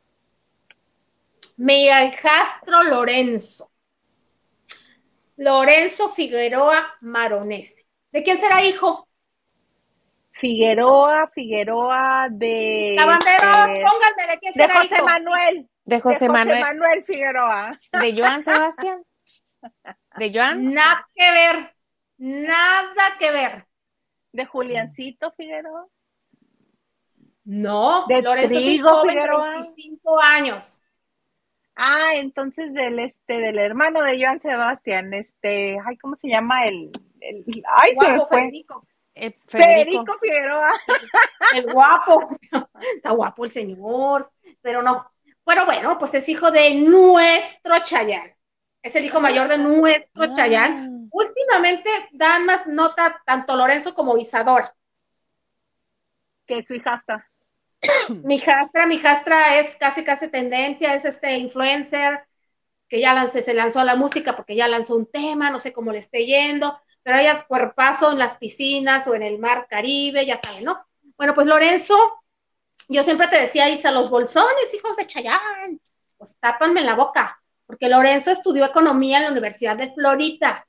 [1.56, 3.70] Mi hijastro Lorenzo.
[5.36, 7.86] Lorenzo Figueroa Maronese.
[8.10, 9.08] ¿De quién será hijo?
[10.32, 12.94] Figueroa, Figueroa de.
[12.98, 15.04] Lavandero, este, pónganme de quién de será José hijo.
[15.06, 15.70] Manuel.
[15.84, 17.80] De de José Manuel, Figueroa.
[17.92, 19.04] de Joan Sebastián.
[20.16, 20.74] De Joan.
[20.74, 21.74] Nada que ver.
[22.18, 23.66] Nada que ver.
[24.32, 25.86] De Juliancito Figueroa.
[27.44, 29.50] No, De Lorenzo es un Trigo joven de Figueroa.
[29.50, 30.82] 25 años.
[31.76, 36.90] Ah, entonces del este, del hermano de Joan Sebastián, este, ay, ¿cómo se llama el,
[37.20, 37.44] el
[37.78, 38.40] ay, se me Guapo fue.
[38.40, 38.86] Federico.
[39.14, 40.04] eh, Federico.
[40.04, 40.72] Federico Figueroa.
[41.54, 42.22] El guapo.
[42.94, 44.32] Está guapo el señor,
[44.62, 45.10] pero no.
[45.44, 48.26] Pero bueno, pues es hijo de nuestro Chayán.
[48.82, 50.32] Es el hijo mayor de nuestro Ah.
[50.34, 51.08] Chayán.
[51.12, 54.72] Últimamente dan más nota tanto Lorenzo como Isadora.
[56.46, 57.28] que su hijastra.
[58.22, 62.26] Mi hijastra, mi hijastra es casi, casi tendencia, es este influencer
[62.88, 65.72] que ya lancé, se lanzó a la música porque ya lanzó un tema, no sé
[65.72, 70.24] cómo le esté yendo, pero ella cuerpazo en las piscinas o en el mar Caribe,
[70.24, 70.86] ya saben, ¿no?
[71.16, 71.96] Bueno, pues Lorenzo,
[72.88, 75.80] yo siempre te decía, Isa, los bolsones, hijos de Chayán,
[76.16, 80.66] pues tápanme la boca, porque Lorenzo estudió economía en la Universidad de Florida,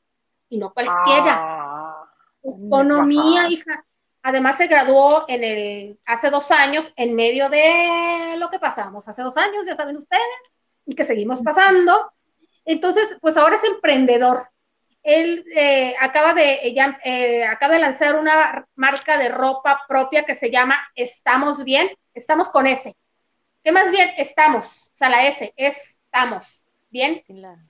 [0.50, 1.40] y no cualquiera.
[1.40, 2.10] Ah,
[2.44, 3.50] economía, ajá.
[3.50, 3.86] hija.
[4.28, 9.22] Además se graduó en el, hace dos años, en medio de lo que pasamos hace
[9.22, 10.22] dos años, ya saben ustedes,
[10.86, 12.12] y que seguimos pasando.
[12.66, 14.52] Entonces, pues ahora es emprendedor.
[15.02, 20.36] Él eh, acaba, de, ya, eh, acaba de lanzar una marca de ropa propia que
[20.36, 22.94] se llama Estamos Bien, estamos con S.
[23.64, 24.12] ¿Qué más bien?
[24.18, 27.22] Estamos, o sea, la S, estamos, ¿bien?
[27.26, 27.64] Sin la-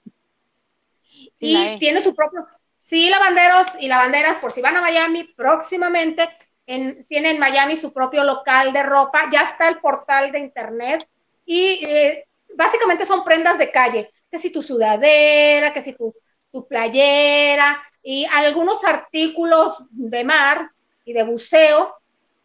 [1.35, 1.77] sin y la E.
[1.77, 2.47] tiene su propio,
[2.79, 6.27] sí, lavanderos y lavanderas, por si van a Miami próximamente,
[6.67, 11.09] en, tiene en Miami su propio local de ropa, ya está el portal de internet
[11.45, 12.25] y eh,
[12.55, 16.13] básicamente son prendas de calle, que si tu sudadera, que si tu,
[16.51, 20.71] tu playera y algunos artículos de mar
[21.05, 21.95] y de buceo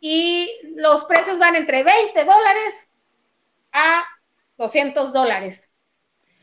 [0.00, 2.90] y los precios van entre 20 dólares
[3.72, 4.04] a
[4.56, 5.72] 200 dólares.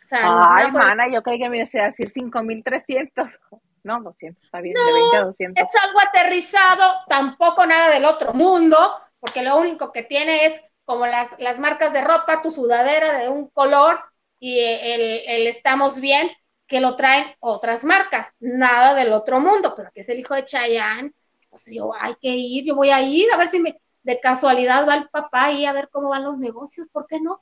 [0.03, 3.39] O sea, Ay, no mana, yo creí que me ibas a decir 5300.
[3.83, 5.63] No, 200, está bien, de 20 a 200.
[5.63, 8.77] es algo aterrizado, tampoco nada del otro mundo,
[9.19, 13.29] porque lo único que tiene es como las, las marcas de ropa, tu sudadera de
[13.29, 13.99] un color
[14.39, 16.29] y el, el estamos bien,
[16.67, 20.45] que lo traen otras marcas, nada del otro mundo, pero que es el hijo de
[20.45, 21.11] Chayanne,
[21.49, 24.87] pues yo hay que ir, yo voy a ir, a ver si me, de casualidad
[24.87, 27.41] va el papá y a ver cómo van los negocios, ¿por qué no?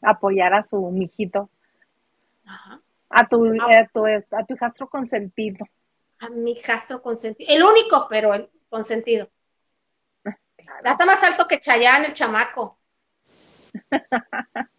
[0.00, 1.50] Apoyar a su mijito,
[2.44, 2.80] Ajá.
[3.12, 3.80] A tu, Ah.
[3.80, 5.64] a tu, a tu hijastro consentido.
[6.20, 9.28] A mi hijastro consentido, el único, pero el consentido.
[10.84, 12.78] Está más alto que Chayanne, el chamaco.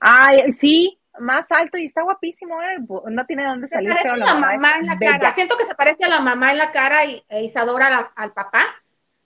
[0.00, 2.78] Ay, sí, más alto y está guapísimo, ¿eh?
[3.06, 5.34] No tiene dónde salir a la mamá en la cara.
[5.34, 8.32] Siento que se parece a la mamá en la cara y e Isadora la- al
[8.32, 8.60] papá.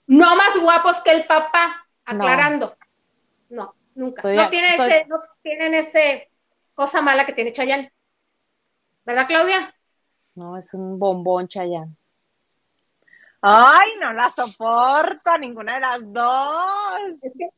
[0.07, 2.75] No más guapos que el papá, aclarando.
[3.49, 4.21] No, nunca.
[4.23, 6.29] Pues no, tiene ese, no tienen ese
[6.73, 7.92] cosa mala que tiene Chayanne.
[9.05, 9.73] ¿Verdad, Claudia?
[10.35, 11.95] No, es un bombón Chayán.
[13.41, 16.99] Ay, no la soporto a ninguna de las dos.
[17.21, 17.49] Es que,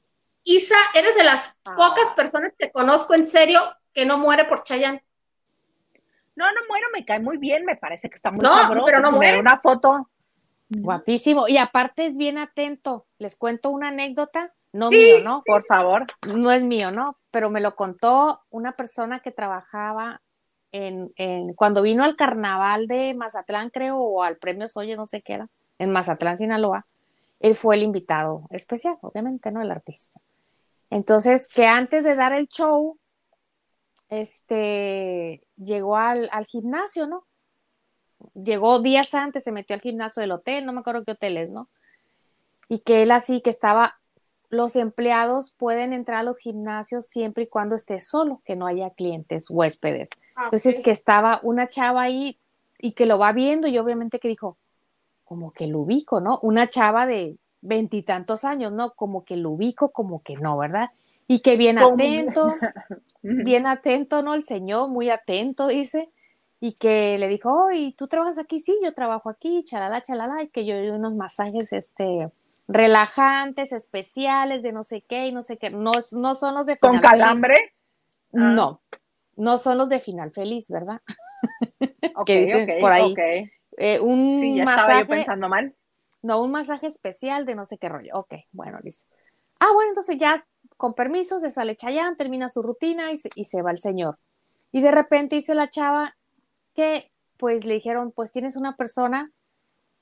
[0.43, 1.75] Isa, eres de las Ah.
[1.75, 3.61] pocas personas que conozco en serio
[3.93, 5.03] que no muere por Chayanne.
[6.35, 8.85] No, no muero, me cae muy bien, me parece que está muy No, sabroso.
[8.85, 9.39] pero no Si muere.
[9.39, 10.09] una foto.
[10.69, 11.47] Guapísimo.
[11.47, 13.05] Y aparte es bien atento.
[13.19, 14.53] Les cuento una anécdota.
[14.73, 15.41] No Sí, mío, ¿no?
[15.45, 16.05] Por favor.
[16.35, 17.17] No es mío, ¿no?
[17.31, 20.21] Pero me lo contó una persona que trabajaba
[20.75, 25.33] en, cuando vino al carnaval de Mazatlán, creo, o al premio Soye, no sé qué
[25.33, 25.49] era,
[25.79, 26.85] en Mazatlán, Sinaloa.
[27.39, 29.61] Él fue el invitado especial, obviamente, ¿no?
[29.61, 30.19] El artista.
[30.89, 32.97] Entonces, que antes de dar el show,
[34.09, 37.25] este, llegó al, al gimnasio, ¿no?
[38.33, 41.49] Llegó días antes, se metió al gimnasio del hotel, no me acuerdo qué hotel es,
[41.49, 41.69] ¿no?
[42.67, 43.99] Y que él así, que estaba,
[44.49, 48.89] los empleados pueden entrar a los gimnasios siempre y cuando esté solo, que no haya
[48.91, 50.09] clientes, huéspedes.
[50.35, 52.39] Ah, Entonces, que estaba una chava ahí
[52.79, 54.57] y que lo va viendo y obviamente que dijo,
[55.23, 56.39] como que lo ubico, ¿no?
[56.41, 58.93] Una chava de veintitantos años, ¿no?
[58.93, 60.91] Como que lo ubico, como que no, ¿verdad?
[61.27, 62.53] Y que bien atento,
[63.21, 64.35] bien atento, ¿no?
[64.35, 66.09] El señor, muy atento, dice,
[66.59, 68.59] y que le dijo, oh, ¿y tú trabajas aquí?
[68.59, 72.29] Sí, yo trabajo aquí, chalala, chalala, y que yo doy unos masajes, este,
[72.67, 76.77] relajantes, especiales, de no sé qué y no sé qué, no, no son los de
[76.79, 77.11] Con final feliz.
[77.11, 77.75] calambre.
[78.31, 78.81] No,
[79.35, 81.01] no son los de final feliz, ¿verdad?
[82.15, 83.13] Ok, que dicen ok, por ahí.
[83.77, 85.75] Eh, un Sí, ya estaba masaje, yo pensando mal.
[86.21, 88.11] no, un masaje especial de no sé qué rollo.
[88.15, 89.07] Ok, bueno, dice.
[89.59, 90.43] Ah, bueno, entonces ya
[90.77, 94.17] con permiso se sale Chayán, termina su rutina y se, y se va el señor.
[94.71, 96.17] Y de repente dice la chava
[96.73, 99.31] que pues le dijeron, pues tienes una persona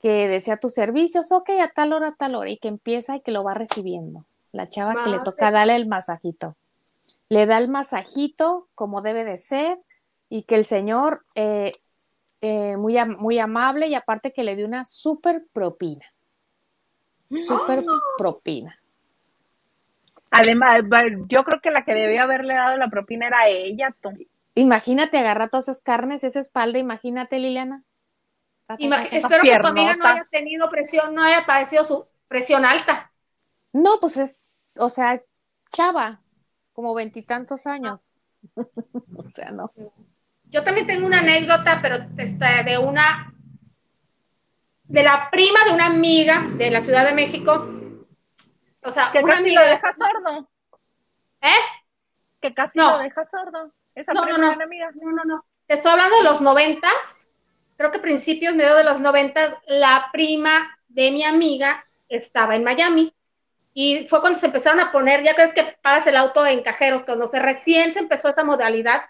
[0.04, 3.22] que desea tus servicios, ok, a tal hora, a tal hora, y que empieza y
[3.22, 4.26] que lo va recibiendo.
[4.52, 6.56] La chava que le toca darle el masajito.
[7.30, 9.78] Le da el masajito como debe de ser
[10.28, 11.72] y que el señor eh,
[12.42, 16.04] eh, muy, muy amable y aparte que le dio una súper propina.
[17.46, 17.82] Súper
[18.18, 18.78] propina.
[20.30, 20.82] Además,
[21.28, 23.96] yo creo que la que debía haberle dado la propina era ella.
[24.54, 27.84] Imagínate agarrar todas esas carnes, esa espalda, imagínate, Liliana.
[28.68, 33.12] Imag- espero que tu amiga no haya tenido presión, no haya padecido su presión alta.
[33.72, 34.40] No, pues es,
[34.78, 35.22] o sea,
[35.70, 36.22] chava,
[36.72, 38.14] como veintitantos años.
[39.16, 39.72] o sea, no.
[40.44, 43.34] Yo también tengo una anécdota, pero este, de una,
[44.84, 47.66] de la prima de una amiga de la Ciudad de México,
[48.82, 50.50] O sea, Que una casi amiga lo de deja sordo.
[51.40, 51.60] ¿Eh?
[52.40, 52.92] Que casi No.
[52.92, 53.72] lo deja sordo.
[53.94, 54.48] Esa No, no, prima no.
[54.50, 54.90] de una amiga.
[54.94, 55.44] No, no, no.
[55.66, 57.23] Te estoy hablando de los noventas.
[57.76, 63.14] Creo que principios, medio de los noventas, la prima de mi amiga estaba en Miami.
[63.72, 67.02] Y fue cuando se empezaron a poner, ya crees que pagas el auto en cajeros,
[67.02, 69.02] cuando se recién se empezó esa modalidad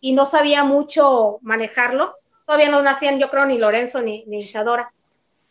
[0.00, 2.16] y no sabía mucho manejarlo.
[2.44, 4.92] Todavía no nacían, yo creo, ni Lorenzo ni, ni Isadora.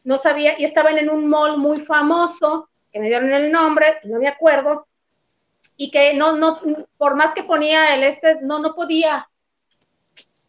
[0.04, 4.20] No sabía, y estaban en un mall muy famoso, que me dieron el nombre, no
[4.20, 4.88] me acuerdo,
[5.78, 6.60] y que no, no,
[6.98, 9.30] por más que ponía el este, no, no podía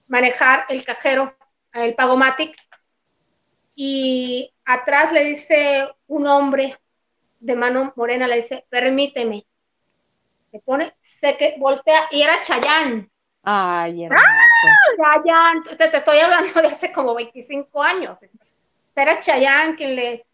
[0.09, 1.33] manejar el cajero,
[1.73, 2.57] el Pagomatic,
[3.75, 6.79] y atrás le dice un hombre
[7.39, 9.47] de mano morena, le dice, permíteme.
[10.53, 13.11] Le pone, sé que voltea, y era Chayán.
[13.43, 14.25] Ay, hermoso.
[14.97, 18.19] Chayán, entonces te estoy hablando de hace como 25 años.
[18.95, 20.27] Era Chayán quien le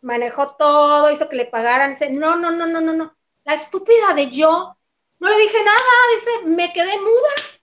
[0.00, 1.90] manejó todo, hizo que le pagaran.
[1.90, 3.14] Dice, no, no, no, no, no, no.
[3.44, 4.76] La estúpida de yo,
[5.20, 5.78] no le dije nada,
[6.16, 7.57] dice, me quedé muda.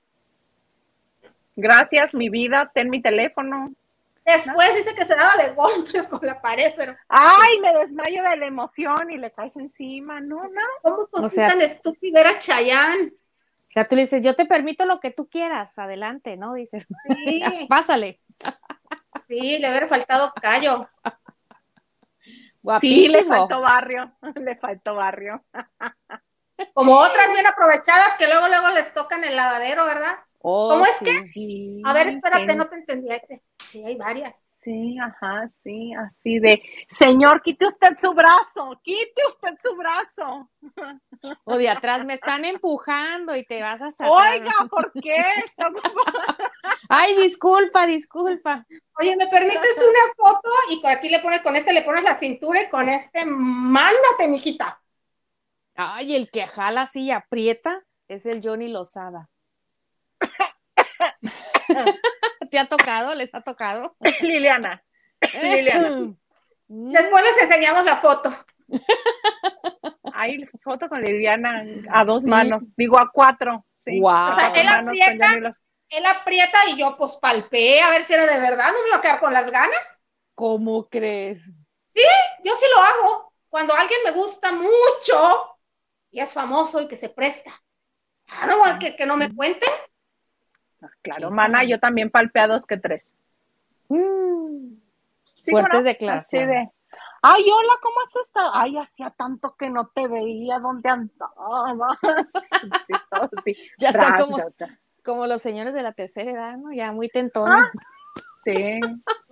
[1.55, 3.71] Gracias, mi vida, ten mi teléfono.
[4.25, 8.37] Después dice que se daba de golpes con la pared, pero Ay, me desmayo de
[8.37, 10.19] la emoción y le caes encima.
[10.19, 10.49] No, no.
[10.81, 12.97] ¿cómo con O sea- tan estúpida era Chayán?
[13.13, 16.53] O sea, tú le dices, yo te permito lo que tú quieras, adelante, ¿no?
[16.53, 18.19] Dices, Sí, pásale.
[19.27, 20.89] sí, le hubiera faltado callo.
[22.23, 23.29] Sí, le Guapísimo.
[23.37, 24.11] faltó barrio.
[24.35, 25.43] Le faltó barrio.
[26.73, 30.15] Como otras bien aprovechadas que luego, luego les tocan el lavadero, ¿verdad?
[30.47, 31.05] Oh, ¿Cómo es sí.
[31.05, 31.23] que?
[31.23, 31.81] Sí.
[31.83, 32.55] A ver, espérate, sí.
[32.55, 33.07] no te entendí.
[33.57, 34.43] Sí, hay varias.
[34.61, 36.61] Sí, ajá, sí, así de,
[36.97, 40.49] señor, quite usted su brazo, quite usted su brazo.
[41.45, 44.33] O de atrás me están empujando y te vas hasta atrás.
[44.33, 45.23] Oiga, ¿por qué?
[46.89, 48.65] Ay, disculpa, disculpa.
[48.99, 50.49] Oye, ¿me permites una foto?
[50.69, 54.79] Y aquí le pones, con este le pones la cintura y con este, mándate, mijita.
[55.75, 59.29] Ay, el que jala así y aprieta es el Johnny Lozada.
[62.51, 63.13] ¿Te ha tocado?
[63.15, 63.95] ¿Les ha tocado?
[64.21, 64.83] Liliana,
[65.41, 65.89] Liliana.
[66.67, 66.91] Mm.
[66.91, 68.33] Después les enseñamos la foto.
[70.13, 72.29] Ahí foto con Liliana a dos Sí.
[72.29, 73.65] manos, digo a cuatro.
[73.77, 73.99] Sí.
[73.99, 74.31] Guau.
[74.31, 75.31] O sea, él aprieta.
[75.37, 75.55] Los-
[75.89, 78.97] Él aprieta y yo pues palpeé a ver si era de verdad, no me iba
[78.97, 79.99] a quedar con las ganas.
[80.33, 81.45] ¿Cómo crees?
[82.43, 83.33] Yo sí lo hago.
[83.49, 85.57] Cuando alguien me gusta mucho
[86.09, 87.51] y es famoso y que se presta.
[88.29, 89.69] Ah, no, que, que no me cuenten.
[90.85, 91.69] Ah, Claro, Sí, mana, claro.
[91.69, 93.13] yo también palpé a dos que tres.
[93.89, 94.75] Mm.
[95.23, 95.87] Sí, Fuertes ¿cómo no?
[95.87, 96.57] declaraciones.
[96.57, 96.71] Así de,
[97.27, 98.51] Ay, hola, ¿cómo has estado?
[98.53, 101.97] Ay, hacía tanto que no te veía, ¿dónde andaba?
[102.87, 103.29] Sí, todo.
[103.79, 104.37] Ya están como,
[105.03, 106.71] como los señores de la tercera edad, ¿no?
[106.71, 107.69] Ya muy tentones.
[108.43, 108.79] Sí,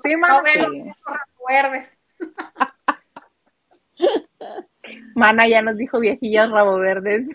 [0.03, 0.84] sí, mana, No, sí.
[0.84, 1.99] no recuerdes.
[5.15, 7.27] Mana ya nos dijo viejillas rabo verdes.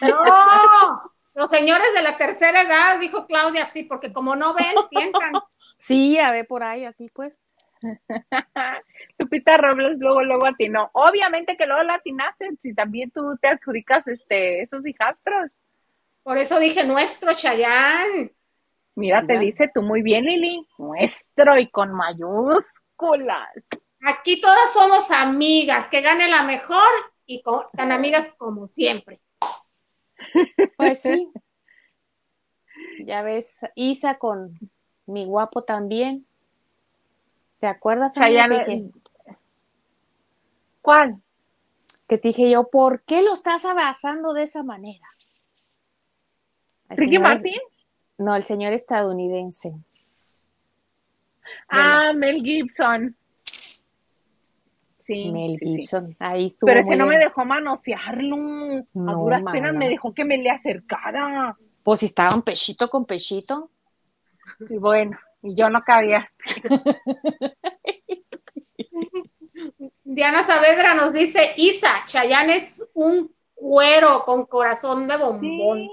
[0.00, 0.24] No,
[1.38, 5.32] los señores de la tercera edad, dijo Claudia, sí, porque como no ven, piensan.
[5.76, 7.42] Sí, a ver por ahí, así pues.
[9.18, 10.90] Lupita Robles luego, luego atinó.
[10.94, 15.52] Obviamente que luego la atinaste, si también tú te adjudicas este, esos hijastros.
[16.24, 18.32] Por eso dije nuestro Chayán.
[18.96, 20.66] Mira, te dice tú muy bien, Lili.
[20.76, 23.48] Nuestro y con mayúsculas.
[24.02, 26.90] Aquí todas somos amigas, que gane la mejor
[27.26, 29.20] y con- tan amigas como siempre.
[30.76, 31.30] Pues sí.
[33.00, 34.58] Ya ves, Isa con
[35.06, 36.26] mi guapo también.
[37.60, 38.14] ¿Te acuerdas?
[38.16, 38.92] Chayanne- que dije-
[40.82, 41.20] ¿Cuál?
[42.08, 45.06] que te dije yo, ¿por qué lo estás abrazando de esa manera?
[46.88, 47.60] ¿Ricky Martin?
[48.16, 49.74] No, el señor estadounidense.
[51.68, 53.14] Ah, Mel Gibson.
[55.08, 55.32] Sí.
[55.32, 55.76] Mel sí, sí.
[55.76, 56.14] Gibson.
[56.18, 56.68] Ahí estuvo.
[56.68, 58.36] Pero ese no me dejó manosearlo.
[58.36, 61.56] a No, duras penas me dejó que me le acercara.
[61.82, 63.70] Pues si estaban pechito con pechito.
[64.68, 66.30] Y bueno, y yo no cabía.
[70.04, 75.88] Diana Saavedra nos dice, Isa, Chayán es un cuero con corazón de bombón.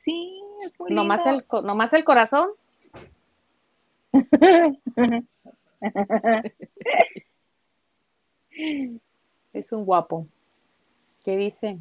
[0.00, 2.50] Sí, sí, es muy Nomás el, nomás el corazón.
[9.52, 10.26] Es un guapo.
[11.24, 11.78] ¿Qué dice?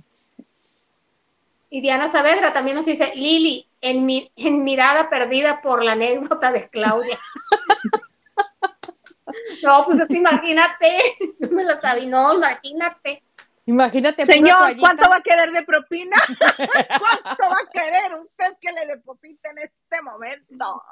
[1.69, 6.51] Y Diana Saavedra también nos dice, Lili, en, mi, en mirada perdida por la anécdota
[6.51, 7.17] de Claudia.
[9.63, 10.97] no, pues es imagínate,
[11.39, 13.23] no me lo sabía, no, imagínate.
[13.65, 14.25] Imagínate.
[14.25, 14.77] Señor.
[14.79, 16.15] ¿cuánto va a querer de propina?
[16.37, 20.83] ¿Cuánto va a querer usted que le deposite en este momento?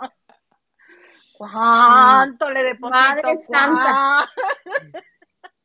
[1.37, 2.89] ¿Cuánto le deposito?
[2.89, 4.29] Madre santa.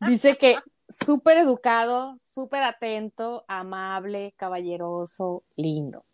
[0.01, 0.57] Dice que
[0.89, 6.05] súper educado, súper atento, amable, caballeroso, lindo.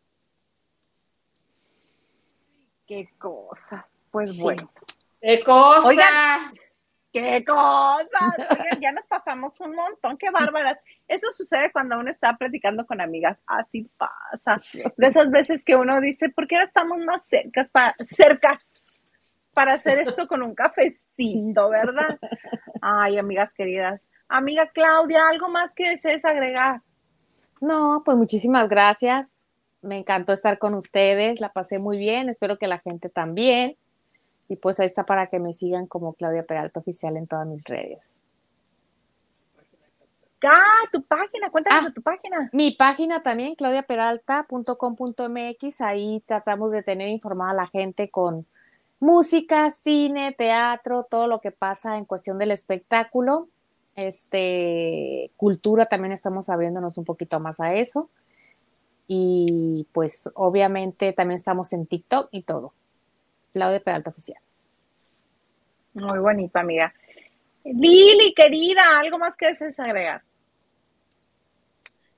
[2.86, 3.86] Qué cosa.
[4.10, 4.42] Pues Sí.
[4.42, 4.70] bueno.
[5.20, 5.88] ¡Qué cosa!
[5.88, 6.54] Oigan.
[7.12, 8.34] ¡Qué cosas!
[8.50, 10.78] Oigan, ya nos pasamos un montón, qué bárbaras.
[11.08, 13.38] Eso sucede cuando uno está platicando con amigas.
[13.46, 14.56] Así pasa.
[14.96, 18.58] De esas veces que uno dice, ¿por qué no estamos más cercas para, cercas
[19.54, 22.18] para hacer esto con un cafecito, verdad?
[22.82, 24.08] Ay, amigas queridas.
[24.28, 26.82] Amiga Claudia, ¿algo más que desees agregar?
[27.60, 29.44] No, pues muchísimas gracias.
[29.82, 33.76] Me encantó estar con ustedes, la pasé muy bien, espero que la gente también.
[34.48, 37.64] Y pues ahí está para que me sigan como Claudia Peralta Oficial en todas mis
[37.64, 38.20] redes.
[40.44, 41.88] Ah, tu página, cuéntanos Ah.
[41.88, 42.48] de tu página.
[42.52, 48.46] Mi página también, claudiaperalta.com.mx, ahí tratamos de tener informada a la gente con
[49.00, 53.48] música, cine, teatro, todo lo que pasa en cuestión del espectáculo.
[53.94, 58.10] Este, cultura también estamos abriéndonos un poquito más a eso.
[59.08, 62.72] Y pues obviamente también estamos en TikTok y todo.
[63.52, 64.40] Claudia Peralta Oficial.
[65.94, 66.92] Muy bonito, amiga.
[67.64, 70.22] Lili, querida, ¿algo más que desees agregar?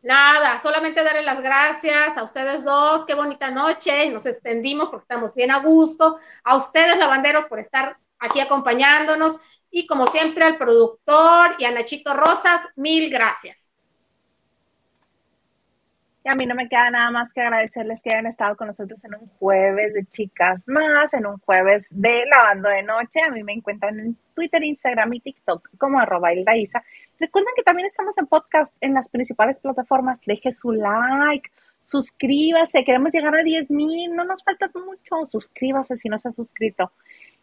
[0.09, 5.35] Nada, solamente darle las gracias a ustedes dos, qué bonita noche, nos extendimos porque estamos
[5.35, 9.39] bien a gusto, a ustedes lavanderos por estar aquí acompañándonos
[9.71, 13.71] y como siempre al productor y a Nachito Rosas, mil gracias.
[16.25, 19.05] Y a mí no me queda nada más que agradecerles que hayan estado con nosotros
[19.05, 23.21] en un jueves de chicas más, en un jueves de lavando de noche.
[23.27, 26.83] A mí me encuentran en Twitter, Instagram y TikTok como arroba Isa.
[27.21, 30.21] Recuerden que también estamos en podcast en las principales plataformas.
[30.25, 31.51] Deje su like,
[31.85, 32.85] suscríbase.
[32.85, 35.27] Queremos llegar a 10 mil, no nos falta mucho.
[35.31, 36.93] Suscríbase si no se ha suscrito.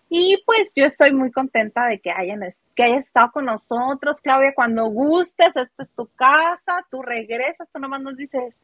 [0.09, 2.41] Y pues yo estoy muy contenta de que hayan
[2.75, 4.53] que hayas estado con nosotros, Claudia.
[4.55, 8.55] Cuando gustes, esta es tu casa, tú regresas, tú nomás nos dices,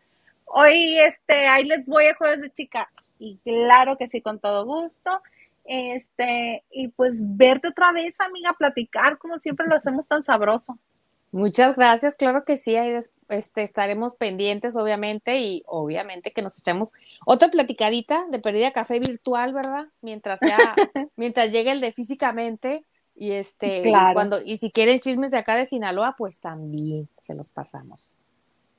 [0.46, 2.88] hoy este, ahí les voy a jueves de chicas.
[3.20, 5.22] Y claro que sí, con todo gusto.
[5.66, 10.78] Este, y pues verte otra vez, amiga, platicar como siempre lo hacemos tan sabroso.
[11.32, 12.94] Muchas gracias, claro que sí, ahí
[13.30, 16.92] este, estaremos pendientes, obviamente, y obviamente que nos echamos
[17.26, 19.86] otra platicadita de perdida café virtual, ¿verdad?
[20.02, 20.76] Mientras sea,
[21.16, 22.84] mientras llegue el de físicamente,
[23.16, 24.14] y este, Claro.
[24.14, 28.18] cuando, y si quieren chismes de acá de Sinaloa, pues también se los pasamos.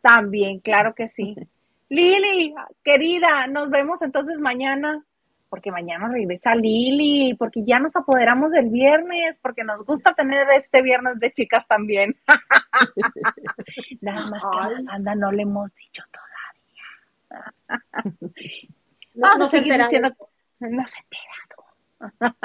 [0.02, 1.34] También, claro que sí.
[1.88, 5.04] Lili, querida, nos vemos entonces mañana,
[5.52, 10.80] porque mañana regresa Lili, porque ya nos apoderamos del viernes, porque nos gusta tener este
[10.80, 12.16] viernes de chicas también.
[14.00, 17.84] Nada más que a la banda no le hemos dicho todavía.
[19.14, 19.90] Vamos no a se seguir enteraron.
[19.90, 20.30] diciendo,
[20.60, 21.00] no se
[22.00, 22.40] enterado.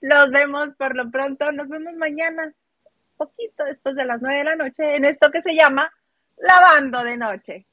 [0.02, 2.52] Nos vemos por lo pronto, nos vemos mañana,
[3.16, 5.92] poquito después de las nueve de la noche, en esto que se llama
[6.36, 7.66] Lavando de Noche.